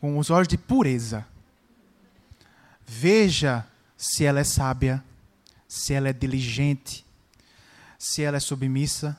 Com 0.00 0.18
os 0.18 0.30
olhos 0.30 0.48
de 0.48 0.58
pureza. 0.58 1.24
Veja 2.84 3.66
se 3.96 4.24
ela 4.24 4.40
é 4.40 4.44
sábia, 4.44 5.02
se 5.66 5.94
ela 5.94 6.08
é 6.08 6.12
diligente, 6.12 7.06
se 7.98 8.22
ela 8.22 8.36
é 8.36 8.40
submissa, 8.40 9.16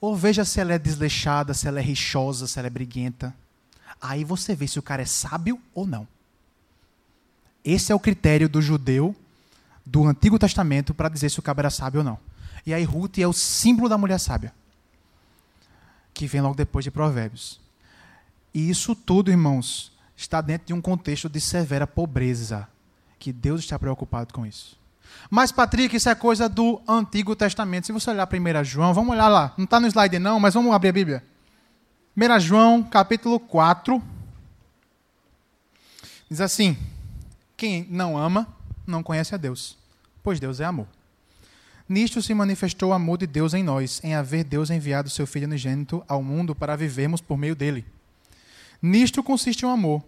ou 0.00 0.16
veja 0.16 0.44
se 0.44 0.60
ela 0.60 0.72
é 0.72 0.78
desleixada, 0.78 1.52
se 1.52 1.66
ela 1.66 1.80
é 1.80 1.82
rixosa, 1.82 2.46
se 2.46 2.58
ela 2.58 2.68
é 2.68 2.70
briguenta. 2.70 3.34
Aí 4.00 4.24
você 4.24 4.54
vê 4.54 4.66
se 4.66 4.78
o 4.78 4.82
cara 4.82 5.02
é 5.02 5.06
sábio 5.06 5.60
ou 5.74 5.86
não. 5.86 6.06
Esse 7.64 7.90
é 7.92 7.94
o 7.94 8.00
critério 8.00 8.48
do 8.48 8.62
judeu 8.62 9.14
do 9.86 10.04
Antigo 10.04 10.36
Testamento 10.36 10.92
para 10.92 11.08
dizer 11.08 11.30
se 11.30 11.38
o 11.38 11.42
cara 11.42 11.60
era 11.60 11.70
sábio 11.70 12.00
ou 12.00 12.04
não. 12.04 12.18
E 12.66 12.74
aí 12.74 12.82
Ruth 12.82 13.18
é 13.18 13.26
o 13.26 13.32
símbolo 13.32 13.88
da 13.88 13.96
mulher 13.96 14.18
sábia, 14.18 14.52
que 16.12 16.26
vem 16.26 16.40
logo 16.40 16.56
depois 16.56 16.84
de 16.84 16.90
Provérbios. 16.90 17.60
E 18.52 18.68
isso 18.68 18.96
tudo, 18.96 19.30
irmãos, 19.30 19.92
está 20.16 20.40
dentro 20.40 20.66
de 20.66 20.74
um 20.74 20.80
contexto 20.80 21.28
de 21.28 21.40
severa 21.40 21.86
pobreza, 21.86 22.66
que 23.18 23.32
Deus 23.32 23.60
está 23.60 23.78
preocupado 23.78 24.34
com 24.34 24.44
isso. 24.44 24.76
Mas, 25.30 25.52
Patrick, 25.52 25.94
isso 25.94 26.08
é 26.08 26.14
coisa 26.14 26.48
do 26.48 26.80
Antigo 26.86 27.36
Testamento. 27.36 27.86
Se 27.86 27.92
você 27.92 28.10
olhar 28.10 28.28
1 28.28 28.64
João, 28.64 28.92
vamos 28.92 29.12
olhar 29.12 29.28
lá. 29.28 29.54
Não 29.56 29.64
está 29.64 29.78
no 29.78 29.86
slide 29.86 30.18
não, 30.18 30.40
mas 30.40 30.54
vamos 30.54 30.74
abrir 30.74 30.88
a 30.88 30.92
Bíblia. 30.92 31.24
1 32.16 32.40
João, 32.40 32.82
capítulo 32.82 33.38
4. 33.38 34.02
Diz 36.28 36.40
assim: 36.40 36.76
Quem 37.56 37.86
não 37.88 38.18
ama, 38.18 38.55
não 38.90 39.02
conhece 39.02 39.34
a 39.34 39.38
Deus, 39.38 39.76
pois 40.22 40.40
Deus 40.40 40.60
é 40.60 40.64
amor. 40.64 40.86
Nisto 41.88 42.20
se 42.20 42.34
manifestou 42.34 42.90
o 42.90 42.92
amor 42.92 43.18
de 43.18 43.26
Deus 43.26 43.54
em 43.54 43.62
nós, 43.62 44.00
em 44.02 44.14
haver 44.14 44.44
Deus 44.44 44.70
enviado 44.70 45.08
seu 45.08 45.26
Filho 45.26 45.46
unigênito 45.46 46.04
ao 46.08 46.22
mundo 46.22 46.54
para 46.54 46.76
vivermos 46.76 47.20
por 47.20 47.36
meio 47.36 47.54
dele. 47.54 47.84
Nisto 48.82 49.22
consiste 49.22 49.64
o 49.64 49.68
amor 49.68 50.02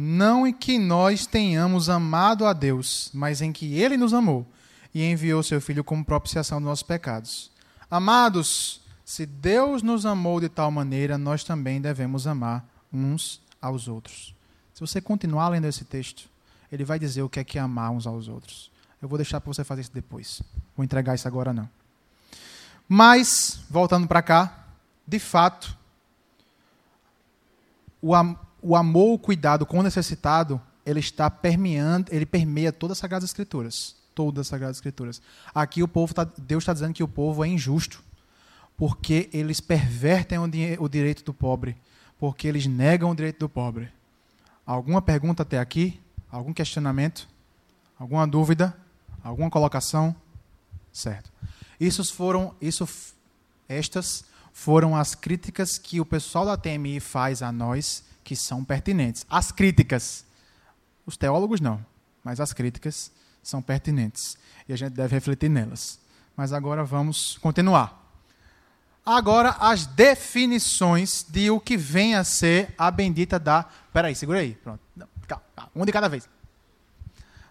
não 0.00 0.46
em 0.46 0.52
que 0.52 0.78
nós 0.78 1.26
tenhamos 1.26 1.88
amado 1.88 2.46
a 2.46 2.52
Deus, 2.52 3.10
mas 3.12 3.40
em 3.40 3.52
que 3.52 3.74
Ele 3.74 3.96
nos 3.96 4.14
amou 4.14 4.46
e 4.94 5.04
enviou 5.04 5.42
seu 5.42 5.60
Filho 5.60 5.82
como 5.82 6.04
propiciação 6.04 6.58
dos 6.58 6.68
nossos 6.68 6.82
pecados. 6.84 7.50
Amados, 7.90 8.80
se 9.04 9.26
Deus 9.26 9.82
nos 9.82 10.06
amou 10.06 10.40
de 10.40 10.48
tal 10.48 10.70
maneira, 10.70 11.18
nós 11.18 11.42
também 11.42 11.80
devemos 11.80 12.26
amar 12.26 12.64
uns 12.92 13.40
aos 13.60 13.88
outros. 13.88 14.34
Se 14.72 14.80
você 14.80 15.00
continuar 15.00 15.48
lendo 15.48 15.66
esse 15.66 15.84
texto, 15.84 16.28
ele 16.70 16.84
vai 16.84 16.98
dizer 16.98 17.22
o 17.22 17.28
que 17.28 17.40
é 17.40 17.44
que 17.44 17.58
é 17.58 17.60
amar 17.60 17.90
uns 17.90 18.06
aos 18.06 18.28
outros. 18.28 18.70
Eu 19.00 19.08
vou 19.08 19.16
deixar 19.16 19.40
para 19.40 19.52
você 19.52 19.64
fazer 19.64 19.82
isso 19.82 19.92
depois. 19.92 20.42
Vou 20.76 20.84
entregar 20.84 21.14
isso 21.14 21.28
agora 21.28 21.52
não. 21.52 21.68
Mas, 22.88 23.60
voltando 23.70 24.08
para 24.08 24.22
cá, 24.22 24.66
de 25.06 25.18
fato, 25.18 25.76
o, 28.02 28.12
o 28.62 28.76
amor, 28.76 29.14
o 29.14 29.18
cuidado 29.18 29.66
com 29.66 29.78
o 29.78 29.82
necessitado, 29.82 30.60
ele 30.84 31.00
está 31.00 31.30
permeando, 31.30 32.12
ele 32.12 32.26
permeia 32.26 32.72
todas 32.72 32.96
as 32.96 32.98
Sagradas 32.98 33.28
Escrituras. 33.28 33.94
Todas 34.14 34.42
as 34.42 34.46
Sagradas 34.48 34.78
Escrituras. 34.78 35.22
Aqui 35.54 35.82
o 35.82 35.88
povo 35.88 36.14
tá, 36.14 36.24
Deus 36.38 36.62
está 36.62 36.72
dizendo 36.72 36.94
que 36.94 37.02
o 37.02 37.08
povo 37.08 37.44
é 37.44 37.48
injusto, 37.48 38.02
porque 38.76 39.28
eles 39.32 39.60
pervertem 39.60 40.38
o, 40.38 40.44
o 40.80 40.88
direito 40.88 41.22
do 41.24 41.34
pobre, 41.34 41.76
porque 42.18 42.48
eles 42.48 42.66
negam 42.66 43.10
o 43.10 43.14
direito 43.14 43.38
do 43.38 43.48
pobre. 43.48 43.90
Alguma 44.66 45.00
pergunta 45.00 45.42
até 45.42 45.58
aqui? 45.58 46.00
Algum 46.30 46.52
questionamento? 46.52 47.28
Alguma 47.98 48.26
dúvida? 48.26 48.76
Alguma 49.22 49.50
colocação? 49.50 50.14
Certo. 50.92 51.30
Isso 51.80 52.04
foram, 52.12 52.54
isso, 52.60 52.88
estas 53.68 54.24
foram 54.52 54.96
as 54.96 55.14
críticas 55.14 55.78
que 55.78 56.00
o 56.00 56.04
pessoal 56.04 56.44
da 56.44 56.56
TMI 56.56 57.00
faz 57.00 57.42
a 57.42 57.52
nós 57.52 58.04
que 58.24 58.34
são 58.34 58.64
pertinentes. 58.64 59.24
As 59.28 59.52
críticas, 59.52 60.24
os 61.06 61.16
teólogos 61.16 61.60
não, 61.60 61.84
mas 62.22 62.40
as 62.40 62.52
críticas 62.52 63.10
são 63.42 63.62
pertinentes 63.62 64.36
e 64.68 64.72
a 64.72 64.76
gente 64.76 64.92
deve 64.92 65.14
refletir 65.14 65.48
nelas. 65.48 65.98
Mas 66.36 66.52
agora 66.52 66.84
vamos 66.84 67.38
continuar. 67.38 67.98
Agora 69.04 69.56
as 69.58 69.86
definições 69.86 71.24
de 71.26 71.50
o 71.50 71.58
que 71.58 71.76
vem 71.76 72.14
a 72.14 72.22
ser 72.22 72.74
a 72.76 72.90
bendita 72.90 73.38
da. 73.38 73.64
Peraí, 73.92 74.14
segura 74.14 74.40
aí. 74.40 74.54
Pronto. 74.54 74.80
calma, 74.96 75.17
um 75.74 75.84
de 75.84 75.92
cada 75.92 76.08
vez. 76.08 76.28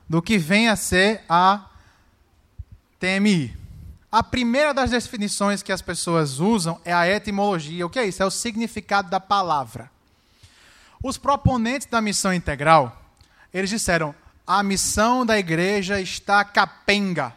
Do 0.08 0.22
que 0.22 0.38
vem 0.38 0.70
a 0.70 0.76
ser 0.76 1.24
a 1.28 1.66
TMI. 3.00 3.56
A 4.12 4.24
primeira 4.24 4.74
das 4.74 4.92
definições 4.92 5.62
que 5.62 5.72
as 5.72 5.82
pessoas 5.82 6.40
usam 6.40 6.80
é 6.86 6.94
a 6.94 7.08
etimologia. 7.08 7.86
O 7.86 7.90
que 7.90 8.00
é 8.00 8.08
isso? 8.08 8.24
É 8.24 8.26
o 8.26 8.32
significado 8.32 9.10
da 9.10 9.20
palavra. 9.20 9.92
Os 11.04 11.18
proponentes 11.18 11.88
da 11.88 12.02
missão 12.02 12.34
integral, 12.34 13.02
eles 13.54 13.70
disseram: 13.70 14.16
a 14.46 14.64
missão 14.64 15.26
da 15.26 15.38
igreja 15.38 16.00
está 16.00 16.44
capenga. 16.44 17.34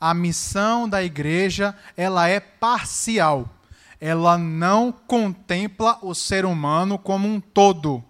A 0.00 0.14
missão 0.14 0.88
da 0.88 1.02
igreja, 1.02 1.76
ela 1.96 2.28
é 2.28 2.40
parcial. 2.40 3.48
Ela 4.00 4.38
não 4.38 4.90
contempla 4.92 5.98
o 6.02 6.14
ser 6.14 6.44
humano 6.44 6.98
como 6.98 7.28
um 7.28 7.40
todo. 7.40 8.02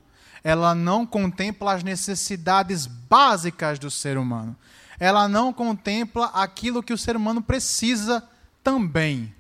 Ela 0.43 0.75
não 0.75 1.07
contempla 1.07 1.75
as 1.75 1.83
necessidades 1.83 2.87
básicas 2.87 3.79
do 3.79 3.91
ser 3.91 4.19
humano. 4.19 4.57
Ela 4.99 5.29
não 5.29 5.53
contempla 5.53 6.27
aquilo 6.27 6.83
que 6.83 6.93
o 6.93 6.99
ser 6.99 7.17
humano 7.17 7.41
precisa 7.41 8.23
também. 8.63 9.33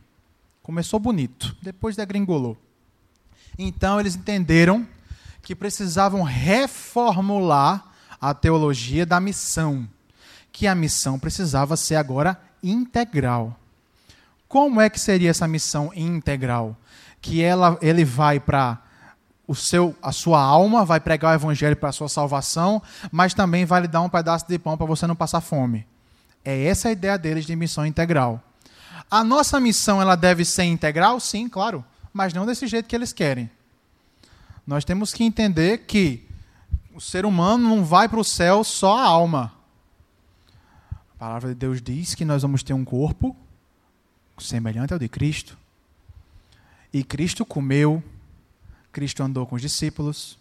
Começou 0.63 1.01
bonito, 1.01 1.57
depois 1.63 1.97
degringolou. 1.97 2.57
Então 3.59 3.99
eles 3.99 4.15
entenderam 4.15 4.87
que 5.43 5.55
precisavam 5.55 6.23
reformular 6.23 7.85
a 8.21 8.35
teologia 8.35 9.07
da 9.07 9.19
missão, 9.19 9.89
que 10.53 10.67
a 10.67 10.75
missão 10.75 11.19
precisava 11.19 11.77
ser 11.77 11.97
agora 11.97 12.41
integral. 12.63 13.59
Como 14.47 14.81
é 14.81 14.89
que 14.89 15.01
seria 15.01 15.31
essa 15.31 15.49
missão 15.49 15.93
integral? 15.95 16.77
Que 17.21 17.43
ela, 17.43 17.79
ele 17.81 18.05
vai 18.05 18.39
para 18.41 18.81
o 19.49 19.55
seu, 19.55 19.97
a 20.03 20.13
sua 20.13 20.41
alma, 20.41 20.85
vai 20.85 21.01
pregar 21.01 21.33
o 21.33 21.35
evangelho 21.35 21.75
para 21.75 21.89
a 21.89 21.93
sua 21.93 22.09
salvação, 22.09 22.83
mas 23.11 23.33
também 23.33 23.65
vai 23.65 23.81
lhe 23.81 23.89
dar 23.89 24.03
um 24.03 24.09
pedaço 24.09 24.47
de 24.47 24.59
pão 24.59 24.77
para 24.77 24.87
você 24.87 25.07
não 25.07 25.17
passar 25.17 25.41
fome. 25.41 25.87
É 26.45 26.67
essa 26.67 26.89
a 26.89 26.93
ideia 26.93 27.19
deles 27.19 27.47
de 27.47 27.57
missão 27.57 27.87
integral. 27.87 28.43
A 29.11 29.25
nossa 29.25 29.59
missão 29.59 30.03
ela 30.03 30.17
deve 30.17 30.45
ser 30.45 30.65
integral? 30.65 31.19
Sim, 31.19 31.49
claro, 31.49 31.83
mas 32.13 32.35
não 32.35 32.45
desse 32.45 32.67
jeito 32.67 32.87
que 32.87 32.95
eles 32.95 33.11
querem. 33.11 33.51
Nós 34.67 34.85
temos 34.85 35.15
que 35.15 35.25
entender 35.25 35.79
que 35.79 36.29
o 36.95 37.01
ser 37.01 37.25
humano 37.25 37.67
não 37.67 37.83
vai 37.83 38.07
para 38.07 38.21
o 38.21 38.25
céu 38.25 38.63
só 38.63 38.99
a 38.99 39.05
alma. 39.05 39.55
A 41.15 41.19
palavra 41.19 41.49
de 41.49 41.55
Deus 41.55 41.81
diz 41.81 42.15
que 42.15 42.25
nós 42.25 42.43
vamos 42.43 42.63
ter 42.63 42.75
um 42.75 42.85
corpo 42.85 43.35
semelhante 44.39 44.93
ao 44.93 44.99
de 44.99 45.09
Cristo. 45.09 45.57
E 46.93 47.03
Cristo 47.03 47.47
comeu, 47.47 48.03
Cristo 48.93 49.23
andou 49.23 49.47
com 49.47 49.57
os 49.57 49.63
discípulos, 49.63 50.39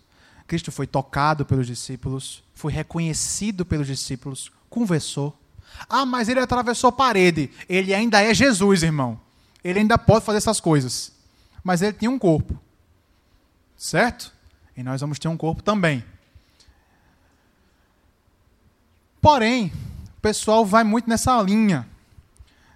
Cristo 0.47 0.71
foi 0.71 0.87
tocado 0.87 1.45
pelos 1.45 1.67
discípulos, 1.67 2.41
foi 2.53 2.71
reconhecido 2.71 3.65
pelos 3.65 3.85
discípulos, 3.85 4.51
conversou. 4.69 5.37
Ah, 5.89 6.05
mas 6.05 6.29
ele 6.29 6.39
atravessou 6.39 6.87
a 6.87 6.91
parede. 6.91 7.51
Ele 7.67 7.93
ainda 7.93 8.21
é 8.21 8.33
Jesus, 8.33 8.81
irmão. 8.81 9.19
Ele 9.63 9.79
ainda 9.79 9.97
pode 9.97 10.25
fazer 10.25 10.37
essas 10.37 10.59
coisas. 10.59 11.11
Mas 11.63 11.81
ele 11.81 11.93
tinha 11.93 12.09
um 12.09 12.17
corpo. 12.17 12.57
Certo? 13.75 14.31
E 14.75 14.81
nós 14.81 15.01
vamos 15.01 15.19
ter 15.19 15.27
um 15.27 15.37
corpo 15.37 15.61
também. 15.61 16.03
Porém, 19.21 19.73
o 20.17 20.21
pessoal 20.21 20.65
vai 20.65 20.83
muito 20.83 21.09
nessa 21.09 21.39
linha 21.41 21.87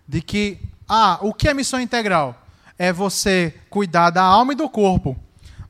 de 0.08 0.22
que, 0.22 0.60
ah, 0.88 1.18
o 1.22 1.34
que 1.34 1.48
é 1.48 1.54
missão 1.54 1.80
integral? 1.80 2.46
É 2.78 2.92
você 2.92 3.56
cuidar 3.70 4.10
da 4.10 4.22
alma 4.22 4.52
e 4.52 4.56
do 4.56 4.70
corpo. 4.70 5.18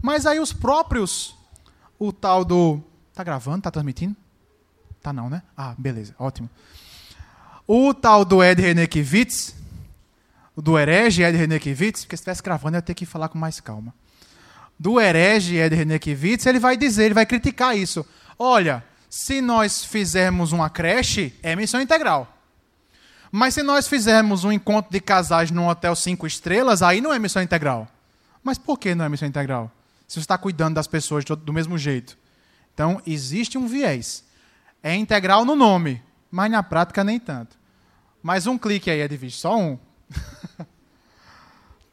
Mas 0.02 0.26
aí 0.26 0.40
os 0.40 0.52
próprios, 0.52 1.36
o 2.00 2.12
tal 2.12 2.44
do. 2.44 2.82
Tá 3.14 3.24
gravando? 3.24 3.62
Tá 3.62 3.72
transmitindo? 3.72 4.16
Tá 5.02 5.12
não, 5.12 5.30
né? 5.30 5.44
Ah, 5.56 5.76
beleza, 5.78 6.16
ótimo. 6.18 6.50
O 7.68 7.94
tal 7.94 8.26
do 8.26 8.44
Ed 8.44 8.62
Renekiewicz, 8.62 9.56
do 10.58 10.78
herege 10.78 11.24
Ed 11.24 11.38
Renekiewicz, 11.38 12.02
porque 12.02 12.18
se 12.18 12.22
estivesse 12.22 12.42
gravando 12.44 12.76
eu 12.76 12.80
ia 12.80 12.82
ter 12.82 12.94
que 12.94 13.06
falar 13.06 13.30
com 13.30 13.38
mais 13.38 13.60
calma 13.60 13.94
do 14.82 15.00
herege 15.00 15.58
Ed 15.58 15.76
Renekiewicz, 15.76 16.44
ele 16.48 16.58
vai 16.58 16.76
dizer, 16.76 17.06
ele 17.06 17.14
vai 17.14 17.24
criticar 17.24 17.78
isso. 17.78 18.04
Olha, 18.40 18.84
se 19.08 19.40
nós 19.40 19.86
fizermos 19.86 20.52
uma 20.54 20.72
creche, 20.72 21.36
é 21.44 21.56
missão 21.56 21.80
integral. 21.80 22.36
Mas 23.32 23.54
se 23.54 23.62
nós 23.62 23.88
fizermos 23.88 24.44
um 24.44 24.52
encontro 24.52 24.92
de 24.92 25.00
casais 25.00 25.52
num 25.52 25.68
hotel 25.68 25.96
cinco 25.96 26.26
estrelas, 26.26 26.82
aí 26.82 27.00
não 27.00 27.14
é 27.14 27.20
missão 27.20 27.44
integral. 27.44 27.88
Mas 28.44 28.58
por 28.58 28.80
que 28.80 28.96
não 28.96 29.06
é 29.06 29.10
missão 29.10 29.28
integral? 29.28 29.72
Se 30.12 30.16
você 30.16 30.26
está 30.26 30.38
cuidando 30.38 30.76
das 30.76 30.88
pessoas 30.88 31.24
do 31.24 31.54
mesmo 31.54 31.78
jeito. 31.78 32.18
Então, 32.74 33.02
existe 33.08 33.58
um 33.58 33.66
viés. 33.66 34.26
É 34.84 34.94
integral 34.94 35.46
no 35.46 35.56
nome, 35.56 36.04
mas 36.30 36.52
na 36.52 36.62
prática 36.62 37.02
nem 37.02 37.18
tanto. 37.18 37.58
Mais 38.22 38.46
um 38.46 38.58
clique 38.58 38.92
aí, 38.92 39.00
Edvige, 39.00 39.38
só 39.38 39.58
um. 39.58 39.80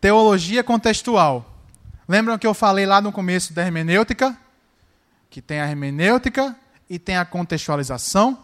Teologia 0.00 0.64
contextual. 0.64 1.62
Lembram 2.08 2.36
que 2.36 2.44
eu 2.44 2.54
falei 2.54 2.86
lá 2.86 3.00
no 3.00 3.12
começo 3.12 3.52
da 3.52 3.62
hermenêutica? 3.62 4.36
Que 5.30 5.40
tem 5.40 5.60
a 5.60 5.70
hermenêutica 5.70 6.56
e 6.90 6.98
tem 6.98 7.16
a 7.16 7.24
contextualização. 7.24 8.36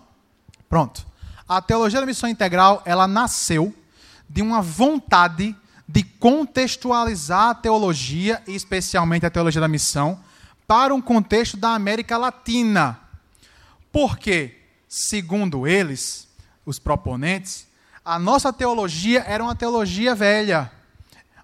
Pronto. 0.69 1.05
A 1.49 1.61
teologia 1.61 1.99
da 1.99 2.07
missão 2.07 2.29
integral, 2.29 2.81
ela 2.85 3.09
nasceu 3.09 3.75
de 4.31 4.41
uma 4.41 4.63
vontade 4.63 5.53
de 5.87 6.03
contextualizar 6.03 7.51
a 7.51 7.55
teologia, 7.55 8.43
e 8.47 8.55
especialmente 8.55 9.27
a 9.27 9.31
teologia 9.31 9.61
da 9.61 9.69
missão, 9.69 10.19
para 10.67 10.95
um 10.95 11.01
contexto 11.01 11.57
da 11.57 11.75
América 11.75 12.17
Latina. 12.17 12.99
Porque, 13.93 14.57
segundo 14.89 15.67
eles, 15.67 16.27
os 16.65 16.79
proponentes, 16.79 17.67
a 18.05 18.19
nossa 18.19 18.53
teologia 18.53 19.25
era 19.27 19.43
uma 19.43 19.55
teologia 19.55 20.15
velha, 20.15 20.71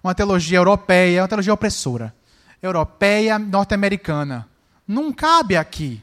uma 0.03 0.13
teologia 0.13 0.57
europeia, 0.57 1.21
uma 1.21 1.27
teologia 1.27 1.53
opressora, 1.53 2.13
europeia, 2.61 3.39
norte-americana. 3.39 4.47
Não 4.87 5.13
cabe 5.13 5.55
aqui. 5.55 6.01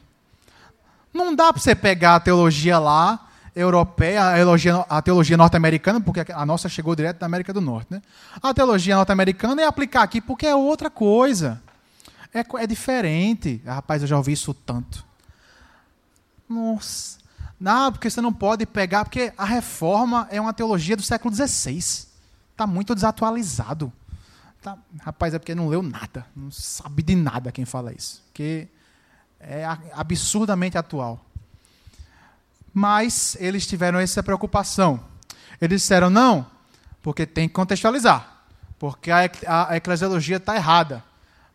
Não 1.13 1.35
dá 1.35 1.51
para 1.51 1.61
você 1.61 1.75
pegar 1.75 2.15
a 2.15 2.19
teologia 2.19 2.79
lá, 2.79 3.28
europeia, 3.59 4.29
a 4.29 4.35
teologia, 4.35 4.75
a 4.89 5.01
teologia 5.01 5.37
norte-americana, 5.37 5.99
porque 5.99 6.31
a 6.31 6.45
nossa 6.45 6.69
chegou 6.69 6.95
direto 6.95 7.19
da 7.19 7.25
América 7.25 7.53
do 7.53 7.61
Norte, 7.61 7.87
né? 7.91 8.01
A 8.41 8.53
teologia 8.53 8.95
norte-americana 8.95 9.61
e 9.61 9.65
aplicar 9.65 10.03
aqui 10.03 10.21
porque 10.21 10.45
é 10.45 10.55
outra 10.55 10.89
coisa. 10.89 11.61
É, 12.33 12.45
é 12.63 12.67
diferente. 12.67 13.61
Ah, 13.65 13.75
rapaz, 13.75 14.01
eu 14.01 14.07
já 14.07 14.17
ouvi 14.17 14.31
isso 14.31 14.53
tanto. 14.53 15.05
Nossa. 16.47 17.19
Não, 17.59 17.91
porque 17.91 18.09
você 18.09 18.21
não 18.21 18.31
pode 18.31 18.65
pegar, 18.65 19.03
porque 19.03 19.33
a 19.37 19.45
reforma 19.45 20.27
é 20.31 20.39
uma 20.39 20.53
teologia 20.53 20.95
do 20.95 21.03
século 21.03 21.33
XVI. 21.33 21.77
Está 21.77 22.65
muito 22.65 22.95
desatualizado. 22.95 23.91
Tá, 24.61 24.77
rapaz, 25.01 25.33
é 25.33 25.39
porque 25.39 25.55
não 25.55 25.67
leu 25.67 25.81
nada. 25.81 26.25
Não 26.35 26.51
sabe 26.51 27.03
de 27.03 27.15
nada 27.15 27.51
quem 27.51 27.65
fala 27.65 27.93
isso. 27.93 28.23
Porque 28.27 28.67
é 29.39 29.65
absurdamente 29.93 30.77
atual. 30.77 31.25
Mas 32.73 33.35
eles 33.39 33.65
tiveram 33.65 33.99
essa 33.99 34.21
preocupação. 34.21 34.99
Eles 35.61 35.81
disseram, 35.81 36.09
não, 36.09 36.45
porque 37.01 37.25
tem 37.25 37.47
que 37.47 37.53
contextualizar. 37.53 38.39
Porque 38.77 39.11
a, 39.11 39.75
eclesiologia 39.75 40.37
está 40.37 40.55
errada. 40.55 41.03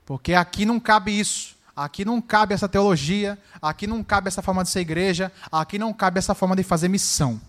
Porque 0.05 0.35
aqui 0.35 0.67
não 0.67 0.79
cabe 0.79 1.19
isso. 1.19 1.57
Aqui 1.75 2.05
não 2.05 2.21
cabe 2.21 2.55
essa 2.55 2.69
teologia. 2.69 3.39
Aqui 3.63 3.87
não 3.87 4.05
cabe 4.05 4.29
essa 4.29 4.43
forma 4.43 4.63
de 4.63 4.71
ser 4.71 4.81
igreja. 4.81 5.33
Aqui 5.51 5.79
não 5.79 5.93
cabe 5.93 6.19
essa 6.19 6.35
forma 6.35 6.55
de 6.55 6.63
fazer 6.63 6.89
missão. 6.89 7.41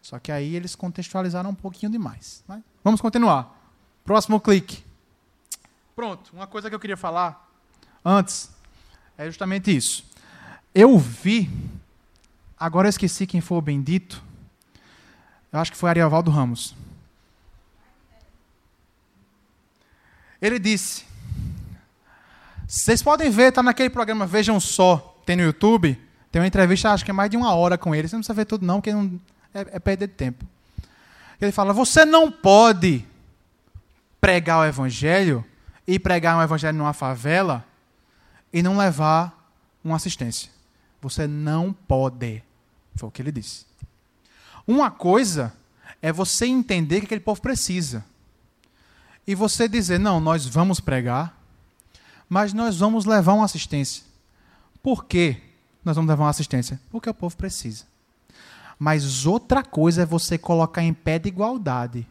Só 0.00 0.18
que 0.18 0.30
aí 0.30 0.54
eles 0.54 0.74
contextualizaram 0.74 1.50
um 1.50 1.54
pouquinho 1.54 1.90
demais. 1.90 2.44
Né? 2.48 2.62
Vamos 2.82 3.00
continuar. 3.00 3.58
Próximo 4.04 4.40
clique. 4.40 4.84
Pronto, 5.94 6.30
uma 6.32 6.46
coisa 6.46 6.68
que 6.68 6.74
eu 6.74 6.80
queria 6.80 6.96
falar 6.96 7.48
antes 8.04 8.50
é 9.16 9.26
justamente 9.26 9.74
isso. 9.74 10.04
Eu 10.74 10.98
vi, 10.98 11.50
agora 12.62 12.86
eu 12.86 12.90
esqueci 12.90 13.26
quem 13.26 13.40
foi 13.40 13.58
o 13.58 13.62
bendito. 13.62 14.22
Eu 15.52 15.58
acho 15.58 15.72
que 15.72 15.76
foi 15.76 15.90
Ariovaldo 15.90 16.30
Ramos. 16.30 16.74
Ele 20.40 20.58
disse: 20.58 21.04
Vocês 22.66 23.02
podem 23.02 23.30
ver, 23.30 23.48
está 23.48 23.62
naquele 23.62 23.90
programa 23.90 24.26
Vejam 24.26 24.60
Só, 24.60 25.20
tem 25.26 25.36
no 25.36 25.42
YouTube. 25.42 26.00
Tem 26.30 26.40
uma 26.40 26.46
entrevista, 26.46 26.90
acho 26.90 27.04
que 27.04 27.10
é 27.10 27.14
mais 27.14 27.30
de 27.30 27.36
uma 27.36 27.54
hora 27.54 27.76
com 27.76 27.94
ele. 27.94 28.08
Você 28.08 28.16
não 28.16 28.20
precisa 28.20 28.34
ver 28.34 28.46
tudo, 28.46 28.64
não, 28.64 28.80
porque 28.80 28.92
não, 28.92 29.20
é, 29.52 29.60
é 29.72 29.78
perder 29.78 30.08
tempo. 30.08 30.46
Ele 31.40 31.52
fala: 31.52 31.72
Você 31.72 32.04
não 32.04 32.30
pode 32.30 33.04
pregar 34.20 34.60
o 34.60 34.64
evangelho 34.64 35.44
e 35.86 35.98
pregar 35.98 36.38
um 36.38 36.42
evangelho 36.42 36.78
numa 36.78 36.92
favela 36.92 37.64
e 38.52 38.62
não 38.62 38.78
levar 38.78 39.52
uma 39.82 39.96
assistência. 39.96 40.48
Você 41.00 41.26
não 41.26 41.72
pode. 41.72 42.42
Foi 42.94 43.08
o 43.08 43.12
que 43.12 43.22
ele 43.22 43.32
disse. 43.32 43.66
Uma 44.66 44.90
coisa 44.90 45.52
é 46.00 46.12
você 46.12 46.46
entender 46.46 47.00
que 47.00 47.06
aquele 47.06 47.20
povo 47.20 47.40
precisa. 47.40 48.04
E 49.26 49.34
você 49.34 49.68
dizer, 49.68 49.98
não, 49.98 50.20
nós 50.20 50.46
vamos 50.46 50.80
pregar, 50.80 51.38
mas 52.28 52.52
nós 52.52 52.78
vamos 52.78 53.04
levar 53.04 53.34
uma 53.34 53.44
assistência. 53.44 54.04
Por 54.82 55.04
quê? 55.04 55.40
Nós 55.84 55.96
vamos 55.96 56.08
levar 56.08 56.24
uma 56.24 56.30
assistência? 56.30 56.80
Porque 56.90 57.08
o 57.08 57.14
povo 57.14 57.36
precisa. 57.36 57.84
Mas 58.78 59.26
outra 59.26 59.62
coisa 59.62 60.02
é 60.02 60.06
você 60.06 60.36
colocar 60.36 60.82
em 60.82 60.92
pé 60.92 61.18
de 61.18 61.28
igualdade 61.28 62.06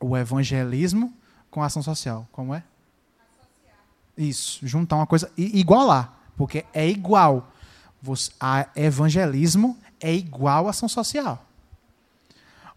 o 0.00 0.16
evangelismo 0.16 1.12
com 1.50 1.62
a 1.62 1.66
ação 1.66 1.82
social. 1.82 2.28
Como 2.32 2.54
é? 2.54 2.62
Isso, 4.16 4.66
juntar 4.66 4.96
uma 4.96 5.06
coisa 5.06 5.30
e 5.38 5.58
igualar, 5.58 6.12
porque 6.36 6.66
é 6.72 6.86
igual. 6.88 7.52
A 8.40 8.68
evangelismo 8.76 9.76
é 10.00 10.14
igual 10.14 10.68
ação 10.68 10.88
social. 10.88 11.44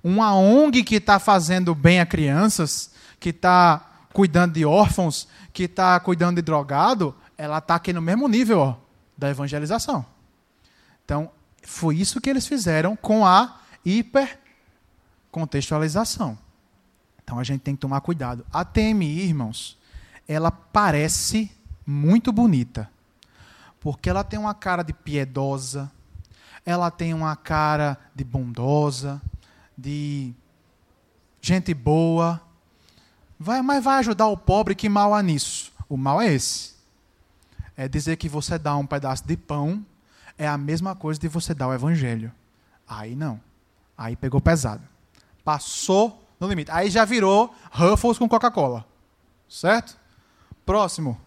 Uma 0.04 0.36
ONG 0.36 0.84
que 0.84 0.96
está 0.96 1.20
fazendo 1.20 1.76
bem 1.76 2.00
a 2.00 2.06
crianças, 2.06 2.92
que 3.20 3.30
está 3.30 3.92
cuidando 4.14 4.54
de 4.54 4.66
órfãos, 4.66 5.28
que 5.54 5.64
está 5.64 6.00
cuidando 6.00 6.38
de 6.38 6.42
drogado, 6.42 7.14
ela 7.38 7.60
está 7.60 7.76
aqui 7.76 7.94
no 7.94 8.02
mesmo 8.02 8.28
nível 8.28 8.60
ó, 8.60 8.76
da 9.18 9.30
evangelização. 9.30 10.06
Então, 11.06 11.30
foi 11.64 11.96
isso 11.98 12.20
que 12.20 12.30
eles 12.30 12.48
fizeram 12.48 12.96
com 12.96 13.24
a 13.26 13.60
hipercontextualização. 13.86 16.38
Então 17.24 17.38
a 17.40 17.44
gente 17.44 17.62
tem 17.62 17.76
que 17.76 17.82
tomar 17.82 18.02
cuidado. 18.02 18.46
A 18.52 18.66
TMI, 18.66 19.22
irmãos, 19.22 19.78
ela 20.28 20.52
parece 20.52 21.52
muito 21.86 22.32
bonita. 22.32 22.90
Porque 23.82 24.10
ela 24.10 24.24
tem 24.24 24.40
uma 24.40 24.54
cara 24.54 24.84
de 24.84 24.94
piedosa, 24.94 25.92
ela 26.66 26.90
tem 26.90 27.14
uma 27.14 27.36
cara 27.36 27.98
de 28.16 28.24
bondosa, 28.24 29.22
de 29.78 30.34
gente 31.42 31.74
boa. 31.74 32.40
Vai, 33.38 33.62
mas 33.62 33.84
vai 33.84 33.98
ajudar 34.00 34.28
o 34.28 34.38
pobre, 34.38 34.76
que 34.76 34.88
mal 34.88 35.14
há 35.14 35.22
nisso? 35.22 35.74
O 35.90 35.98
mal 35.98 36.22
é 36.22 36.32
esse. 36.32 36.76
É 37.76 37.88
dizer 37.88 38.16
que 38.18 38.30
você 38.30 38.60
dá 38.60 38.78
um 38.78 38.86
pedaço 38.86 39.28
de 39.28 39.36
pão 39.36 39.84
é 40.38 40.48
a 40.48 40.58
mesma 40.58 40.96
coisa 40.96 41.20
de 41.20 41.28
você 41.28 41.54
dar 41.54 41.68
o 41.68 41.74
evangelho. 41.74 42.32
Aí 42.88 43.16
não. 43.16 43.40
Aí 43.98 44.16
pegou 44.16 44.40
pesado. 44.42 44.82
Passou 45.44 46.28
no 46.40 46.48
limite. 46.48 46.72
Aí 46.72 46.90
já 46.90 47.06
virou 47.06 47.54
Ruffles 47.72 48.18
com 48.18 48.30
Coca-Cola. 48.30 48.86
Certo? 49.50 49.98
Próximo. 50.66 51.20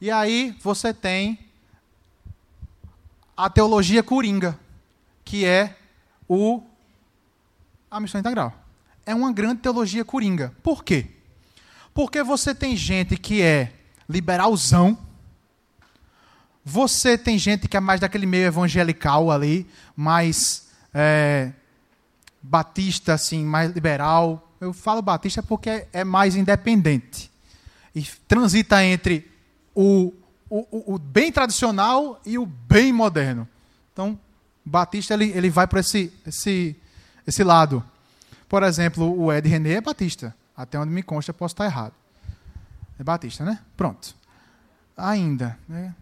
E 0.00 0.10
aí 0.10 0.56
você 0.62 0.92
tem 0.92 1.38
a 3.36 3.48
teologia 3.48 4.02
coringa, 4.02 4.58
que 5.24 5.44
é 5.44 5.76
o 6.28 6.62
a 7.90 8.00
missão 8.00 8.20
integral. 8.20 8.52
É 9.04 9.14
uma 9.14 9.32
grande 9.32 9.60
teologia 9.60 10.04
coringa. 10.04 10.52
Por 10.62 10.84
quê? 10.84 11.06
Porque 11.94 12.22
você 12.22 12.54
tem 12.54 12.76
gente 12.76 13.16
que 13.16 13.40
é 13.40 13.72
liberalzão, 14.08 14.98
você 16.64 17.16
tem 17.16 17.38
gente 17.38 17.68
que 17.68 17.76
é 17.76 17.80
mais 17.80 18.00
daquele 18.00 18.26
meio 18.26 18.46
evangelical 18.46 19.30
ali, 19.30 19.66
mais 19.94 20.68
é, 20.92 21.52
batista, 22.42 23.14
assim, 23.14 23.44
mais 23.44 23.70
liberal. 23.72 24.52
Eu 24.60 24.72
falo 24.72 25.00
batista 25.00 25.42
porque 25.42 25.86
é 25.92 26.04
mais 26.04 26.36
independente 26.36 27.30
e 27.94 28.02
transita 28.26 28.84
entre 28.84 29.30
o, 29.76 30.14
o, 30.48 30.94
o, 30.94 30.98
bem 30.98 31.30
tradicional 31.30 32.18
e 32.24 32.38
o 32.38 32.46
bem 32.46 32.92
moderno. 32.94 33.46
Então, 33.92 34.18
Batista 34.64 35.12
ele, 35.12 35.26
ele 35.32 35.50
vai 35.50 35.66
para 35.66 35.80
esse, 35.80 36.10
esse, 36.26 36.74
esse 37.26 37.44
lado. 37.44 37.84
Por 38.48 38.62
exemplo, 38.62 39.20
o 39.20 39.30
Ed 39.30 39.46
René 39.46 39.74
é 39.74 39.80
Batista. 39.82 40.34
Até 40.56 40.78
onde 40.78 40.90
me 40.90 41.02
consta, 41.02 41.34
posso 41.34 41.52
estar 41.52 41.66
errado. 41.66 41.92
É 42.98 43.04
Batista, 43.04 43.44
né? 43.44 43.60
Pronto. 43.76 44.16
Ainda. 44.96 45.58
Né? 45.68 45.94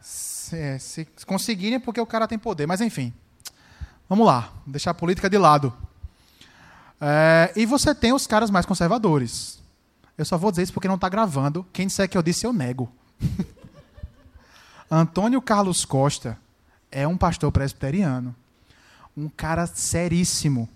Se, 0.00 0.58
é, 0.58 0.78
se 0.78 1.06
conseguirem, 1.24 1.76
é 1.76 1.78
porque 1.78 2.00
o 2.00 2.06
cara 2.06 2.26
tem 2.26 2.38
poder. 2.38 2.66
Mas, 2.66 2.80
enfim. 2.80 3.14
Vamos 4.08 4.26
lá. 4.26 4.52
Deixar 4.66 4.90
a 4.90 4.94
política 4.94 5.30
de 5.30 5.38
lado. 5.38 5.72
É, 7.00 7.52
e 7.54 7.64
você 7.64 7.94
tem 7.94 8.12
os 8.12 8.26
caras 8.26 8.50
mais 8.50 8.66
conservadores. 8.66 9.62
Eu 10.16 10.24
só 10.24 10.38
vou 10.38 10.50
dizer 10.50 10.62
isso 10.62 10.72
porque 10.72 10.88
não 10.88 10.94
está 10.94 11.08
gravando. 11.08 11.66
Quem 11.72 11.86
disser 11.86 12.08
que 12.08 12.16
eu 12.16 12.22
disse, 12.22 12.46
eu 12.46 12.52
nego. 12.52 12.90
Antônio 14.90 15.42
Carlos 15.42 15.84
Costa 15.84 16.38
é 16.90 17.06
um 17.06 17.16
pastor 17.16 17.50
presbiteriano. 17.50 18.34
Um 19.16 19.28
cara 19.28 19.66
seríssimo. 19.66 20.68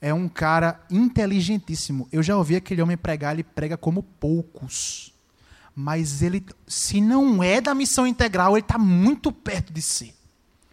É 0.00 0.12
um 0.12 0.28
cara 0.28 0.80
inteligentíssimo. 0.90 2.08
Eu 2.12 2.22
já 2.22 2.36
ouvi 2.36 2.56
aquele 2.56 2.82
homem 2.82 2.96
pregar, 2.96 3.32
ele 3.34 3.44
prega 3.44 3.76
como 3.76 4.02
poucos. 4.02 5.12
Mas 5.74 6.22
ele, 6.22 6.44
se 6.66 7.00
não 7.00 7.42
é 7.42 7.60
da 7.60 7.74
missão 7.74 8.06
integral, 8.06 8.56
ele 8.56 8.64
está 8.64 8.78
muito 8.78 9.32
perto 9.32 9.72
de 9.72 9.80
ser. 9.80 10.14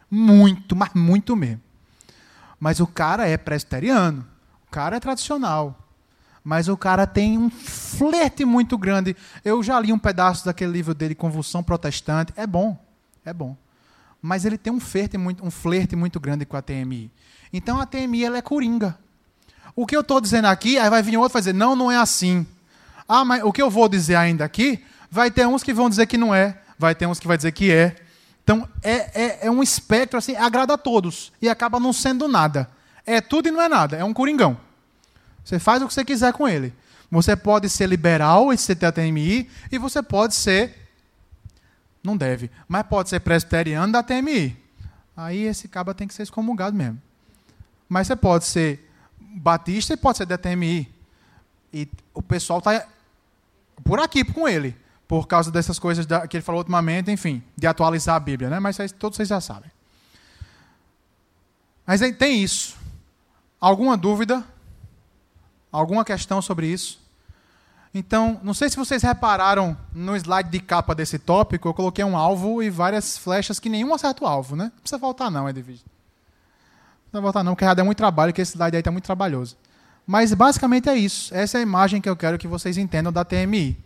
Muito, 0.10 0.76
mas 0.76 0.94
muito 0.94 1.36
mesmo. 1.36 1.62
Mas 2.60 2.80
o 2.80 2.88
cara 2.88 3.28
é 3.28 3.38
presbiteriano. 3.38 4.26
O 4.68 4.72
cara 4.72 4.98
é 4.98 5.00
tradicional. 5.00 5.87
Mas 6.48 6.70
o 6.70 6.78
cara 6.78 7.06
tem 7.06 7.38
um 7.38 7.50
flerte 7.50 8.46
muito 8.46 8.78
grande. 8.78 9.18
Eu 9.44 9.62
já 9.62 9.78
li 9.82 9.92
um 9.92 10.00
pedaço 10.00 10.46
daquele 10.46 10.72
livro 10.72 10.94
dele, 10.94 11.14
Convulsão 11.14 11.62
Protestante. 11.62 12.32
É 12.38 12.48
bom, 12.48 12.82
é 13.26 13.34
bom. 13.34 13.54
Mas 14.22 14.46
ele 14.46 14.58
tem 14.58 14.72
um 14.72 14.80
flerte 14.80 15.18
muito, 15.18 15.46
um 15.46 15.52
flerte 15.52 15.94
muito 15.94 16.22
grande 16.22 16.46
com 16.46 16.56
a 16.56 16.62
TMI. 16.62 17.12
Então 17.52 17.82
a 17.82 17.86
TMI 17.86 18.24
ela 18.24 18.38
é 18.38 18.42
coringa. 18.42 18.98
O 19.76 19.86
que 19.86 19.94
eu 19.94 20.00
estou 20.00 20.22
dizendo 20.22 20.46
aqui, 20.46 20.80
aí 20.80 20.90
vai 20.90 21.04
vir 21.04 21.18
outro 21.18 21.34
e 21.34 21.36
vai 21.36 21.42
dizer, 21.42 21.54
não, 21.54 21.76
não 21.76 21.92
é 21.92 21.98
assim. 21.98 22.48
Ah, 23.10 23.26
mas 23.26 23.44
o 23.44 23.52
que 23.52 23.62
eu 23.62 23.70
vou 23.70 23.90
dizer 23.90 24.16
ainda 24.16 24.46
aqui, 24.46 24.82
vai 25.12 25.30
ter 25.30 25.46
uns 25.46 25.64
que 25.64 25.74
vão 25.74 25.90
dizer 25.90 26.06
que 26.06 26.18
não 26.18 26.34
é, 26.34 26.62
vai 26.80 26.96
ter 26.96 27.08
uns 27.08 27.20
que 27.20 27.28
vai 27.28 27.36
dizer 27.36 27.52
que 27.52 27.70
é. 27.74 27.94
Então 28.42 28.66
é, 28.82 28.94
é, 29.22 29.48
é 29.48 29.52
um 29.52 29.62
espectro 29.62 30.18
assim, 30.18 30.38
agrada 30.38 30.76
a 30.76 30.78
todos 30.78 31.34
e 31.42 31.50
acaba 31.50 31.78
não 31.78 31.92
sendo 31.92 32.26
nada. 32.26 32.70
É 33.06 33.20
tudo 33.20 33.50
e 33.50 33.52
não 33.52 33.62
é 33.62 33.68
nada, 33.68 33.98
é 33.98 34.04
um 34.06 34.14
coringão. 34.14 34.66
Você 35.48 35.60
faz 35.60 35.82
o 35.82 35.88
que 35.88 35.94
você 35.94 36.04
quiser 36.04 36.34
com 36.34 36.46
ele. 36.46 36.74
Você 37.10 37.34
pode 37.34 37.70
ser 37.70 37.88
liberal 37.88 38.52
e 38.52 38.58
ser 38.58 38.76
TMI, 38.76 39.50
e 39.72 39.78
você 39.78 40.04
pode 40.04 40.36
ser. 40.36 40.92
Não 42.04 42.18
deve, 42.18 42.52
mas 42.68 42.84
pode 42.84 43.08
ser 43.08 43.22
presbiteriano 43.22 43.94
da 43.94 44.04
TMI. 44.04 44.58
Aí 45.16 45.44
esse 45.44 45.70
caba 45.70 45.94
tem 45.94 46.06
que 46.06 46.14
ser 46.14 46.24
excomungado 46.24 46.76
mesmo. 46.76 47.02
Mas 47.88 48.08
você 48.08 48.16
pode 48.18 48.44
ser 48.44 48.92
batista 49.18 49.94
e 49.94 49.98
pode 49.98 50.18
ser 50.18 50.26
da 50.26 50.38
TMI. 50.38 50.94
E 51.72 51.88
o 52.14 52.22
pessoal 52.22 52.60
está 52.60 52.86
por 53.86 54.02
aqui 54.02 54.26
com 54.26 54.50
ele, 54.50 54.76
por 55.08 55.28
causa 55.30 55.50
dessas 55.50 55.80
coisas 55.80 56.06
que 56.30 56.36
ele 56.36 56.44
falou 56.44 56.60
ultimamente, 56.60 57.10
enfim, 57.10 57.42
de 57.56 57.68
atualizar 57.68 58.18
a 58.18 58.20
Bíblia, 58.20 58.50
né? 58.50 58.60
Mas 58.60 58.76
todos 59.00 59.16
vocês 59.16 59.30
já 59.30 59.40
sabem. 59.40 59.72
Mas 61.86 62.02
tem 62.18 62.44
isso. 62.44 62.76
Alguma 63.62 63.96
dúvida? 63.96 64.44
Alguma 65.78 66.04
questão 66.04 66.42
sobre 66.42 66.66
isso? 66.66 67.00
Então, 67.94 68.40
não 68.42 68.54
sei 68.56 68.68
se 68.68 68.76
vocês 68.76 69.04
repararam 69.04 69.78
no 69.94 70.16
slide 70.16 70.50
de 70.50 70.60
capa 70.60 70.96
desse 70.96 71.20
tópico, 71.20 71.68
eu 71.68 71.74
coloquei 71.74 72.04
um 72.04 72.18
alvo 72.18 72.64
e 72.64 72.70
várias 72.70 73.16
flechas 73.16 73.60
que 73.60 73.70
nenhum 73.70 73.94
acerta 73.94 74.24
o 74.24 74.28
alvo, 74.28 74.56
né? 74.56 74.66
Não 74.74 74.82
precisa 74.82 74.98
voltar 74.98 75.30
não, 75.30 75.48
Edvige. 75.48 75.84
Não 75.86 77.12
precisa 77.12 77.22
voltar 77.22 77.44
não, 77.44 77.54
porque 77.54 77.76
deu 77.76 77.86
muito 77.86 77.98
trabalho, 78.00 78.34
que 78.34 78.42
esse 78.42 78.54
slide 78.54 78.76
aí 78.76 78.82
está 78.82 78.92
muito 78.92 79.06
trabalhoso. 79.06 79.56
Mas 80.06 80.34
basicamente 80.34 80.90
é 80.90 80.96
isso. 80.96 81.32
Essa 81.32 81.58
é 81.58 81.60
a 81.60 81.62
imagem 81.62 82.02
que 82.02 82.10
eu 82.10 82.16
quero 82.16 82.40
que 82.40 82.48
vocês 82.48 82.76
entendam 82.76 83.14
da 83.14 83.24
TMI. 83.24 83.78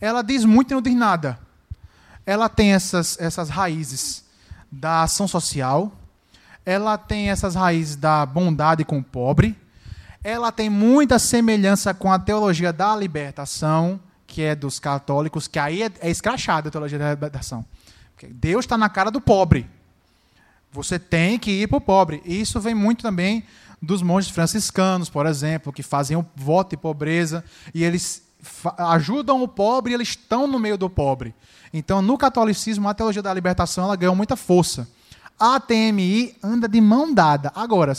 Ela 0.00 0.22
diz 0.22 0.44
muito 0.44 0.70
e 0.70 0.74
não 0.74 0.82
diz 0.82 0.94
nada. 0.94 1.36
Ela 2.24 2.48
tem 2.48 2.72
essas, 2.72 3.18
essas 3.18 3.48
raízes 3.48 4.24
da 4.70 5.02
ação 5.02 5.26
social, 5.26 5.92
ela 6.64 6.96
tem 6.96 7.28
essas 7.28 7.56
raízes 7.56 7.96
da 7.96 8.24
bondade 8.24 8.84
com 8.84 8.98
o 8.98 9.02
pobre, 9.02 9.63
ela 10.24 10.50
tem 10.50 10.70
muita 10.70 11.18
semelhança 11.18 11.92
com 11.92 12.10
a 12.10 12.18
teologia 12.18 12.72
da 12.72 12.96
libertação, 12.96 14.00
que 14.26 14.40
é 14.40 14.54
dos 14.54 14.80
católicos, 14.80 15.46
que 15.46 15.58
aí 15.58 15.82
é, 15.82 15.92
é 16.00 16.10
escrachada 16.10 16.68
a 16.68 16.72
teologia 16.72 16.98
da 16.98 17.10
libertação. 17.10 17.62
Porque 18.14 18.28
Deus 18.28 18.64
está 18.64 18.78
na 18.78 18.88
cara 18.88 19.10
do 19.10 19.20
pobre. 19.20 19.68
Você 20.72 20.98
tem 20.98 21.38
que 21.38 21.50
ir 21.50 21.68
para 21.68 21.76
o 21.76 21.80
pobre. 21.80 22.22
E 22.24 22.40
isso 22.40 22.58
vem 22.58 22.74
muito 22.74 23.02
também 23.02 23.44
dos 23.82 24.00
monges 24.00 24.30
franciscanos, 24.30 25.10
por 25.10 25.26
exemplo, 25.26 25.72
que 25.72 25.82
fazem 25.82 26.16
o 26.16 26.24
voto 26.34 26.70
de 26.70 26.78
pobreza 26.78 27.44
e 27.74 27.84
eles 27.84 28.22
ajudam 28.78 29.42
o 29.42 29.48
pobre 29.48 29.92
e 29.92 29.94
eles 29.94 30.08
estão 30.08 30.46
no 30.46 30.58
meio 30.58 30.78
do 30.78 30.88
pobre. 30.88 31.34
Então, 31.72 32.00
no 32.00 32.16
catolicismo, 32.16 32.88
a 32.88 32.94
teologia 32.94 33.22
da 33.22 33.34
libertação 33.34 33.84
ela 33.84 33.96
ganhou 33.96 34.16
muita 34.16 34.36
força. 34.36 34.88
A 35.38 35.60
TMI 35.60 36.34
anda 36.42 36.66
de 36.66 36.80
mão 36.80 37.12
dada. 37.12 37.52
Agora, 37.54 37.92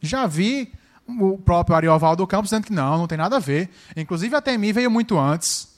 já 0.00 0.26
vi 0.26 0.72
o 1.20 1.38
próprio 1.38 1.76
Ariovaldo 1.76 2.26
Campos 2.26 2.50
dizendo 2.50 2.66
que 2.66 2.72
não, 2.72 2.98
não 2.98 3.06
tem 3.06 3.18
nada 3.18 3.36
a 3.36 3.40
ver. 3.40 3.70
Inclusive 3.96 4.34
a 4.34 4.40
TMI 4.40 4.72
veio 4.72 4.90
muito 4.90 5.18
antes. 5.18 5.68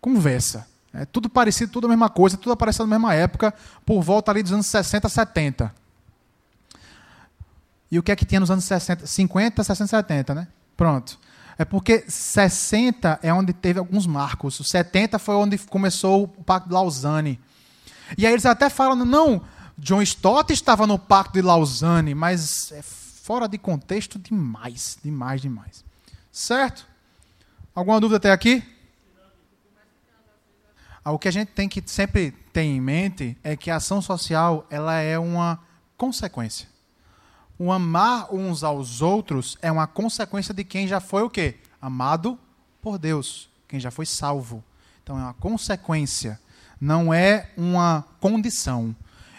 Conversa. 0.00 0.66
É 0.92 1.04
tudo 1.04 1.28
parecido, 1.28 1.72
tudo 1.72 1.86
a 1.86 1.90
mesma 1.90 2.08
coisa, 2.08 2.36
tudo 2.36 2.52
apareceu 2.52 2.86
na 2.86 2.90
mesma 2.90 3.14
época, 3.14 3.52
por 3.84 4.00
volta 4.02 4.30
ali 4.30 4.42
dos 4.42 4.52
anos 4.52 4.66
60, 4.66 5.08
70. 5.08 5.74
E 7.90 7.98
o 7.98 8.02
que 8.02 8.10
é 8.10 8.16
que 8.16 8.24
tinha 8.24 8.40
nos 8.40 8.50
anos 8.50 8.64
60, 8.64 9.06
50, 9.06 9.62
60, 9.62 9.88
70, 9.88 10.34
né? 10.34 10.48
Pronto. 10.76 11.18
É 11.58 11.64
porque 11.64 12.04
60 12.08 13.20
é 13.22 13.32
onde 13.32 13.52
teve 13.52 13.78
alguns 13.78 14.06
marcos. 14.06 14.58
O 14.60 14.64
70 14.64 15.18
foi 15.18 15.34
onde 15.34 15.58
começou 15.58 16.24
o 16.24 16.28
Pacto 16.28 16.68
de 16.68 16.74
Lausanne. 16.74 17.40
E 18.16 18.26
aí 18.26 18.32
eles 18.32 18.46
até 18.46 18.68
falam, 18.68 19.04
não, 19.04 19.42
John 19.78 20.02
Stott 20.02 20.52
estava 20.52 20.86
no 20.86 20.98
Pacto 20.98 21.34
de 21.34 21.42
Lausanne, 21.42 22.14
mas 22.14 22.72
é 22.72 22.82
fora 23.26 23.48
de 23.48 23.58
contexto 23.58 24.20
demais, 24.20 24.98
demais, 25.02 25.40
demais. 25.40 25.84
Certo? 26.30 26.86
Alguma 27.74 28.00
dúvida 28.00 28.18
até 28.18 28.30
aqui? 28.30 28.62
Ah, 31.04 31.10
o 31.10 31.18
que 31.18 31.26
a 31.26 31.32
gente 31.32 31.48
tem 31.48 31.68
que 31.68 31.82
sempre 31.86 32.30
ter 32.52 32.60
em 32.60 32.80
mente 32.80 33.36
é 33.42 33.56
que 33.56 33.68
a 33.68 33.76
ação 33.76 34.00
social 34.00 34.64
ela 34.70 34.94
é 35.00 35.18
uma 35.18 35.58
consequência. 35.96 36.68
O 37.58 37.72
amar 37.72 38.32
uns 38.32 38.62
aos 38.62 39.02
outros 39.02 39.58
é 39.60 39.72
uma 39.72 39.88
consequência 39.88 40.54
de 40.54 40.62
quem 40.62 40.86
já 40.86 41.00
foi 41.00 41.24
o 41.24 41.30
quê? 41.30 41.56
Amado 41.82 42.38
por 42.80 42.96
Deus, 42.96 43.50
quem 43.66 43.80
já 43.80 43.90
foi 43.90 44.06
salvo. 44.06 44.62
Então 45.02 45.18
é 45.18 45.22
uma 45.22 45.34
consequência, 45.34 46.38
não 46.80 47.12
é 47.12 47.50
uma 47.56 48.04
condição. 48.20 48.94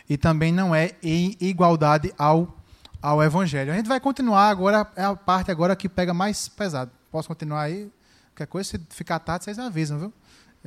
E 0.10 0.18
também 0.18 0.52
não 0.52 0.76
é 0.76 0.94
em 1.02 1.38
igualdade 1.40 2.14
ao 2.18 2.57
ao 3.02 3.24
Evangelho. 3.24 3.72
A 3.72 3.76
gente 3.76 3.88
vai 3.88 4.00
continuar 4.00 4.50
agora, 4.50 4.88
é 4.96 5.04
a 5.04 5.16
parte 5.16 5.52
agora 5.52 5.76
que 5.76 5.88
pega 5.88 6.14
mais 6.14 6.48
pesado. 6.48 6.92
Posso 7.12 7.28
continuar 7.28 7.62
aí? 7.62 7.92
Qualquer 8.32 8.48
coisa, 8.48 8.70
se 8.70 8.80
ficar 8.90 9.20
tarde, 9.20 9.46
vocês 9.46 9.58
avisam, 9.58 10.00
viu? 10.00 10.14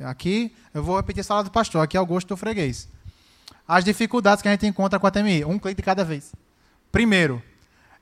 Aqui, 0.05 0.53
eu 0.73 0.83
vou 0.83 0.97
repetir 0.97 1.21
a 1.21 1.23
sala 1.23 1.43
do 1.43 1.51
pastor, 1.51 1.83
aqui 1.83 1.95
é 1.95 2.01
o 2.01 2.05
gosto 2.05 2.27
do 2.27 2.37
freguês. 2.37 2.89
As 3.67 3.85
dificuldades 3.85 4.41
que 4.41 4.47
a 4.47 4.51
gente 4.51 4.65
encontra 4.65 4.99
com 4.99 5.07
a 5.07 5.11
TMI, 5.11 5.45
um 5.45 5.59
clique 5.59 5.77
de 5.77 5.83
cada 5.83 6.03
vez. 6.03 6.33
Primeiro, 6.91 7.41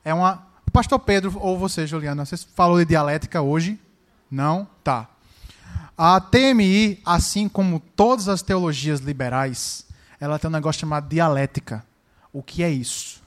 é 0.04 0.12
uma. 0.12 0.46
O 0.66 0.70
pastor 0.70 0.98
Pedro, 0.98 1.36
ou 1.38 1.58
você, 1.58 1.86
Juliana, 1.86 2.24
você 2.24 2.36
falou 2.36 2.78
de 2.78 2.84
dialética 2.84 3.42
hoje? 3.42 3.78
Não? 4.30 4.66
Tá. 4.82 5.08
A 5.96 6.20
TMI, 6.20 7.00
assim 7.04 7.48
como 7.48 7.78
todas 7.78 8.28
as 8.28 8.40
teologias 8.40 9.00
liberais, 9.00 9.86
ela 10.18 10.38
tem 10.38 10.48
um 10.48 10.52
negócio 10.52 10.80
chamado 10.80 11.08
dialética. 11.08 11.84
O 12.32 12.42
que 12.42 12.62
é 12.62 12.70
isso? 12.70 13.19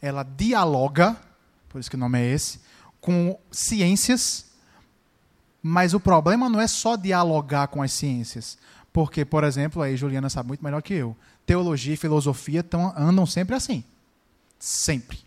Ela 0.00 0.22
dialoga, 0.22 1.16
por 1.68 1.80
isso 1.80 1.90
que 1.90 1.96
o 1.96 1.98
nome 1.98 2.18
é 2.20 2.32
esse, 2.32 2.60
com 3.00 3.38
ciências, 3.50 4.46
mas 5.62 5.94
o 5.94 6.00
problema 6.00 6.48
não 6.48 6.60
é 6.60 6.66
só 6.66 6.96
dialogar 6.96 7.68
com 7.68 7.82
as 7.82 7.92
ciências. 7.92 8.58
Porque, 8.92 9.24
por 9.24 9.44
exemplo, 9.44 9.82
aí 9.82 9.96
Juliana 9.96 10.30
sabe 10.30 10.48
muito 10.48 10.64
melhor 10.64 10.82
que 10.82 10.94
eu, 10.94 11.16
teologia 11.44 11.94
e 11.94 11.96
filosofia 11.96 12.62
tão, 12.62 12.92
andam 12.96 13.26
sempre 13.26 13.54
assim. 13.54 13.84
Sempre. 14.58 15.18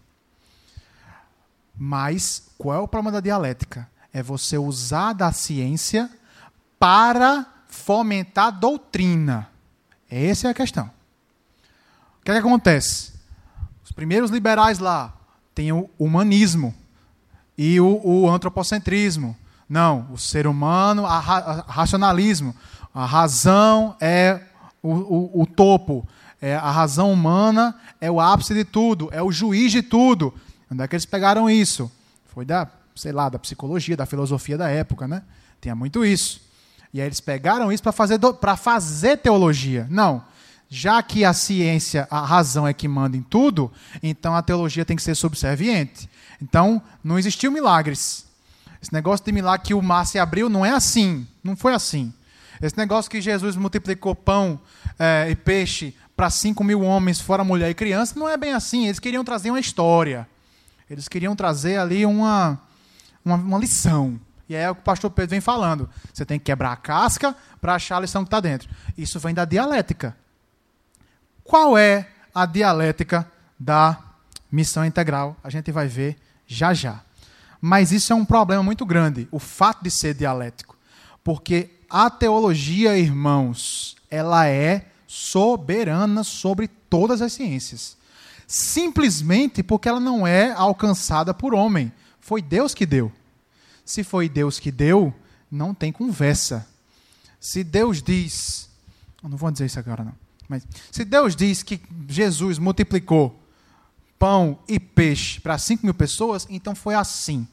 Mas 1.78 2.50
qual 2.58 2.76
é 2.76 2.80
o 2.80 2.88
problema 2.88 3.14
da 3.14 3.22
dialética? 3.22 3.90
É 4.14 4.22
você 4.22 4.58
usar 4.58 5.14
da 5.14 5.32
ciência 5.32 6.10
para 6.78 7.46
fomentar 7.68 8.52
doutrina. 8.52 9.50
Essa 10.10 10.48
é 10.48 10.52
a 10.52 10.54
questão. 10.54 10.92
O 12.20 12.24
que, 12.26 12.32
é 12.32 12.34
que 12.34 12.40
acontece? 12.40 13.14
Os 14.02 14.04
primeiros 14.04 14.32
liberais 14.32 14.80
lá 14.80 15.14
têm 15.54 15.72
o 15.72 15.88
humanismo 16.00 16.74
e 17.56 17.80
o, 17.80 18.02
o 18.04 18.28
antropocentrismo. 18.28 19.38
Não, 19.70 20.08
o 20.12 20.18
ser 20.18 20.48
humano, 20.48 21.06
a, 21.06 21.20
ra, 21.20 21.38
a 21.38 21.72
racionalismo. 21.72 22.56
A 22.96 23.06
razão 23.06 23.96
é 24.02 24.42
o, 24.82 24.90
o, 24.90 25.42
o 25.44 25.46
topo. 25.46 26.04
É, 26.42 26.56
a 26.56 26.72
razão 26.72 27.14
humana 27.14 27.76
é 28.02 28.10
o 28.10 28.20
ápice 28.20 28.56
de 28.56 28.66
tudo, 28.66 29.08
é 29.12 29.22
o 29.22 29.32
juiz 29.32 29.72
de 29.72 29.84
tudo. 29.84 30.34
Onde 30.72 30.82
é 30.82 30.88
que 30.88 30.96
eles 30.96 31.06
pegaram 31.06 31.48
isso? 31.48 31.92
Foi 32.34 32.44
da, 32.44 32.68
sei 32.96 33.12
lá, 33.12 33.30
da 33.30 33.38
psicologia, 33.38 33.96
da 33.96 34.08
filosofia 34.08 34.58
da 34.58 34.68
época, 34.68 35.08
né? 35.08 35.22
Tinha 35.62 35.76
muito 35.76 36.04
isso. 36.04 36.42
E 36.92 37.00
aí 37.00 37.06
eles 37.06 37.20
pegaram 37.20 37.72
isso 37.72 37.84
para 37.84 37.92
fazer, 37.92 38.20
fazer 38.58 39.18
teologia. 39.18 39.86
Não 39.92 40.24
já 40.74 41.04
que 41.04 41.26
a 41.26 41.34
ciência, 41.34 42.08
a 42.10 42.26
razão 42.26 42.66
é 42.66 42.74
que 42.74 42.88
manda 42.88 43.18
em 43.18 43.22
tudo, 43.22 43.70
então 44.02 44.34
a 44.34 44.42
teologia 44.42 44.86
tem 44.86 44.96
que 44.96 45.04
ser 45.04 45.16
subserviente. 45.16 46.10
Então, 46.42 46.82
não 47.04 47.20
existiu 47.20 47.52
milagres. 47.52 48.26
Esse 48.82 48.94
negócio 48.94 49.26
de 49.26 49.34
milagre 49.34 49.68
que 49.68 49.74
o 49.74 49.82
mar 49.82 50.06
se 50.08 50.18
abriu 50.18 50.48
não 50.48 50.66
é 50.66 50.70
assim. 50.72 51.28
Não 51.44 51.58
foi 51.58 51.74
assim. 51.74 52.14
Esse 52.62 52.78
negócio 52.78 53.12
que 53.12 53.20
Jesus 53.20 53.58
multiplicou 53.58 54.16
pão 54.16 54.58
é, 54.98 55.28
e 55.30 55.36
peixe 55.36 55.94
para 56.16 56.30
5 56.30 56.64
mil 56.64 56.84
homens, 56.84 57.20
fora 57.20 57.44
mulher 57.44 57.70
e 57.70 57.74
criança, 57.74 58.18
não 58.18 58.30
é 58.30 58.38
bem 58.38 58.54
assim. 58.54 58.86
Eles 58.86 58.98
queriam 58.98 59.26
trazer 59.26 59.50
uma 59.50 59.60
história. 59.60 60.26
Eles 60.90 61.10
queriam 61.10 61.36
trazer 61.36 61.80
ali 61.80 62.06
uma, 62.06 62.58
uma, 63.26 63.36
uma 63.36 63.58
lição. 63.58 64.18
E 64.48 64.56
é 64.56 64.72
o 64.72 64.76
que 64.76 64.82
o 64.82 64.86
pastor 64.86 65.12
Pedro 65.12 65.32
vem 65.32 65.42
falando. 65.42 65.90
Você 66.14 66.26
tem 66.26 66.40
que 66.40 66.46
quebrar 66.46 66.72
a 66.72 66.78
casca 66.78 67.36
para 67.60 67.76
achar 67.76 67.98
a 67.98 68.00
lição 68.00 68.24
que 68.24 68.30
está 68.30 68.40
dentro. 68.40 68.70
Isso 68.98 69.20
vem 69.20 69.34
da 69.34 69.44
dialética. 69.44 70.16
Qual 71.52 71.78
é 71.78 72.08
a 72.34 72.46
dialética 72.46 73.30
da 73.60 74.02
missão 74.50 74.86
integral? 74.86 75.36
A 75.44 75.50
gente 75.50 75.70
vai 75.70 75.86
ver 75.86 76.18
já 76.48 76.74
já. 76.74 77.04
Mas 77.60 77.92
isso 77.92 78.14
é 78.14 78.16
um 78.16 78.24
problema 78.24 78.64
muito 78.64 78.86
grande, 78.86 79.28
o 79.30 79.38
fato 79.38 79.84
de 79.84 79.92
ser 79.92 80.14
dialético. 80.14 80.78
Porque 81.22 81.70
a 81.90 82.10
teologia, 82.10 82.98
irmãos, 82.98 83.98
ela 84.10 84.48
é 84.48 84.88
soberana 85.06 86.24
sobre 86.24 86.70
todas 86.70 87.22
as 87.22 87.34
ciências. 87.34 87.98
Simplesmente 88.48 89.62
porque 89.62 89.90
ela 89.90 90.00
não 90.00 90.26
é 90.26 90.54
alcançada 90.54 91.34
por 91.34 91.54
homem. 91.54 91.92
Foi 92.22 92.42
Deus 92.42 92.74
que 92.74 92.86
deu. 92.86 93.12
Se 93.84 94.06
foi 94.06 94.30
Deus 94.30 94.58
que 94.58 94.72
deu, 94.72 95.14
não 95.52 95.74
tem 95.74 95.92
conversa. 95.92 96.66
Se 97.42 97.62
Deus 97.62 98.02
diz. 98.02 98.70
Eu 99.22 99.28
não 99.28 99.36
vou 99.36 99.52
dizer 99.52 99.66
isso 99.66 99.80
agora, 99.80 100.06
não. 100.06 100.31
Mas 100.52 100.68
se 100.92 101.06
Deus 101.06 101.34
diz 101.34 101.64
que 101.64 101.82
Jesus 102.10 102.60
multiplicou 102.60 103.42
pão 104.20 104.60
e 104.68 104.82
peixe 104.82 105.40
para 105.40 105.58
5 105.58 105.86
mil 105.86 105.94
pessoas, 105.94 106.46
então 106.50 106.76
foi 106.76 106.94
assim. 106.94 107.48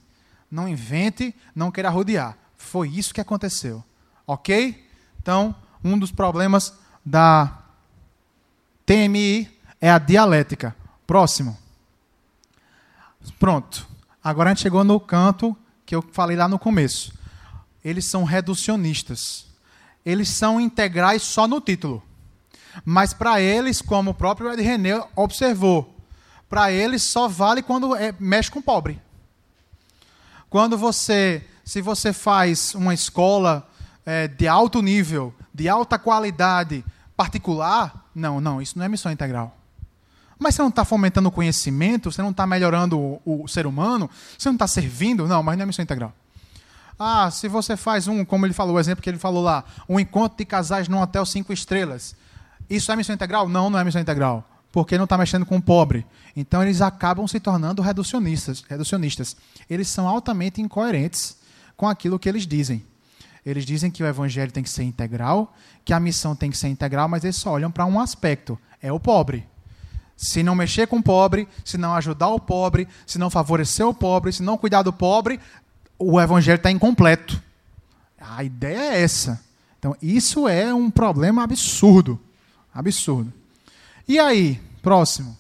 Não 0.51 0.68
invente, 0.68 1.32
não 1.55 1.70
queira 1.70 1.90
rodear. 1.90 2.36
Foi 2.57 2.88
isso 2.88 3.14
que 3.14 3.20
aconteceu. 3.20 3.84
Ok? 4.26 4.84
Então, 5.22 5.55
um 5.84 5.96
dos 5.96 6.11
problemas 6.11 6.74
da 7.07 7.62
TMI 8.84 9.49
é 9.80 9.92
a 9.92 9.99
dialética. 10.01 10.74
Próximo. 11.07 11.57
Pronto. 13.38 13.86
Agora 14.24 14.51
a 14.51 14.55
gente 14.55 14.62
chegou 14.62 14.82
no 14.82 14.99
canto 14.99 15.57
que 15.86 15.94
eu 15.94 16.03
falei 16.11 16.36
lá 16.36 16.49
no 16.49 16.59
começo. 16.59 17.16
Eles 17.84 18.07
são 18.07 18.24
reducionistas. 18.24 19.46
Eles 20.05 20.28
são 20.30 20.61
integrais 20.61 21.22
só 21.22 21.46
no 21.46 21.61
título. 21.61 22.03
Mas 22.84 23.12
para 23.12 23.40
eles, 23.40 23.80
como 23.80 24.10
o 24.10 24.14
próprio 24.14 24.52
Ed 24.52 24.62
René 24.62 25.02
observou, 25.16 25.94
para 26.48 26.72
eles 26.72 27.02
só 27.02 27.28
vale 27.28 27.62
quando 27.62 27.94
é, 27.94 28.14
mexe 28.18 28.50
com 28.50 28.62
pobre. 28.62 29.00
Quando 30.48 30.78
você, 30.78 31.44
se 31.64 31.82
você 31.82 32.12
faz 32.12 32.74
uma 32.74 32.94
escola 32.94 33.68
é, 34.06 34.26
de 34.26 34.48
alto 34.48 34.80
nível, 34.80 35.34
de 35.52 35.68
alta 35.68 35.98
qualidade, 35.98 36.84
particular, 37.16 38.08
não, 38.14 38.40
não, 38.40 38.62
isso 38.62 38.78
não 38.78 38.84
é 38.84 38.88
missão 38.88 39.12
integral. 39.12 39.54
Mas 40.38 40.54
você 40.54 40.62
não 40.62 40.68
está 40.68 40.84
fomentando 40.84 41.28
o 41.28 41.32
conhecimento, 41.32 42.10
você 42.10 42.22
não 42.22 42.30
está 42.30 42.46
melhorando 42.46 42.98
o, 42.98 43.42
o, 43.44 43.48
ser 43.48 43.66
humano, 43.66 44.08
você 44.38 44.48
não 44.48 44.54
está 44.54 44.68
servindo, 44.68 45.26
não, 45.26 45.42
mas 45.42 45.58
não 45.58 45.64
é 45.64 45.66
missão 45.66 45.82
integral. 45.82 46.12
Ah, 46.98 47.30
se 47.30 47.48
você 47.48 47.76
faz 47.76 48.08
um, 48.08 48.24
como 48.24 48.46
ele 48.46 48.54
falou, 48.54 48.76
o 48.76 48.80
exemplo 48.80 49.02
que 49.02 49.10
ele 49.10 49.18
falou 49.18 49.42
lá, 49.42 49.64
um 49.88 49.98
encontro 50.00 50.38
de 50.38 50.44
casais 50.44 50.88
num 50.88 51.00
hotel 51.00 51.26
cinco 51.26 51.52
estrelas, 51.52 52.14
isso 52.68 52.90
é 52.92 52.96
missão 52.96 53.14
integral? 53.14 53.48
Não, 53.48 53.70
não 53.70 53.78
é 53.78 53.84
missão 53.84 54.00
integral 54.00 54.44
porque 54.70 54.96
não 54.96 55.04
está 55.04 55.16
mexendo 55.16 55.46
com 55.46 55.56
o 55.56 55.62
pobre. 55.62 56.06
Então 56.36 56.62
eles 56.62 56.80
acabam 56.80 57.26
se 57.26 57.40
tornando 57.40 57.82
reducionistas, 57.82 58.62
reducionistas. 58.68 59.36
Eles 59.68 59.88
são 59.88 60.06
altamente 60.06 60.60
incoerentes 60.60 61.36
com 61.76 61.88
aquilo 61.88 62.18
que 62.18 62.28
eles 62.28 62.46
dizem. 62.46 62.84
Eles 63.44 63.64
dizem 63.64 63.90
que 63.90 64.02
o 64.02 64.06
evangelho 64.06 64.52
tem 64.52 64.62
que 64.62 64.70
ser 64.70 64.82
integral, 64.82 65.54
que 65.84 65.92
a 65.92 66.00
missão 66.00 66.36
tem 66.36 66.50
que 66.50 66.58
ser 66.58 66.68
integral, 66.68 67.08
mas 67.08 67.24
eles 67.24 67.36
só 67.36 67.52
olham 67.52 67.70
para 67.70 67.86
um 67.86 67.98
aspecto: 67.98 68.58
é 68.82 68.92
o 68.92 69.00
pobre. 69.00 69.46
Se 70.16 70.42
não 70.42 70.54
mexer 70.54 70.86
com 70.86 70.96
o 70.96 71.02
pobre, 71.02 71.48
se 71.64 71.78
não 71.78 71.94
ajudar 71.94 72.28
o 72.28 72.40
pobre, 72.40 72.88
se 73.06 73.18
não 73.18 73.30
favorecer 73.30 73.86
o 73.86 73.94
pobre, 73.94 74.32
se 74.32 74.42
não 74.42 74.58
cuidar 74.58 74.82
do 74.82 74.92
pobre, 74.92 75.40
o 75.98 76.20
evangelho 76.20 76.56
está 76.56 76.70
incompleto. 76.70 77.40
A 78.20 78.42
ideia 78.42 78.94
é 78.94 79.02
essa. 79.02 79.40
Então, 79.78 79.96
isso 80.02 80.48
é 80.48 80.74
um 80.74 80.90
problema 80.90 81.44
absurdo. 81.44 82.20
Absurdo. 82.72 83.32
E 84.06 84.18
aí, 84.18 84.60
próximo. 84.82 85.36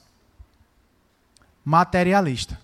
Materialista. 1.64 2.58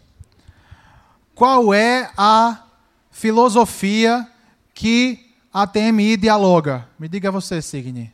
Qual 1.34 1.74
é 1.74 2.10
a 2.16 2.64
filosofia 3.10 4.28
que 4.72 5.32
a 5.52 5.66
TMI 5.66 6.16
dialoga? 6.16 6.88
Me 6.98 7.08
diga 7.08 7.30
você, 7.30 7.60
Signe. 7.60 8.12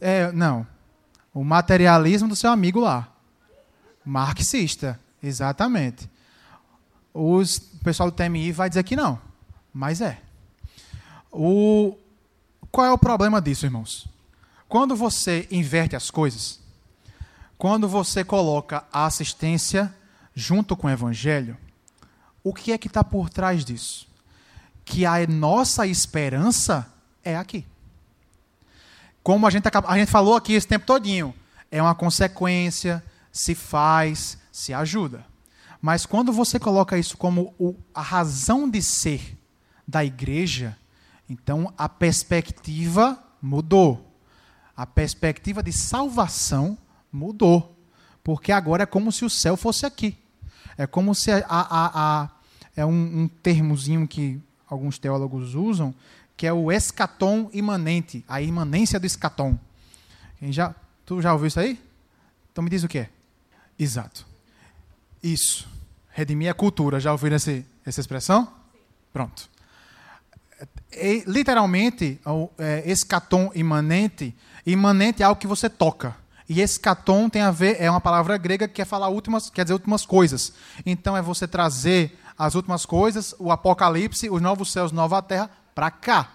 É, 0.00 0.30
não. 0.32 0.66
O 1.32 1.42
materialismo 1.44 2.28
do 2.28 2.36
seu 2.36 2.50
amigo 2.50 2.80
lá. 2.80 3.08
Marxista. 4.04 5.00
Exatamente. 5.22 6.08
Os, 7.12 7.56
o 7.56 7.78
pessoal 7.82 8.10
do 8.10 8.16
TMI 8.16 8.52
vai 8.52 8.68
dizer 8.68 8.82
que 8.82 8.94
não. 8.94 9.18
Mas 9.72 10.00
é. 10.00 10.18
O, 11.32 11.96
qual 12.70 12.86
é 12.86 12.92
o 12.92 12.98
problema 12.98 13.40
disso, 13.40 13.66
irmãos? 13.66 14.06
Quando 14.68 14.96
você 14.96 15.46
inverte 15.50 15.94
as 15.94 16.10
coisas, 16.10 16.60
quando 17.56 17.88
você 17.88 18.24
coloca 18.24 18.84
a 18.92 19.06
assistência 19.06 19.94
junto 20.34 20.76
com 20.76 20.86
o 20.86 20.90
evangelho, 20.90 21.56
o 22.42 22.52
que 22.52 22.72
é 22.72 22.78
que 22.78 22.88
está 22.88 23.02
por 23.02 23.30
trás 23.30 23.64
disso? 23.64 24.06
Que 24.84 25.06
a 25.06 25.26
nossa 25.26 25.86
esperança 25.86 26.92
é 27.24 27.36
aqui. 27.36 27.64
Como 29.22 29.46
a 29.46 29.50
gente, 29.50 29.66
a 29.68 29.98
gente 29.98 30.10
falou 30.10 30.36
aqui 30.36 30.52
esse 30.52 30.66
tempo 30.66 30.86
todinho, 30.86 31.34
é 31.70 31.82
uma 31.82 31.94
consequência, 31.94 33.02
se 33.32 33.54
faz, 33.54 34.38
se 34.52 34.72
ajuda. 34.72 35.24
Mas 35.80 36.06
quando 36.06 36.32
você 36.32 36.58
coloca 36.58 36.98
isso 36.98 37.16
como 37.16 37.54
o, 37.58 37.74
a 37.94 38.02
razão 38.02 38.68
de 38.68 38.82
ser 38.82 39.36
da 39.86 40.04
igreja, 40.04 40.76
então 41.28 41.72
a 41.76 41.88
perspectiva 41.88 43.22
mudou 43.40 44.05
a 44.76 44.86
perspectiva 44.86 45.62
de 45.62 45.72
salvação 45.72 46.76
mudou. 47.10 47.76
Porque 48.22 48.52
agora 48.52 48.82
é 48.82 48.86
como 48.86 49.10
se 49.10 49.24
o 49.24 49.30
céu 49.30 49.56
fosse 49.56 49.86
aqui. 49.86 50.16
É 50.76 50.86
como 50.86 51.14
se 51.14 51.30
a, 51.30 51.44
a, 51.48 52.22
a 52.22 52.30
é 52.76 52.84
um, 52.84 53.22
um 53.22 53.28
termozinho 53.28 54.06
que 54.06 54.38
alguns 54.68 54.98
teólogos 54.98 55.54
usam, 55.54 55.94
que 56.36 56.46
é 56.46 56.52
o 56.52 56.70
escatom 56.70 57.48
imanente, 57.52 58.22
a 58.28 58.42
imanência 58.42 59.00
do 59.00 59.06
escatom. 59.06 59.58
Quem 60.38 60.52
já, 60.52 60.74
tu 61.06 61.22
já 61.22 61.32
ouviu 61.32 61.46
isso 61.46 61.58
aí? 61.58 61.80
Então 62.52 62.62
me 62.62 62.68
diz 62.68 62.84
o 62.84 62.88
que 62.88 62.98
é. 62.98 63.10
Exato. 63.78 64.26
Isso. 65.22 65.68
Redimir 66.10 66.50
a 66.50 66.54
cultura. 66.54 67.00
Já 67.00 67.12
ouviram 67.12 67.36
esse, 67.36 67.64
essa 67.84 68.00
expressão? 68.00 68.52
Pronto. 69.12 69.48
É, 70.92 71.22
literalmente, 71.26 72.20
o 72.24 72.50
é, 72.58 72.90
escatom 72.90 73.50
imanente 73.54 74.34
Imanente 74.66 75.22
é 75.22 75.26
algo 75.26 75.40
que 75.40 75.46
você 75.46 75.70
toca. 75.70 76.16
E 76.48 76.60
escatom 76.60 77.28
tem 77.28 77.42
a 77.42 77.50
ver, 77.50 77.76
é 77.80 77.90
uma 77.90 78.00
palavra 78.00 78.36
grega 78.36 78.68
que 78.68 78.74
quer 78.74 78.84
falar 78.84 79.08
últimas, 79.08 79.48
quer 79.50 79.64
dizer 79.64 79.74
últimas 79.74 80.04
coisas. 80.04 80.52
Então 80.84 81.16
é 81.16 81.22
você 81.22 81.46
trazer 81.46 82.18
as 82.38 82.54
últimas 82.54 82.84
coisas, 82.84 83.34
o 83.38 83.50
apocalipse, 83.50 84.28
os 84.28 84.42
novos 84.42 84.70
céus, 84.70 84.92
nova 84.92 85.22
terra, 85.22 85.50
para 85.74 85.90
cá. 85.90 86.30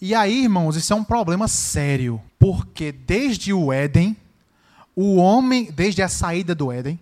E 0.00 0.14
aí, 0.14 0.44
irmãos, 0.44 0.76
isso 0.76 0.92
é 0.92 0.96
um 0.96 1.04
problema 1.04 1.48
sério, 1.48 2.20
porque 2.38 2.92
desde 2.92 3.52
o 3.52 3.72
Éden, 3.72 4.16
o 4.94 5.16
homem, 5.16 5.70
desde 5.70 6.02
a 6.02 6.08
saída 6.08 6.54
do 6.54 6.70
Éden, 6.70 6.98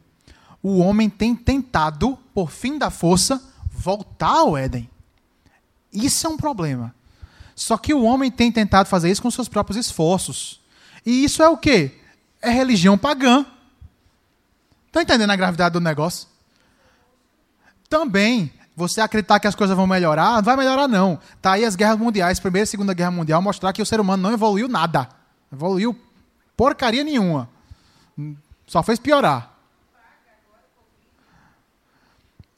o 0.63 0.79
homem 0.79 1.11
tem 1.11 1.35
tentado, 1.35 2.19
por 2.33 2.51
fim 2.51 2.79
da 2.79 2.91
força, 2.91 3.43
voltar 3.71 4.39
ao 4.39 4.57
Éden. 4.57 4.89
Isso 5.93 6.27
é 6.27 6.31
um 6.31 6.37
problema. 6.37 6.95
Só 7.55 7.77
que 7.77 7.95
o 7.95 8.03
homem 8.03 8.31
tem 8.31 8.51
tentado 8.51 8.89
fazer 8.89 9.11
isso 9.11 9.23
com 9.23 9.31
seus 9.31 9.49
próprios 9.49 9.77
esforços. 9.77 10.61
E 11.07 11.25
isso 11.25 11.43
é 11.43 11.49
o 11.49 11.57
quê? 11.57 12.01
É 12.43 12.51
religião 12.51 12.99
pagã. 12.99 13.47
Está 14.89 15.03
entendendo 15.03 15.31
a 15.31 15.37
gravidade 15.37 15.73
do 15.73 15.81
negócio? 15.81 16.29
Também, 17.89 18.53
você 18.77 19.01
acreditar 19.01 19.39
que 19.39 19.47
as 19.47 19.55
coisas 19.55 19.77
vão 19.77 19.87
melhorar, 19.87 20.37
não 20.37 20.43
vai 20.43 20.57
melhorar 20.57 20.89
não. 20.89 21.19
Tá 21.41 21.53
aí 21.53 21.65
as 21.65 21.77
guerras 21.77 21.99
mundiais, 21.99 22.41
Primeira 22.41 22.65
e 22.65 22.67
Segunda 22.67 22.95
Guerra 22.95 23.11
Mundial, 23.11 23.41
mostrar 23.41 23.73
que 23.73 23.83
o 23.83 23.87
ser 23.87 24.01
humano 24.01 24.23
não 24.23 24.33
evoluiu 24.33 24.69
nada. 24.69 25.09
Evoluiu 25.53 25.97
porcaria 26.57 27.05
nenhuma. 27.05 27.49
Só 28.67 28.83
fez 28.83 28.99
piorar. 28.99 29.53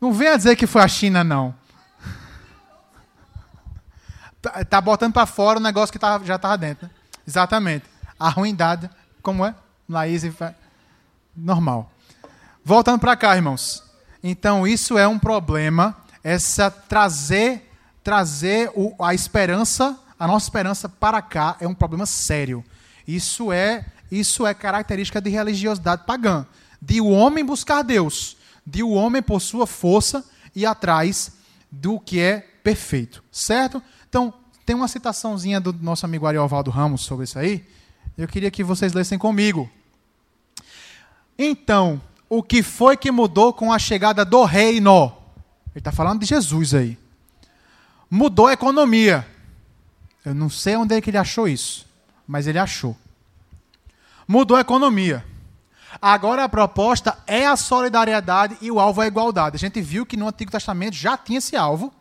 Não 0.01 0.12
venha 0.12 0.36
dizer 0.36 0.57
que 0.57 0.66
foi 0.66 0.82
a 0.82 0.88
China, 0.88 1.24
não. 1.24 1.55
Tá, 4.47 4.64
tá 4.64 4.80
botando 4.80 5.12
para 5.12 5.26
fora 5.26 5.59
o 5.59 5.62
negócio 5.62 5.92
que 5.92 5.99
tá, 5.99 6.20
já 6.24 6.36
estava 6.36 6.57
dentro. 6.57 6.86
Né? 6.86 6.90
Exatamente. 7.26 7.84
A 8.18 8.28
ruindade, 8.28 8.88
como 9.22 9.44
é? 9.44 9.55
Laís, 9.88 10.22
normal. 11.36 11.90
Voltando 12.64 13.01
para 13.01 13.16
cá, 13.16 13.34
irmãos. 13.36 13.82
Então, 14.22 14.66
isso 14.66 14.99
é 14.99 15.07
um 15.07 15.18
problema, 15.18 15.97
essa 16.22 16.70
trazer 16.70 17.62
trazer 18.03 18.70
o, 18.76 18.94
a 19.05 19.14
esperança, 19.14 19.99
a 20.16 20.28
nossa 20.28 20.47
esperança 20.47 20.88
para 20.88 21.20
cá 21.20 21.57
é 21.59 21.66
um 21.66 21.74
problema 21.74 22.07
sério. 22.07 22.64
Isso 23.07 23.51
é 23.51 23.84
isso 24.12 24.47
é 24.47 24.55
característica 24.55 25.20
de 25.20 25.28
religiosidade 25.28 26.05
pagã, 26.07 26.47
de 26.80 27.01
o 27.01 27.09
homem 27.09 27.44
buscar 27.44 27.82
Deus, 27.82 28.36
de 28.64 28.80
o 28.84 28.90
homem 28.90 29.20
por 29.20 29.40
sua 29.40 29.66
força 29.66 30.24
ir 30.55 30.66
atrás 30.66 31.32
do 31.68 31.99
que 31.99 32.20
é 32.20 32.38
perfeito, 32.62 33.24
certo? 33.32 33.82
Então, 34.16 34.32
tem 34.64 34.74
uma 34.74 34.88
citaçãozinha 34.88 35.60
do 35.60 35.74
nosso 35.74 36.06
amigo 36.06 36.26
Ariovaldo 36.26 36.70
Ramos 36.70 37.02
sobre 37.02 37.24
isso 37.24 37.38
aí. 37.38 37.62
Eu 38.16 38.26
queria 38.26 38.50
que 38.50 38.64
vocês 38.64 38.94
lessem 38.94 39.18
comigo. 39.18 39.70
Então, 41.38 42.00
o 42.26 42.42
que 42.42 42.62
foi 42.62 42.96
que 42.96 43.10
mudou 43.10 43.52
com 43.52 43.70
a 43.70 43.78
chegada 43.78 44.24
do 44.24 44.42
reino? 44.44 45.12
Ele 45.72 45.80
está 45.80 45.92
falando 45.92 46.20
de 46.20 46.24
Jesus 46.24 46.72
aí. 46.72 46.96
Mudou 48.08 48.46
a 48.46 48.54
economia. 48.54 49.28
Eu 50.24 50.34
não 50.34 50.48
sei 50.48 50.76
onde 50.76 50.94
é 50.94 51.00
que 51.02 51.10
ele 51.10 51.18
achou 51.18 51.46
isso, 51.46 51.84
mas 52.26 52.46
ele 52.46 52.58
achou. 52.58 52.96
Mudou 54.26 54.56
a 54.56 54.62
economia. 54.62 55.22
Agora 56.00 56.42
a 56.42 56.48
proposta 56.48 57.18
é 57.26 57.46
a 57.46 57.54
solidariedade 57.54 58.56
e 58.62 58.70
o 58.70 58.80
alvo 58.80 59.02
é 59.02 59.04
a 59.04 59.08
igualdade. 59.08 59.56
A 59.56 59.58
gente 59.58 59.78
viu 59.82 60.06
que 60.06 60.16
no 60.16 60.26
Antigo 60.26 60.50
Testamento 60.50 60.94
já 60.94 61.18
tinha 61.18 61.36
esse 61.36 61.54
alvo 61.54 61.92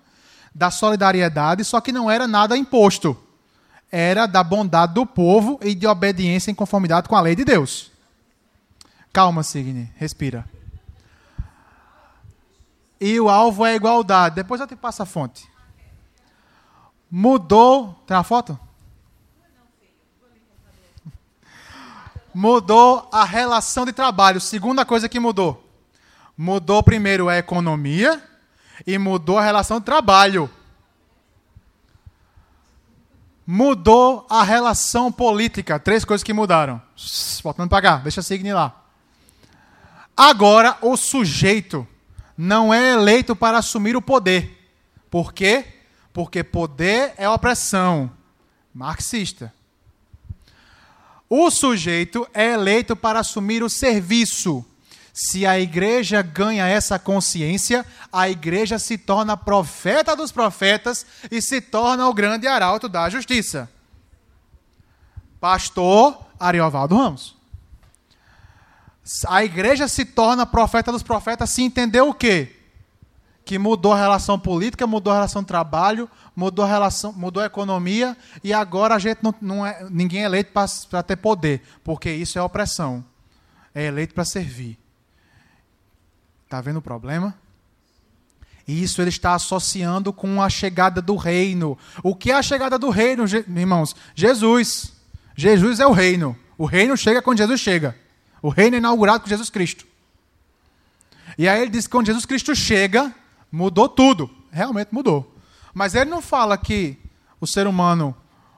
da 0.56 0.72
solidariedade, 0.72 1.66
só 1.66 1.82
que 1.82 1.92
não 1.92 2.10
era 2.10 2.28
nada 2.28 2.58
imposto. 2.58 3.16
Era 3.92 4.26
da 4.26 4.44
bondade 4.44 4.94
do 4.94 5.06
povo 5.06 5.60
e 5.62 5.76
de 5.76 5.86
obediência 5.86 6.50
em 6.50 6.56
conformidade 6.56 7.08
com 7.08 7.16
a 7.16 7.22
lei 7.22 7.36
de 7.36 7.44
Deus. 7.44 7.92
Calma, 9.12 9.44
Signe, 9.44 9.92
respira. 9.98 10.46
E 13.00 13.20
o 13.20 13.30
alvo 13.30 13.66
é 13.66 13.72
a 13.72 13.76
igualdade. 13.76 14.36
Depois 14.36 14.62
eu 14.62 14.68
te 14.68 14.76
passo 14.76 15.04
a 15.04 15.06
fonte. 15.06 15.48
Mudou. 17.12 17.94
Tem 18.08 18.16
uma 18.16 18.24
foto? 18.24 18.58
mudou 22.36 23.08
a 23.14 23.24
relação 23.24 23.86
de 23.86 23.94
trabalho. 23.94 24.42
Segunda 24.42 24.84
coisa 24.84 25.08
que 25.08 25.22
mudou. 25.22 25.64
Mudou 26.38 26.84
primeiro 26.84 27.30
a 27.30 27.38
economia 27.38 28.22
e 28.86 28.98
mudou 28.98 29.38
a 29.38 29.44
relação 29.44 29.80
de 29.80 29.86
trabalho. 29.86 30.50
Mudou 33.46 34.26
a 34.30 34.44
relação 34.44 35.12
política. 35.12 35.80
Três 35.80 36.04
coisas 36.04 36.24
que 36.24 36.34
mudaram. 36.34 36.82
Voltando 37.44 37.70
para 37.70 37.82
cá, 37.82 37.98
deixa 37.98 38.22
seguir 38.22 38.54
lá. 38.54 38.84
Agora, 40.18 40.78
o 40.82 40.98
sujeito 40.98 41.88
não 42.38 42.74
é 42.74 42.94
eleito 42.94 43.36
para 43.36 43.60
assumir 43.60 43.96
o 43.96 44.02
poder. 44.02 44.70
Por 45.10 45.34
quê? 45.34 45.66
Porque 46.12 46.44
poder 46.44 47.14
é 47.18 47.30
opressão. 47.30 48.12
Marxista. 48.74 49.54
O 51.30 51.50
sujeito 51.50 52.28
é 52.34 52.54
eleito 52.54 52.96
para 52.96 53.20
assumir 53.20 53.64
o 53.64 53.70
serviço. 53.70 54.66
Se 55.18 55.46
a 55.46 55.58
igreja 55.58 56.22
ganha 56.22 56.68
essa 56.68 57.00
consciência, 57.00 57.86
a 58.12 58.30
igreja 58.30 58.78
se 58.78 58.98
torna 58.98 59.38
profeta 59.38 60.14
dos 60.14 60.30
profetas 60.30 61.06
e 61.32 61.42
se 61.42 61.62
torna 61.62 62.06
o 62.10 62.14
grande 62.14 62.46
arauto 62.48 62.90
da 62.90 63.10
justiça. 63.10 63.70
Pastor 65.40 66.20
Ariovaldo 66.38 66.98
Ramos. 66.98 67.34
A 69.30 69.42
igreja 69.42 69.88
se 69.88 70.04
torna 70.04 70.46
profeta 70.46 70.92
dos 70.92 71.02
profetas 71.02 71.50
se 71.50 71.64
entender 71.64 72.02
o 72.02 72.14
quê? 72.14 72.52
que 73.46 73.60
mudou 73.60 73.94
a 73.94 73.98
relação 73.98 74.40
política, 74.40 74.88
mudou 74.88 75.14
a 75.14 75.18
relação 75.18 75.44
de 75.44 75.48
trabalho, 75.48 76.10
mudou 76.36 76.66
a 76.66 76.68
relação, 76.68 77.14
mudou 77.14 77.44
a 77.44 77.46
economia 77.46 78.18
e 78.44 78.52
agora 78.52 78.96
a 78.96 79.00
gente 79.00 79.20
não, 79.22 79.36
não 79.40 79.66
é, 79.66 79.88
ninguém 79.90 80.24
é 80.24 80.26
eleito 80.26 80.52
para 80.90 81.04
ter 81.04 81.16
poder, 81.16 81.62
porque 81.84 82.12
isso 82.12 82.40
é 82.40 82.42
opressão. 82.42 83.06
É 83.74 83.86
eleito 83.86 84.16
para 84.16 84.26
servir. 84.26 84.80
Está 86.56 86.62
vendo 86.62 86.78
o 86.78 86.82
problema? 86.82 87.36
E 88.68 88.82
isso 88.82 89.02
ele 89.02 89.10
está 89.10 89.36
associando 89.36 90.12
com 90.12 90.42
a 90.42 90.50
chegada 90.50 91.02
do 91.02 91.16
reino. 91.16 91.78
O 92.02 92.16
que 92.16 92.32
é 92.32 92.36
a 92.36 92.42
chegada 92.42 92.80
do 92.80 92.90
reino, 92.90 93.26
irmãos? 93.28 93.96
Jesus. 94.16 94.94
Jesus 95.36 95.80
é 95.80 95.86
o 95.86 95.92
reino. 95.92 96.36
O 96.58 96.66
reino 96.66 96.96
chega 96.96 97.22
quando 97.22 97.38
Jesus 97.38 97.60
chega. 97.60 97.96
O 98.42 98.50
reino 98.50 98.76
é 98.76 98.80
inaugurado 98.80 99.24
com 99.24 99.30
Jesus 99.30 99.50
Cristo. 99.50 99.86
E 101.38 101.48
aí 101.48 101.62
ele 101.62 101.72
diz 101.72 101.86
que 101.86 101.92
quando 101.92 102.08
Jesus 102.08 102.26
Cristo 102.26 102.56
chega, 102.56 103.14
Mudou 103.56 103.88
tudo. 103.88 104.30
Realmente 104.52 104.90
mudou. 104.92 105.34
Mas 105.74 105.96
ele 105.96 106.10
não 106.10 106.22
fala 106.22 106.58
que 106.58 106.98
o 107.40 107.48
ser 107.48 107.68
humano 107.68 108.14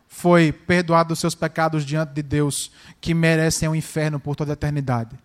foi 0.07 0.51
perdoado 0.51 1.09
dos 1.09 1.19
seus 1.19 1.35
pecados 1.35 1.85
diante 1.85 2.13
de 2.13 2.23
Deus, 2.23 2.71
que 2.99 3.13
merecem 3.13 3.69
o 3.69 3.73
um 3.73 3.75
inferno 3.75 4.19
por 4.19 4.35
toda 4.35 4.53
a 4.53 4.53
eternidade. 4.53 5.15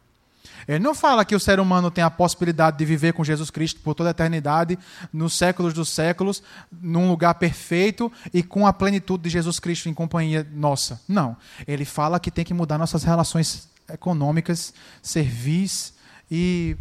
Ele 0.66 0.78
não 0.78 0.94
fala 0.94 1.24
que 1.24 1.34
o 1.34 1.40
ser 1.40 1.60
humano 1.60 1.90
tem 1.90 2.02
a 2.02 2.10
possibilidade 2.10 2.78
de 2.78 2.84
viver 2.84 3.12
com 3.12 3.24
Jesus 3.24 3.50
Cristo 3.50 3.80
por 3.80 3.94
toda 3.94 4.10
a 4.10 4.12
eternidade, 4.12 4.78
nos 5.12 5.36
séculos 5.36 5.72
dos 5.72 5.88
séculos, 5.88 6.42
num 6.70 7.08
lugar 7.08 7.34
perfeito 7.34 8.10
e 8.32 8.42
com 8.42 8.66
a 8.66 8.72
plenitude 8.72 9.24
de 9.24 9.30
Jesus 9.30 9.58
Cristo 9.58 9.88
em 9.88 9.94
companhia 9.94 10.46
nossa. 10.52 11.00
Não. 11.08 11.36
Ele 11.66 11.84
fala 11.84 12.20
que 12.20 12.30
tem 12.30 12.44
que 12.44 12.54
mudar 12.54 12.78
nossas 12.78 13.04
relações 13.04 13.68
econômicas, 13.92 14.72
servis 15.02 15.94
e 16.30 16.76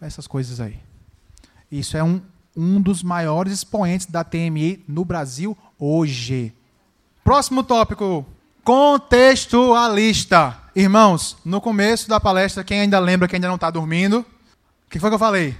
essas 0.00 0.26
coisas 0.26 0.60
aí. 0.60 0.78
Isso 1.70 1.96
é 1.96 2.02
um 2.02 2.20
um 2.56 2.80
dos 2.80 3.02
maiores 3.02 3.52
expoentes 3.52 4.06
da 4.06 4.22
TMI 4.22 4.84
no 4.86 5.04
Brasil 5.04 5.58
hoje. 5.78 6.54
Próximo 7.24 7.64
tópico: 7.64 8.24
contextualista. 8.62 10.63
Irmãos, 10.76 11.36
no 11.44 11.60
começo 11.60 12.08
da 12.08 12.18
palestra, 12.18 12.64
quem 12.64 12.80
ainda 12.80 12.98
lembra, 12.98 13.28
quem 13.28 13.36
ainda 13.36 13.46
não 13.46 13.54
está 13.54 13.70
dormindo, 13.70 14.26
o 14.86 14.90
que 14.90 14.98
foi 14.98 15.08
que 15.08 15.14
eu 15.14 15.20
falei? 15.20 15.56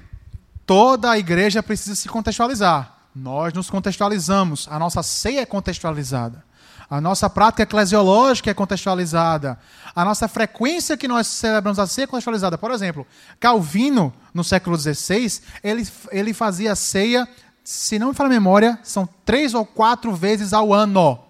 Toda 0.67 1.09
a 1.09 1.19
igreja 1.19 1.63
precisa 1.63 1.95
se 1.95 2.09
contextualizar. 2.09 2.93
Nós 3.15 3.53
nos 3.53 3.71
contextualizamos, 3.71 4.67
a 4.69 4.77
nossa 4.77 5.05
ceia 5.05 5.43
é 5.43 5.47
contextualizada. 5.47 6.43
A 6.91 7.01
nossa 7.01 7.31
prática 7.31 7.63
eclesiológica 7.63 8.51
é 8.51 8.55
contextualizada. 8.55 9.57
A 9.95 10.05
nossa 10.05 10.27
frequência 10.27 10.97
que 10.97 11.07
nós 11.07 11.29
celebramos 11.29 11.79
a 11.79 11.87
ceia 11.87 12.05
é 12.05 12.09
contextualizada. 12.09 12.59
Por 12.59 12.73
exemplo, 12.73 13.07
Calvino, 13.39 14.13
no 14.35 14.43
século 14.43 14.77
XVI, 14.77 15.41
ele, 15.63 15.87
ele 16.11 16.35
fazia 16.35 16.75
ceia, 16.75 17.29
se 17.63 18.01
não 18.01 18.09
me 18.09 18.15
fala 18.15 18.31
a 18.31 18.33
memória, 18.33 18.81
são 18.83 19.09
três 19.25 19.55
ou 19.55 19.65
quatro 19.65 20.13
vezes 20.13 20.53
ao 20.53 20.75
ano. 20.75 21.21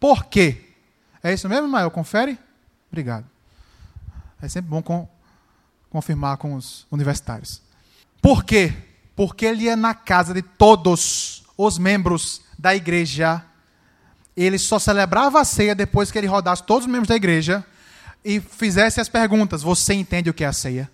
Por 0.00 0.24
quê? 0.24 0.74
É 1.22 1.32
isso 1.32 1.48
mesmo, 1.48 1.68
Mael? 1.68 1.92
Confere? 1.92 2.36
Obrigado. 2.92 3.26
É 4.40 4.48
sempre 4.48 4.70
bom 4.70 4.82
com, 4.82 5.08
confirmar 5.90 6.36
com 6.36 6.54
os 6.54 6.86
universitários. 6.92 7.60
Por 8.20 8.44
quê? 8.44 8.72
Porque 9.16 9.46
ele 9.46 9.64
ia 9.64 9.74
na 9.74 9.94
casa 9.94 10.32
de 10.32 10.42
todos 10.42 11.42
os 11.56 11.78
membros 11.78 12.42
da 12.56 12.76
igreja 12.76 13.44
ele 14.36 14.58
só 14.58 14.78
celebrava 14.78 15.40
a 15.40 15.44
ceia 15.44 15.74
depois 15.74 16.10
que 16.10 16.18
ele 16.18 16.26
rodasse 16.26 16.62
todos 16.62 16.86
os 16.86 16.90
membros 16.90 17.08
da 17.08 17.16
igreja 17.16 17.64
e 18.24 18.40
fizesse 18.40 19.00
as 19.00 19.08
perguntas: 19.08 19.62
Você 19.62 19.94
entende 19.94 20.30
o 20.30 20.34
que 20.34 20.44
é 20.44 20.46
a 20.46 20.52
ceia? 20.52 20.90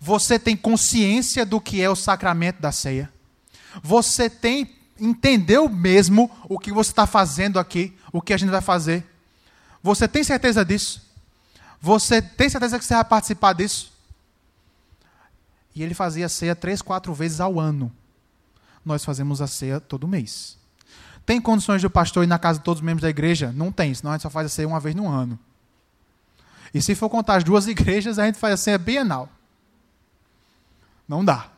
Você 0.00 0.38
tem 0.38 0.56
consciência 0.56 1.44
do 1.44 1.60
que 1.60 1.82
é 1.82 1.90
o 1.90 1.96
sacramento 1.96 2.60
da 2.60 2.70
ceia? 2.70 3.12
Você 3.82 4.30
tem 4.30 4.76
entendeu 5.00 5.68
mesmo 5.68 6.30
o 6.48 6.58
que 6.58 6.72
você 6.72 6.90
está 6.90 7.06
fazendo 7.06 7.58
aqui, 7.58 7.96
o 8.12 8.20
que 8.20 8.32
a 8.32 8.36
gente 8.36 8.50
vai 8.50 8.60
fazer? 8.60 9.04
Você 9.82 10.08
tem 10.08 10.24
certeza 10.24 10.64
disso? 10.64 11.02
Você 11.80 12.20
tem 12.20 12.48
certeza 12.48 12.78
que 12.78 12.84
você 12.84 12.94
vai 12.94 13.04
participar 13.04 13.52
disso? 13.52 13.92
E 15.74 15.82
ele 15.82 15.94
fazia 15.94 16.28
ceia 16.28 16.56
três, 16.56 16.82
quatro 16.82 17.14
vezes 17.14 17.40
ao 17.40 17.60
ano. 17.60 17.92
Nós 18.84 19.04
fazemos 19.04 19.40
a 19.40 19.46
ceia 19.46 19.78
todo 19.78 20.08
mês. 20.08 20.58
Tem 21.24 21.40
condições 21.40 21.80
de 21.80 21.86
o 21.86 21.90
pastor 21.90 22.24
ir 22.24 22.26
na 22.26 22.38
casa 22.38 22.58
de 22.58 22.64
todos 22.64 22.80
os 22.80 22.84
membros 22.84 23.02
da 23.02 23.10
igreja? 23.10 23.52
Não 23.52 23.70
tem, 23.70 23.94
senão 23.94 24.12
a 24.12 24.14
gente 24.14 24.22
só 24.22 24.30
faz 24.30 24.46
a 24.46 24.48
ceia 24.48 24.66
uma 24.66 24.80
vez 24.80 24.94
no 24.94 25.06
ano. 25.06 25.38
E 26.72 26.82
se 26.82 26.94
for 26.94 27.08
contar 27.08 27.36
as 27.36 27.44
duas 27.44 27.66
igrejas, 27.68 28.18
a 28.18 28.26
gente 28.26 28.38
faz 28.38 28.54
a 28.54 28.56
ceia 28.56 28.78
bienal. 28.78 29.28
Não 31.06 31.24
dá. 31.24 31.48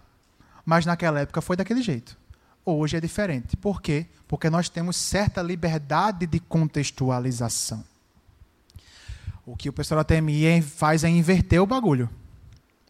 Mas 0.64 0.84
naquela 0.84 1.20
época 1.20 1.40
foi 1.40 1.56
daquele 1.56 1.82
jeito. 1.82 2.16
Hoje 2.64 2.96
é 2.96 3.00
diferente. 3.00 3.56
Por 3.56 3.80
quê? 3.80 4.06
Porque 4.28 4.50
nós 4.50 4.68
temos 4.68 4.96
certa 4.96 5.40
liberdade 5.40 6.26
de 6.26 6.38
contextualização. 6.38 7.82
O 9.50 9.56
que 9.56 9.68
o 9.68 9.72
pessoal 9.72 9.98
da 9.98 10.04
TMI 10.04 10.62
faz 10.62 11.02
é 11.02 11.08
inverter 11.08 11.60
o 11.60 11.66
bagulho. 11.66 12.08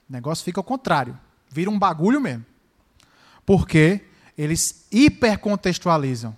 O 0.07 0.13
negócio 0.13 0.45
fica 0.45 0.61
ao 0.61 0.65
contrário. 0.65 1.19
Vira 1.51 1.71
um 1.71 1.79
bagulho 1.79 2.21
mesmo. 2.21 2.45
Porque 3.47 4.03
eles 4.37 4.87
hipercontextualizam. 4.93 6.37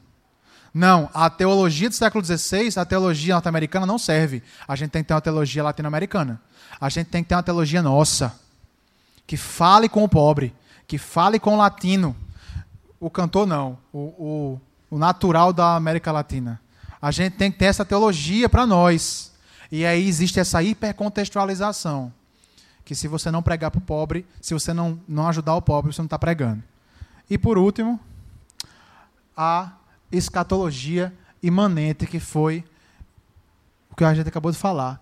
Não, 0.72 1.10
a 1.12 1.28
teologia 1.28 1.88
do 1.88 1.96
século 1.96 2.24
XVI, 2.24 2.70
a 2.76 2.84
teologia 2.84 3.34
norte-americana 3.34 3.84
não 3.84 3.98
serve. 3.98 4.44
A 4.66 4.76
gente 4.76 4.92
tem 4.92 5.02
que 5.02 5.08
ter 5.08 5.14
uma 5.14 5.20
teologia 5.20 5.64
latino-americana. 5.64 6.40
A 6.80 6.88
gente 6.88 7.08
tem 7.08 7.24
que 7.24 7.28
ter 7.28 7.34
uma 7.34 7.42
teologia 7.42 7.82
nossa, 7.82 8.38
que 9.26 9.36
fale 9.36 9.88
com 9.88 10.04
o 10.04 10.08
pobre, 10.08 10.54
que 10.86 10.98
fale 10.98 11.40
com 11.40 11.54
o 11.54 11.58
latino. 11.58 12.14
O 13.00 13.10
cantor 13.10 13.44
não, 13.44 13.76
o, 13.92 13.98
o, 13.98 14.60
o 14.88 14.98
natural 14.98 15.52
da 15.52 15.74
América 15.74 16.12
Latina. 16.12 16.60
A 17.00 17.10
gente 17.10 17.36
tem 17.36 17.50
que 17.50 17.58
ter 17.58 17.64
essa 17.64 17.84
teologia 17.84 18.48
para 18.48 18.64
nós. 18.64 19.31
E 19.72 19.86
aí 19.86 20.06
existe 20.06 20.38
essa 20.38 20.62
hipercontextualização. 20.62 22.12
Que 22.84 22.94
se 22.94 23.08
você 23.08 23.30
não 23.30 23.42
pregar 23.42 23.70
para 23.70 23.78
o 23.78 23.82
pobre, 23.82 24.26
se 24.38 24.52
você 24.52 24.74
não, 24.74 25.00
não 25.08 25.26
ajudar 25.28 25.54
o 25.54 25.62
pobre, 25.62 25.90
você 25.90 26.02
não 26.02 26.06
está 26.06 26.18
pregando. 26.18 26.62
E 27.30 27.38
por 27.38 27.56
último, 27.56 27.98
a 29.34 29.72
escatologia 30.10 31.10
imanente, 31.42 32.06
que 32.06 32.20
foi 32.20 32.62
o 33.90 33.96
que 33.96 34.04
a 34.04 34.12
gente 34.12 34.28
acabou 34.28 34.52
de 34.52 34.58
falar. 34.58 35.00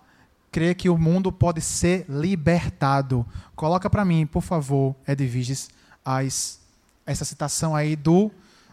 Crer 0.49 0.75
que 0.75 0.87
o 0.87 0.97
mundo 0.97 1.33
pode 1.33 1.59
ser 1.59 2.05
libertado. 2.07 3.25
Coloca 3.57 3.89
para 3.89 4.05
mim, 4.05 4.25
por 4.25 4.41
favor, 4.41 4.95
Edviges, 5.05 5.69
as, 6.03 6.61
essa 7.05 7.25
citação 7.25 7.75
aí 7.75 7.97
do, 7.97 8.31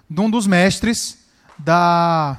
de 0.08 0.20
um 0.20 0.30
dos 0.30 0.46
mestres 0.46 1.18
da, 1.58 2.38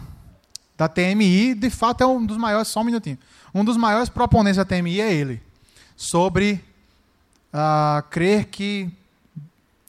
da 0.77 0.87
TMI. 0.87 1.55
De 1.55 1.69
fato, 1.69 2.01
é 2.01 2.07
um 2.07 2.25
dos 2.25 2.37
maiores, 2.37 2.69
só 2.69 2.79
um 2.79 2.85
minutinho. 2.85 3.17
Um 3.53 3.63
dos 3.63 3.77
maiores 3.77 4.09
proponentes 4.09 4.57
da 4.57 4.65
TMI 4.65 5.01
é 5.01 5.13
ele. 5.13 5.41
Sobre 5.95 6.63
uh, 7.53 8.01
crer 8.09 8.45
que 8.45 8.89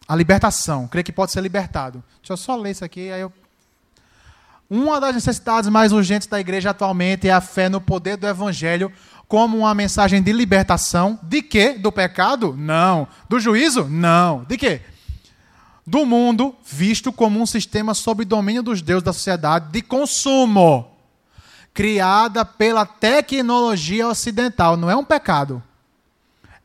a 0.09 0.17
libertação, 0.17 0.89
crer 0.89 1.05
que 1.05 1.13
pode 1.13 1.33
ser 1.33 1.41
libertado. 1.41 2.03
Deixa 2.21 2.33
eu 2.33 2.37
só 2.37 2.57
ler 2.57 2.73
isso 2.73 2.85
aqui, 2.85 3.11
aí 3.11 3.21
eu 3.21 3.33
uma 4.71 5.01
das 5.01 5.17
necessidades 5.17 5.69
mais 5.69 5.91
urgentes 5.91 6.29
da 6.29 6.39
igreja 6.39 6.71
atualmente 6.71 7.27
é 7.27 7.33
a 7.33 7.41
fé 7.41 7.69
no 7.69 7.81
poder 7.81 8.17
do 8.17 8.29
evangelho 8.29 8.93
como 9.27 9.59
uma 9.59 9.75
mensagem 9.75 10.23
de 10.23 10.33
libertação. 10.33 11.19
De 11.25 11.43
quê? 11.43 11.73
Do 11.73 11.91
pecado? 11.91 12.55
Não. 12.57 13.09
Do 13.29 13.41
juízo? 13.41 13.89
Não. 13.89 14.45
De 14.45 14.57
quê? 14.57 14.81
Do 15.85 16.07
mundo 16.07 16.55
visto 16.65 17.13
como 17.13 17.41
um 17.41 17.47
sistema 17.47 17.95
sob 17.95 18.25
domínio 18.25 18.63
dos 18.63 18.81
deuses 18.81 19.03
da 19.03 19.13
sociedade 19.13 19.73
de 19.73 19.83
consumo, 19.83 20.87
criada 21.81 22.45
pela 22.45 22.85
tecnologia 22.85 24.07
ocidental. 24.07 24.77
Não 24.77 24.91
é 24.91 24.95
um 24.95 25.03
pecado. 25.03 25.63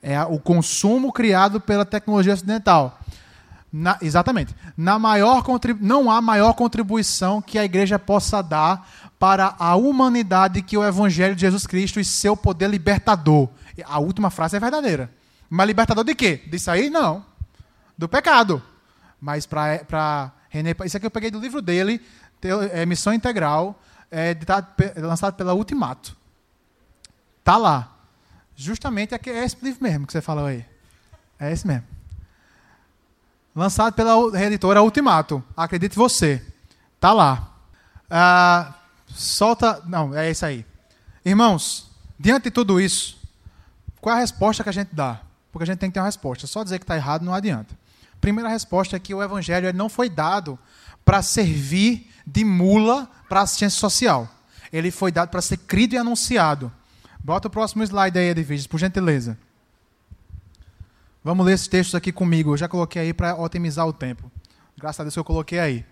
É 0.03 0.21
o 0.23 0.37
consumo 0.37 1.09
criado 1.13 1.61
pela 1.61 1.85
tecnologia 1.85 2.33
ocidental. 2.33 2.99
Na, 3.71 3.97
exatamente. 4.01 4.53
Na 4.75 4.99
maior 4.99 5.41
não 5.79 6.11
há 6.11 6.21
maior 6.21 6.51
contribuição 6.51 7.41
que 7.41 7.57
a 7.57 7.63
igreja 7.63 7.97
possa 7.97 8.41
dar 8.41 8.89
para 9.17 9.55
a 9.57 9.77
humanidade 9.77 10.61
que 10.61 10.77
o 10.77 10.83
Evangelho 10.83 11.33
de 11.33 11.41
Jesus 11.41 11.65
Cristo 11.65 11.97
e 11.97 12.03
seu 12.03 12.35
poder 12.35 12.69
libertador. 12.69 13.47
A 13.85 13.99
última 13.99 14.29
frase 14.29 14.57
é 14.57 14.59
verdadeira. 14.59 15.09
Mas 15.49 15.65
libertador 15.65 16.03
de 16.03 16.13
quê? 16.13 16.41
Disso 16.47 16.69
aí? 16.69 16.89
Não. 16.89 17.23
Do 17.97 18.09
pecado. 18.09 18.61
Mas 19.21 19.45
para 19.45 20.33
René. 20.49 20.75
Isso 20.83 20.97
aqui 20.97 21.05
eu 21.05 21.11
peguei 21.11 21.31
do 21.31 21.39
livro 21.39 21.61
dele, 21.61 22.01
é 22.73 22.85
Missão 22.85 23.13
Integral, 23.13 23.79
é, 24.11 24.35
lançado 24.97 25.35
pela 25.35 25.53
Ultimato. 25.53 26.15
Tá 27.43 27.57
lá. 27.57 27.91
Justamente 28.55 29.13
é, 29.13 29.19
é 29.25 29.43
esse 29.45 29.57
livro 29.61 29.83
mesmo 29.83 30.07
que 30.07 30.13
você 30.13 30.21
falou 30.21 30.45
aí. 30.45 30.65
É 31.39 31.51
esse 31.51 31.67
mesmo 31.67 31.95
lançado 33.55 33.93
pela 33.93 34.43
editora 34.43 34.83
Ultimato. 34.83 35.41
Acredite 35.55 35.95
você. 35.95 36.43
Tá 36.99 37.13
lá. 37.13 37.53
Ah, 38.09 38.73
solta. 39.07 39.81
Não, 39.85 40.13
é 40.13 40.29
isso 40.29 40.45
aí. 40.45 40.65
Irmãos, 41.23 41.89
diante 42.19 42.45
de 42.45 42.51
tudo 42.51 42.79
isso, 42.79 43.17
qual 44.01 44.13
é 44.13 44.17
a 44.17 44.21
resposta 44.21 44.61
que 44.61 44.69
a 44.69 44.73
gente 44.73 44.93
dá? 44.93 45.21
Porque 45.51 45.63
a 45.63 45.67
gente 45.67 45.79
tem 45.79 45.89
que 45.89 45.93
ter 45.93 46.01
uma 46.01 46.05
resposta. 46.05 46.45
Só 46.45 46.63
dizer 46.63 46.79
que 46.79 46.83
está 46.83 46.95
errado 46.95 47.23
não 47.23 47.33
adianta. 47.33 47.73
Primeira 48.19 48.49
resposta 48.49 48.97
é 48.97 48.99
que 48.99 49.13
o 49.13 49.23
evangelho 49.23 49.71
não 49.73 49.87
foi 49.87 50.09
dado 50.09 50.59
para 51.05 51.21
servir 51.21 52.11
de 52.25 52.43
mula 52.43 53.09
para 53.29 53.41
assistência 53.41 53.79
social. 53.79 54.27
Ele 54.73 54.91
foi 54.91 55.11
dado 55.11 55.29
para 55.29 55.41
ser 55.41 55.57
crido 55.57 55.93
e 55.93 55.97
anunciado. 55.97 56.71
Bota 57.23 57.47
o 57.47 57.51
próximo 57.51 57.83
slide 57.83 58.17
aí, 58.17 58.29
Edviges, 58.29 58.67
por 58.67 58.79
gentileza. 58.79 59.37
Vamos 61.23 61.45
ler 61.45 61.53
esses 61.53 61.67
textos 61.67 61.95
aqui 61.95 62.11
comigo. 62.11 62.53
Eu 62.53 62.57
já 62.57 62.67
coloquei 62.67 63.01
aí 63.01 63.13
para 63.13 63.35
otimizar 63.35 63.87
o 63.87 63.93
tempo. 63.93 64.31
Graças 64.77 64.99
a 64.99 65.03
Deus 65.03 65.13
que 65.13 65.19
eu 65.19 65.23
coloquei 65.23 65.59
aí. 65.59 65.85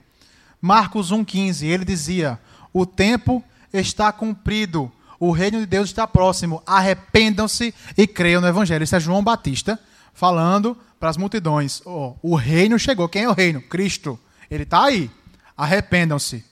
Marcos 0.61 1.11
1,15, 1.11 1.65
ele 1.65 1.85
dizia: 1.85 2.39
O 2.71 2.85
tempo 2.85 3.43
está 3.71 4.11
cumprido, 4.11 4.91
o 5.19 5.31
reino 5.31 5.59
de 5.59 5.65
Deus 5.65 5.89
está 5.89 6.05
próximo, 6.05 6.61
arrependam-se 6.65 7.73
e 7.97 8.05
creiam 8.05 8.41
no 8.41 8.47
Evangelho. 8.47 8.83
Isso 8.83 8.95
é 8.95 8.99
João 8.99 9.23
Batista 9.23 9.79
falando 10.13 10.77
para 10.99 11.09
as 11.09 11.17
multidões: 11.17 11.81
oh, 11.85 12.15
O 12.21 12.35
reino 12.35 12.77
chegou. 12.77 13.09
Quem 13.09 13.23
é 13.23 13.29
o 13.29 13.33
reino? 13.33 13.61
Cristo. 13.61 14.19
Ele 14.53 14.63
está 14.63 14.85
aí. 14.85 15.09
Arrependam-se. 15.57 16.45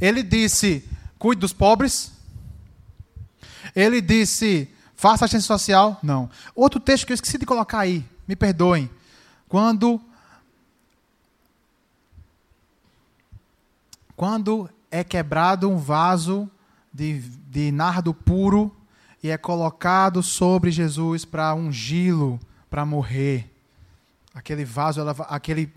Ele 0.00 0.24
disse: 0.24 0.84
Cuide 1.16 1.38
dos 1.38 1.52
pobres. 1.52 2.10
Ele 3.76 4.00
disse: 4.00 4.68
Faça 4.96 5.24
assistência 5.24 5.46
social? 5.46 6.00
Não. 6.02 6.28
Outro 6.52 6.80
texto 6.80 7.06
que 7.06 7.12
eu 7.12 7.14
esqueci 7.14 7.38
de 7.38 7.46
colocar 7.46 7.78
aí, 7.78 8.04
me 8.26 8.34
perdoem. 8.34 8.90
Quando 9.48 10.00
quando 14.16 14.68
é 14.90 15.04
quebrado 15.04 15.70
um 15.70 15.78
vaso 15.78 16.50
de, 16.92 17.20
de 17.20 17.70
nardo 17.70 18.12
puro 18.12 18.74
e 19.22 19.30
é 19.30 19.38
colocado 19.38 20.24
sobre 20.24 20.72
Jesus 20.72 21.24
para 21.24 21.54
ungí-lo, 21.54 22.40
para 22.68 22.84
morrer. 22.84 23.48
Aquele 24.34 24.64
vaso, 24.64 25.00
aquele 25.28 25.72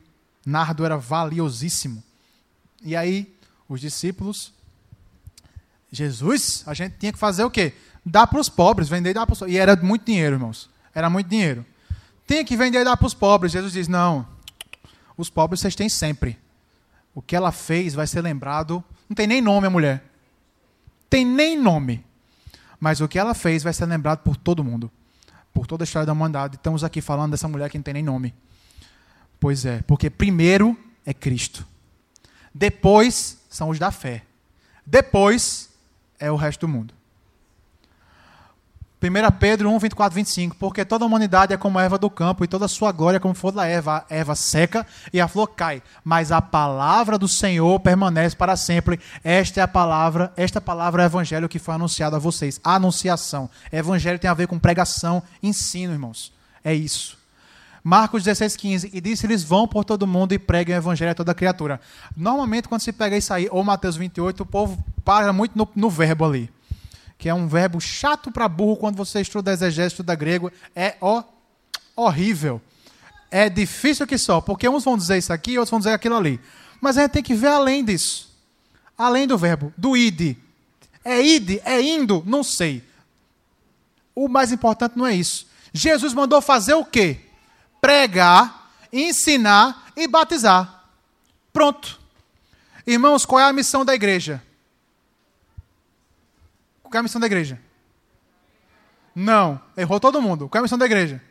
nardo 0.46 0.86
era 0.86 0.98
valiosíssimo. 0.98 2.04
E 2.84 2.96
aí, 2.96 3.34
os 3.70 3.80
discípulos, 3.80 4.54
Jesus, 5.92 6.64
a 6.66 6.74
gente 6.74 6.96
tinha 6.98 7.14
que 7.14 7.20
fazer 7.20 7.44
o 7.44 7.52
quê? 7.52 7.74
Dá 8.06 8.26
para 8.26 8.40
os 8.40 8.50
pobres, 8.50 8.90
vender 8.90 9.12
e 9.12 9.14
dar 9.14 9.26
para 9.26 9.34
os 9.34 9.40
pobres. 9.40 9.56
E 9.56 9.60
era 9.60 9.76
muito 9.76 10.06
dinheiro, 10.06 10.36
irmãos. 10.36 10.70
Era 10.94 11.10
muito 11.10 11.28
dinheiro. 11.28 11.66
Tem 12.26 12.44
que 12.44 12.58
vender 12.58 12.82
e 12.82 12.84
dar 12.84 12.98
para 12.98 13.08
os 13.08 13.14
pobres. 13.14 13.52
Jesus 13.52 13.74
diz: 13.74 13.88
não, 13.88 14.28
os 15.18 15.30
pobres 15.30 15.60
vocês 15.60 15.76
têm 15.76 15.90
sempre. 15.90 16.38
O 17.14 17.22
que 17.22 17.36
ela 17.36 17.52
fez 17.52 17.94
vai 17.94 18.08
ser 18.08 18.22
lembrado. 18.22 18.84
Não 19.08 19.16
tem 19.16 19.28
nem 19.28 19.42
nome 19.42 19.68
a 19.68 19.70
mulher. 19.70 20.04
Tem 21.10 21.26
nem 21.26 21.58
nome. 21.60 22.04
Mas 22.80 23.02
o 23.02 23.08
que 23.08 23.20
ela 23.20 23.34
fez 23.34 23.62
vai 23.62 23.74
ser 23.74 23.86
lembrado 23.86 24.20
por 24.20 24.38
todo 24.38 24.64
mundo. 24.64 24.90
Por 25.54 25.68
toda 25.68 25.84
a 25.84 25.86
história 25.86 26.06
da 26.06 26.14
humanidade. 26.14 26.56
Estamos 26.56 26.84
aqui 26.84 27.02
falando 27.02 27.32
dessa 27.32 27.48
mulher 27.48 27.70
que 27.70 27.78
não 27.78 27.84
tem 27.84 27.94
nem 27.94 28.04
nome. 28.04 28.34
Pois 29.42 29.66
é, 29.66 29.82
porque 29.88 30.08
primeiro 30.08 30.78
é 31.04 31.16
Cristo. 31.16 31.66
Depois 32.54 33.40
são 33.50 33.70
os 33.70 33.80
da 33.80 33.90
fé. 33.90 34.22
Depois 34.86 35.68
é 36.20 36.32
o 36.32 36.36
resto 36.36 36.68
do 36.68 36.68
mundo. 36.68 36.94
1 39.02 39.32
Pedro 39.40 39.72
1, 39.72 39.80
24, 39.80 40.16
25. 40.16 40.56
Porque 40.58 40.86
toda 40.86 41.04
a 41.04 41.08
humanidade 41.08 41.56
é 41.56 41.58
como 41.58 41.80
a 41.80 41.82
erva 41.82 41.98
do 41.98 42.08
campo, 42.08 42.44
e 42.44 42.48
toda 42.48 42.66
a 42.66 42.68
sua 42.68 42.92
glória 42.92 43.18
é 43.18 43.20
como 43.20 43.34
flor 43.34 43.52
da 43.52 43.66
erva. 43.66 44.06
A 44.08 44.14
erva 44.14 44.36
seca 44.36 44.86
e 45.12 45.20
a 45.20 45.28
flor 45.28 45.48
cai. 45.48 45.82
Mas 46.04 46.32
a 46.32 46.40
palavra 46.40 47.18
do 47.18 47.28
Senhor 47.28 47.80
permanece 47.80 48.36
para 48.36 48.56
sempre. 48.56 49.00
Esta 49.24 49.60
é 49.60 49.64
a 49.64 49.68
palavra, 49.68 50.32
esta 50.38 50.62
palavra 50.62 51.02
é 51.02 51.06
o 51.06 51.10
evangelho 51.10 51.50
que 51.50 51.58
foi 51.58 51.74
anunciado 51.74 52.16
a 52.16 52.20
vocês. 52.20 52.62
anunciação. 52.64 53.50
Evangelho 53.72 54.20
tem 54.20 54.30
a 54.30 54.36
ver 54.36 54.46
com 54.46 54.60
pregação, 54.60 55.24
ensino, 55.42 55.94
irmãos. 55.94 56.32
É 56.64 56.76
isso. 56.76 57.21
Marcos 57.84 58.24
16, 58.24 58.56
15. 58.56 58.90
E 58.94 59.02
disse: 59.02 59.26
Eles 59.26 59.44
vão 59.44 59.68
por 59.68 59.84
todo 59.84 60.06
mundo 60.06 60.34
e 60.34 60.40
pregam 60.40 60.76
o 60.76 60.78
evangelho 60.78 61.12
a 61.12 61.16
toda 61.16 61.34
criatura. 61.34 61.80
Normalmente, 62.16 62.68
quando 62.68 62.82
se 62.82 62.92
pega 62.92 63.18
isso 63.18 63.34
aí, 63.34 63.48
ou 63.52 63.64
Mateus 63.64 63.96
28, 63.96 64.44
o 64.44 64.46
povo 64.46 64.84
para 65.04 65.34
muito 65.34 65.58
no, 65.58 65.68
no 65.76 65.90
verbo 65.90 66.26
ali 66.26 66.50
que 67.22 67.30
é 67.30 67.34
um 67.36 67.48
verbo 67.48 67.80
chato 67.80 68.32
para 68.32 68.50
burro 68.50 68.76
quando 68.76 68.96
você 68.96 69.22
estuda 69.22 69.52
exegese, 69.52 69.90
estuda 69.90 70.16
grego, 70.16 70.52
é 70.76 70.96
ó, 71.00 71.24
horrível. 71.96 72.60
É 73.30 73.48
difícil 73.48 74.08
que 74.08 74.18
só, 74.18 74.42
porque 74.42 74.68
uns 74.68 74.84
vão 74.84 74.98
dizer 74.98 75.20
isso 75.20 75.32
aqui, 75.32 75.56
outros 75.56 75.70
vão 75.70 75.78
dizer 75.78 75.92
aquilo 75.92 76.18
ali. 76.18 76.40
Mas 76.82 76.98
a 76.98 77.04
gente 77.04 77.12
tem 77.12 77.22
que 77.22 77.36
ver 77.36 77.50
além 77.50 77.86
disso. 77.86 78.36
Além 78.98 79.28
do 79.28 79.38
verbo, 79.38 79.72
do 79.78 79.96
id. 79.96 80.36
É 81.06 81.22
id? 81.22 81.62
É 81.64 81.80
indo? 81.80 82.24
Não 82.26 82.44
sei. 82.44 82.84
O 84.16 84.28
mais 84.28 84.52
importante 84.52 84.98
não 84.98 85.06
é 85.06 85.14
isso. 85.14 85.46
Jesus 85.72 86.16
mandou 86.16 86.42
fazer 86.42 86.74
o 86.74 86.84
quê? 86.84 87.20
Pregar, 87.82 88.72
ensinar 88.94 89.92
e 89.98 90.08
batizar. 90.08 90.86
Pronto. 91.52 92.00
Irmãos, 92.86 93.26
qual 93.26 93.40
é 93.40 93.44
a 93.44 93.54
missão 93.54 93.84
da 93.84 93.94
igreja? 93.94 94.42
Qual 96.84 96.94
é 96.94 96.98
a 97.00 97.04
missão 97.04 97.20
da 97.20 97.28
igreja? 97.28 97.60
Não. 99.16 99.60
Errou 99.76 100.00
todo 100.00 100.22
mundo. 100.22 100.48
Qual 100.48 100.60
é 100.60 100.62
a 100.62 100.64
missão 100.64 100.78
da 100.78 100.86
igreja? 100.86 101.22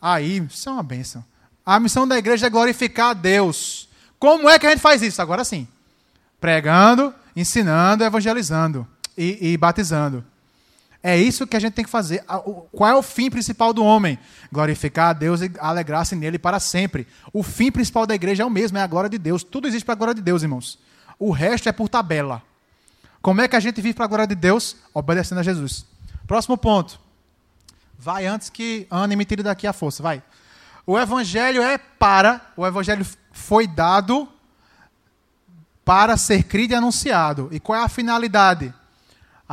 Aí, 0.00 0.38
isso 0.38 0.68
é 0.68 0.72
uma 0.72 0.82
bênção. 0.82 1.24
A 1.64 1.80
missão 1.80 2.06
da 2.06 2.18
igreja 2.18 2.46
é 2.46 2.50
glorificar 2.50 3.10
a 3.10 3.14
Deus. 3.14 3.88
Como 4.18 4.48
é 4.48 4.58
que 4.58 4.66
a 4.66 4.70
gente 4.70 4.80
faz 4.80 5.02
isso? 5.02 5.20
Agora 5.22 5.44
sim. 5.44 5.66
Pregando, 6.40 7.14
ensinando, 7.34 8.04
evangelizando 8.04 8.86
e, 9.16 9.52
e 9.52 9.56
batizando. 9.56 10.24
É 11.06 11.18
isso 11.18 11.46
que 11.46 11.54
a 11.54 11.60
gente 11.60 11.74
tem 11.74 11.84
que 11.84 11.90
fazer. 11.90 12.24
Qual 12.72 12.90
é 12.90 12.94
o 12.94 13.02
fim 13.02 13.28
principal 13.28 13.74
do 13.74 13.84
homem? 13.84 14.18
Glorificar 14.50 15.10
a 15.10 15.12
Deus 15.12 15.42
e 15.42 15.52
alegrar-se 15.58 16.16
nele 16.16 16.38
para 16.38 16.58
sempre. 16.58 17.06
O 17.30 17.42
fim 17.42 17.70
principal 17.70 18.06
da 18.06 18.14
igreja 18.14 18.42
é 18.42 18.46
o 18.46 18.50
mesmo, 18.50 18.78
é 18.78 18.80
a 18.80 18.86
glória 18.86 19.10
de 19.10 19.18
Deus. 19.18 19.44
Tudo 19.44 19.68
existe 19.68 19.84
para 19.84 19.92
a 19.92 19.96
glória 19.96 20.14
de 20.14 20.22
Deus, 20.22 20.42
irmãos. 20.42 20.78
O 21.18 21.30
resto 21.30 21.68
é 21.68 21.72
por 21.72 21.90
tabela. 21.90 22.42
Como 23.20 23.42
é 23.42 23.46
que 23.46 23.54
a 23.54 23.60
gente 23.60 23.82
vive 23.82 23.92
para 23.92 24.06
a 24.06 24.08
glória 24.08 24.26
de 24.26 24.34
Deus? 24.34 24.76
Obedecendo 24.94 25.40
a 25.40 25.42
Jesus. 25.42 25.84
Próximo 26.26 26.56
ponto. 26.56 26.98
Vai 27.98 28.24
antes 28.24 28.48
que 28.48 28.86
Ana 28.90 29.14
me 29.14 29.26
tire 29.26 29.42
daqui 29.42 29.66
a 29.66 29.74
força. 29.74 30.02
Vai. 30.02 30.22
O 30.86 30.98
evangelho 30.98 31.60
é 31.60 31.76
para, 31.76 32.40
o 32.56 32.66
evangelho 32.66 33.06
foi 33.30 33.66
dado 33.66 34.26
para 35.84 36.16
ser 36.16 36.44
crido 36.44 36.72
e 36.72 36.74
anunciado. 36.74 37.50
E 37.52 37.60
qual 37.60 37.78
é 37.78 37.82
a 37.82 37.88
finalidade? 37.90 38.72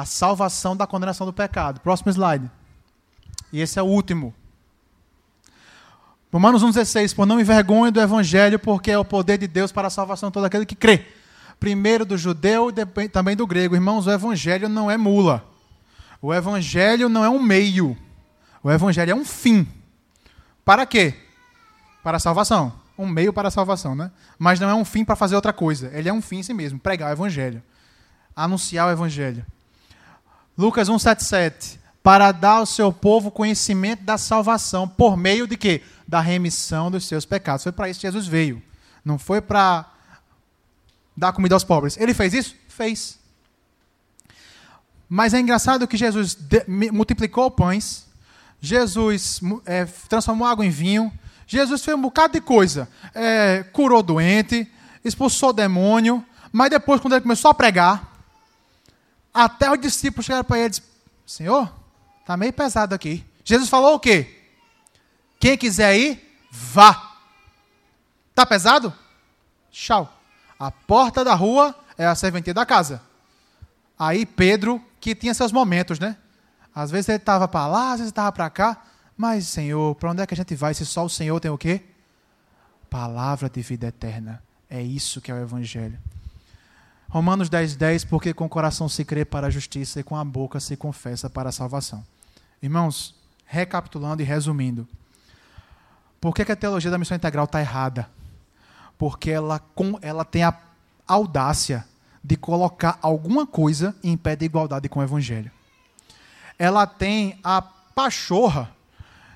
A 0.01 0.05
salvação 0.05 0.75
da 0.75 0.87
condenação 0.87 1.27
do 1.27 1.31
pecado. 1.31 1.79
Próximo 1.79 2.09
slide. 2.09 2.49
E 3.53 3.61
esse 3.61 3.77
é 3.77 3.83
o 3.83 3.85
último. 3.85 4.33
Romanos 6.33 6.63
1,16, 6.63 7.13
por 7.13 7.27
não 7.27 7.35
me 7.35 7.43
do 7.91 8.01
evangelho, 8.01 8.57
porque 8.57 8.89
é 8.89 8.97
o 8.97 9.05
poder 9.05 9.37
de 9.37 9.45
Deus 9.45 9.71
para 9.71 9.89
a 9.89 9.91
salvação 9.91 10.29
de 10.29 10.33
todo 10.33 10.45
aquele 10.45 10.65
que 10.65 10.73
crê. 10.73 11.05
Primeiro 11.59 12.03
do 12.03 12.17
judeu 12.17 12.71
e 12.71 13.09
também 13.09 13.35
do 13.35 13.45
grego. 13.45 13.75
Irmãos, 13.75 14.07
o 14.07 14.11
evangelho 14.11 14.67
não 14.67 14.89
é 14.89 14.97
mula. 14.97 15.47
O 16.19 16.33
evangelho 16.33 17.07
não 17.07 17.23
é 17.23 17.29
um 17.29 17.39
meio. 17.39 17.95
O 18.63 18.71
evangelho 18.71 19.11
é 19.11 19.15
um 19.15 19.23
fim. 19.23 19.67
Para 20.65 20.83
quê? 20.87 21.13
Para 22.01 22.17
a 22.17 22.19
salvação. 22.19 22.73
Um 22.97 23.05
meio 23.05 23.31
para 23.31 23.49
a 23.49 23.51
salvação, 23.51 23.93
né? 23.93 24.09
Mas 24.39 24.59
não 24.59 24.67
é 24.67 24.73
um 24.73 24.83
fim 24.83 25.05
para 25.05 25.15
fazer 25.15 25.35
outra 25.35 25.53
coisa. 25.53 25.91
Ele 25.93 26.09
é 26.09 26.13
um 26.13 26.23
fim 26.23 26.37
em 26.37 26.43
si 26.43 26.55
mesmo, 26.55 26.79
pregar 26.79 27.11
o 27.11 27.13
evangelho. 27.13 27.61
Anunciar 28.35 28.87
o 28.87 28.91
evangelho. 28.91 29.45
Lucas 30.57 30.87
177 30.87 31.79
para 32.03 32.31
dar 32.31 32.57
ao 32.57 32.65
seu 32.65 32.91
povo 32.91 33.29
conhecimento 33.29 34.03
da 34.03 34.17
salvação 34.17 34.87
por 34.87 35.15
meio 35.15 35.45
de 35.47 35.55
quê? 35.55 35.83
Da 36.07 36.19
remissão 36.19 36.89
dos 36.89 37.05
seus 37.05 37.25
pecados. 37.25 37.63
Foi 37.63 37.71
para 37.71 37.89
isso 37.89 37.99
que 37.99 38.07
Jesus 38.07 38.27
veio. 38.27 38.61
Não 39.05 39.19
foi 39.19 39.39
para 39.39 39.85
dar 41.15 41.31
comida 41.33 41.55
aos 41.55 41.63
pobres. 41.63 41.97
Ele 41.97 42.13
fez 42.13 42.33
isso? 42.33 42.55
Fez. 42.67 43.19
Mas 45.07 45.33
é 45.33 45.39
engraçado 45.39 45.87
que 45.87 45.97
Jesus 45.97 46.37
multiplicou 46.91 47.51
pães, 47.51 48.07
Jesus 48.59 49.41
é, 49.65 49.85
transformou 50.07 50.47
água 50.47 50.65
em 50.65 50.69
vinho, 50.69 51.11
Jesus 51.45 51.83
fez 51.83 51.97
um 51.97 52.01
bocado 52.01 52.33
de 52.33 52.41
coisa. 52.41 52.87
É, 53.13 53.63
curou 53.73 54.01
doente, 54.01 54.71
expulsou 55.03 55.51
demônio, 55.51 56.23
mas 56.51 56.69
depois, 56.69 57.01
quando 57.01 57.13
ele 57.13 57.21
começou 57.21 57.51
a 57.51 57.53
pregar, 57.53 58.10
até 59.33 59.71
os 59.71 59.79
discípulos 59.79 60.25
chegaram 60.25 60.43
para 60.43 60.57
ele 60.57 60.67
e 60.67 60.69
disseram, 60.69 60.89
Senhor, 61.25 61.81
Está 62.31 62.37
meio 62.37 62.53
pesado 62.53 62.95
aqui. 62.95 63.25
Jesus 63.43 63.67
falou 63.67 63.95
o 63.95 63.99
quê? 63.99 64.37
Quem 65.37 65.57
quiser 65.57 65.97
ir, 65.97 66.39
vá. 66.49 67.17
Está 68.29 68.45
pesado? 68.45 68.93
Tchau. 69.69 70.17
A 70.57 70.71
porta 70.71 71.25
da 71.25 71.33
rua 71.33 71.75
é 71.97 72.05
a 72.05 72.15
serventia 72.15 72.53
da 72.53 72.65
casa. 72.65 73.01
Aí 73.99 74.25
Pedro, 74.25 74.81
que 74.99 75.13
tinha 75.13 75.33
seus 75.33 75.51
momentos, 75.51 75.99
né? 75.99 76.15
Às 76.73 76.89
vezes 76.89 77.09
ele 77.09 77.17
estava 77.17 77.49
para 77.49 77.67
lá, 77.67 77.91
às 77.91 77.99
vezes 77.99 78.11
estava 78.11 78.31
para 78.31 78.49
cá. 78.49 78.81
Mas, 79.17 79.47
Senhor, 79.47 79.93
para 79.95 80.11
onde 80.11 80.21
é 80.21 80.25
que 80.25 80.33
a 80.33 80.37
gente 80.37 80.55
vai 80.55 80.73
se 80.73 80.85
só 80.85 81.03
o 81.03 81.09
Senhor 81.09 81.39
tem 81.39 81.51
o 81.51 81.57
quê? 81.57 81.83
Palavra 82.89 83.49
de 83.49 83.61
vida 83.61 83.87
eterna. 83.87 84.41
É 84.69 84.81
isso 84.81 85.19
que 85.19 85.29
é 85.31 85.33
o 85.33 85.41
Evangelho. 85.41 85.99
Romanos 87.11 87.49
10, 87.49 87.75
10, 87.75 88.05
porque 88.05 88.33
com 88.33 88.45
o 88.45 88.49
coração 88.49 88.87
se 88.87 89.03
crê 89.03 89.25
para 89.25 89.47
a 89.47 89.49
justiça 89.49 89.99
e 89.99 90.03
com 90.03 90.15
a 90.15 90.23
boca 90.23 90.61
se 90.61 90.77
confessa 90.77 91.29
para 91.29 91.49
a 91.49 91.51
salvação. 91.51 92.01
Irmãos, 92.63 93.13
recapitulando 93.45 94.21
e 94.21 94.25
resumindo, 94.25 94.87
por 96.21 96.33
que, 96.33 96.45
que 96.45 96.53
a 96.53 96.55
teologia 96.55 96.89
da 96.89 96.97
missão 96.97 97.17
integral 97.17 97.43
está 97.43 97.59
errada? 97.59 98.09
Porque 98.97 99.29
ela, 99.29 99.59
com, 99.59 99.99
ela 100.01 100.23
tem 100.23 100.43
a 100.43 100.57
audácia 101.05 101.85
de 102.23 102.37
colocar 102.37 102.97
alguma 103.01 103.45
coisa 103.45 103.93
em 104.01 104.15
pé 104.15 104.37
de 104.37 104.45
igualdade 104.45 104.87
com 104.87 105.01
o 105.01 105.03
Evangelho. 105.03 105.51
Ela 106.57 106.87
tem 106.87 107.37
a 107.43 107.61
pachorra 107.61 108.71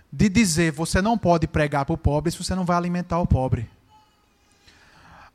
de 0.10 0.30
dizer: 0.30 0.72
você 0.72 1.02
não 1.02 1.18
pode 1.18 1.46
pregar 1.46 1.84
para 1.84 1.94
o 1.94 1.98
pobre 1.98 2.32
se 2.32 2.38
você 2.42 2.56
não 2.56 2.64
vai 2.64 2.78
alimentar 2.78 3.20
o 3.20 3.28
pobre. 3.28 3.70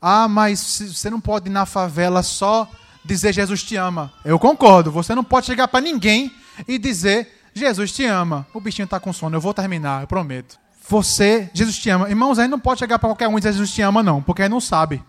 Ah, 0.01 0.27
mas 0.27 0.59
você 0.79 1.11
não 1.11 1.21
pode 1.21 1.47
ir 1.47 1.51
na 1.51 1.65
favela 1.65 2.23
só 2.23 2.67
dizer 3.05 3.33
Jesus 3.33 3.61
te 3.61 3.75
ama. 3.75 4.11
Eu 4.25 4.39
concordo. 4.39 4.91
Você 4.91 5.13
não 5.13 5.23
pode 5.23 5.45
chegar 5.45 5.67
para 5.67 5.79
ninguém 5.79 6.33
e 6.67 6.79
dizer 6.79 7.39
Jesus 7.53 7.91
te 7.91 8.03
ama. 8.05 8.47
O 8.51 8.59
bichinho 8.59 8.85
está 8.85 8.99
com 8.99 9.13
sono. 9.13 9.35
Eu 9.35 9.41
vou 9.41 9.53
terminar, 9.53 10.01
eu 10.01 10.07
prometo. 10.07 10.57
Você, 10.89 11.51
Jesus 11.53 11.77
te 11.77 11.89
ama. 11.91 12.09
Irmãos, 12.09 12.39
a 12.39 12.41
gente 12.41 12.51
não 12.51 12.59
pode 12.59 12.79
chegar 12.79 12.97
para 12.97 13.09
qualquer 13.09 13.27
um 13.27 13.37
e 13.37 13.41
dizer 13.41 13.53
Jesus 13.53 13.71
te 13.71 13.81
ama, 13.83 14.01
não, 14.01 14.23
porque 14.23 14.41
aí 14.41 14.49
não 14.49 14.59
sabe. 14.59 15.03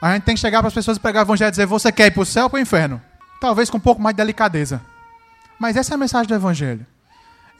A 0.00 0.14
gente 0.14 0.24
tem 0.24 0.34
que 0.34 0.40
chegar 0.40 0.60
para 0.60 0.68
as 0.68 0.74
pessoas 0.74 0.96
e 0.96 1.00
pregar 1.00 1.22
o 1.22 1.26
evangelho 1.26 1.48
e 1.48 1.50
dizer: 1.50 1.66
você 1.66 1.92
quer 1.92 2.06
ir 2.06 2.10
para 2.10 2.22
o 2.22 2.26
céu 2.26 2.44
ou 2.44 2.50
para 2.50 2.56
o 2.56 2.60
inferno? 2.60 3.00
Talvez 3.38 3.68
com 3.68 3.76
um 3.76 3.80
pouco 3.80 4.00
mais 4.00 4.16
de 4.16 4.22
delicadeza. 4.22 4.80
Mas 5.58 5.76
essa 5.76 5.92
é 5.92 5.94
a 5.94 5.98
mensagem 5.98 6.26
do 6.26 6.34
evangelho. 6.34 6.86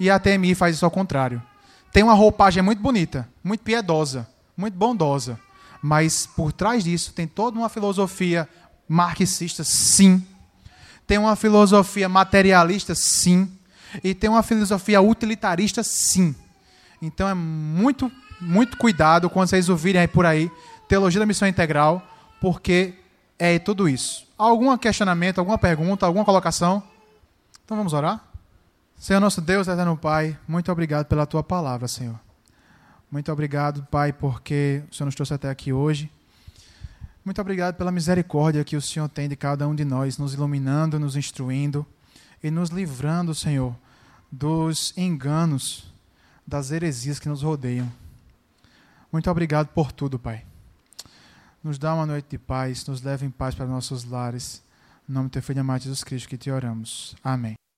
E 0.01 0.11
a 0.11 0.19
TMI 0.19 0.55
faz 0.55 0.77
isso 0.77 0.85
ao 0.85 0.91
contrário. 0.91 1.43
Tem 1.93 2.03
uma 2.03 2.15
roupagem 2.15 2.63
muito 2.63 2.83
bonita, 2.83 3.29
muito 3.45 3.63
piedosa, 3.63 4.27
muito 4.57 4.75
bondosa 4.75 5.39
mas 5.87 6.27
por 6.27 6.53
trás 6.53 6.83
disso 6.83 7.13
tem 7.13 7.29
toda 7.29 7.57
uma 7.57 7.69
filosofia 7.69 8.49
marxista, 8.89 9.63
sim. 9.63 10.27
Tem 11.07 11.17
uma 11.17 11.37
filosofia 11.37 12.09
materialista, 12.09 12.93
sim. 12.93 13.49
E 14.03 14.13
tem 14.13 14.29
uma 14.29 14.43
filosofia 14.43 15.01
utilitarista, 15.01 15.85
sim. 15.85 16.35
Então 17.01 17.29
é 17.29 17.35
muito, 17.35 18.11
muito 18.41 18.77
cuidado 18.77 19.31
quando 19.31 19.49
vocês 19.49 19.69
ouvirem 19.69 20.01
aí 20.01 20.09
por 20.09 20.27
aí 20.27 20.51
teologia 20.89 21.21
da 21.21 21.27
missão 21.27 21.47
integral, 21.47 22.03
porque 22.41 22.95
é 23.39 23.57
tudo 23.61 23.89
isso. 23.89 24.27
Algum 24.37 24.77
questionamento, 24.77 25.39
alguma 25.39 25.57
pergunta, 25.57 26.05
alguma 26.05 26.25
colocação? 26.25 26.83
Então 27.65 27.77
vamos 27.77 27.93
orar? 27.93 28.25
Senhor 28.99 29.21
nosso 29.21 29.41
Deus, 29.41 29.69
eterno 29.69 29.97
Pai, 29.97 30.37
muito 30.49 30.73
obrigado 30.73 31.07
pela 31.07 31.27
tua 31.27 31.45
palavra, 31.45 31.87
Senhor. 31.87 32.26
Muito 33.11 33.31
obrigado, 33.31 33.85
Pai, 33.85 34.13
porque 34.13 34.83
o 34.91 34.95
Senhor 34.95 35.07
nos 35.07 35.15
trouxe 35.15 35.35
até 35.35 35.49
aqui 35.49 35.73
hoje. 35.73 36.11
Muito 37.25 37.41
obrigado 37.41 37.75
pela 37.75 37.91
misericórdia 37.91 38.65
que 38.65 38.77
o 38.77 38.81
Senhor 38.81 39.09
tem 39.09 39.29
de 39.29 39.37
cada 39.37 39.67
um 39.67 39.75
de 39.75 39.85
nós, 39.85 40.19
nos 40.19 40.35
iluminando, 40.35 40.99
nos 40.99 41.17
instruindo 41.17 41.87
e 42.43 42.51
nos 42.51 42.71
livrando, 42.71 43.35
Senhor, 43.35 43.75
dos 44.31 44.93
enganos, 44.97 45.93
das 46.47 46.71
heresias 46.71 47.19
que 47.19 47.29
nos 47.29 47.43
rodeiam. 47.43 47.91
Muito 49.11 49.31
obrigado 49.31 49.69
por 49.69 49.91
tudo, 49.93 50.19
Pai. 50.19 50.45
Nos 51.63 51.79
dá 51.79 51.95
uma 51.95 52.07
noite 52.07 52.29
de 52.31 52.39
paz, 52.39 52.87
nos 52.87 53.03
leva 53.03 53.25
em 53.25 53.31
paz 53.31 53.55
para 53.55 53.67
nossos 53.67 54.05
lares. 54.05 54.63
Em 55.09 55.13
nome 55.13 55.29
do 55.29 55.33
teu 55.33 55.43
filho 55.43 55.61
amado 55.61 55.83
Jesus 55.83 56.05
Cristo 56.05 56.29
que 56.29 56.39
te 56.39 56.51
oramos. 56.51 57.17
Amém. 57.25 57.66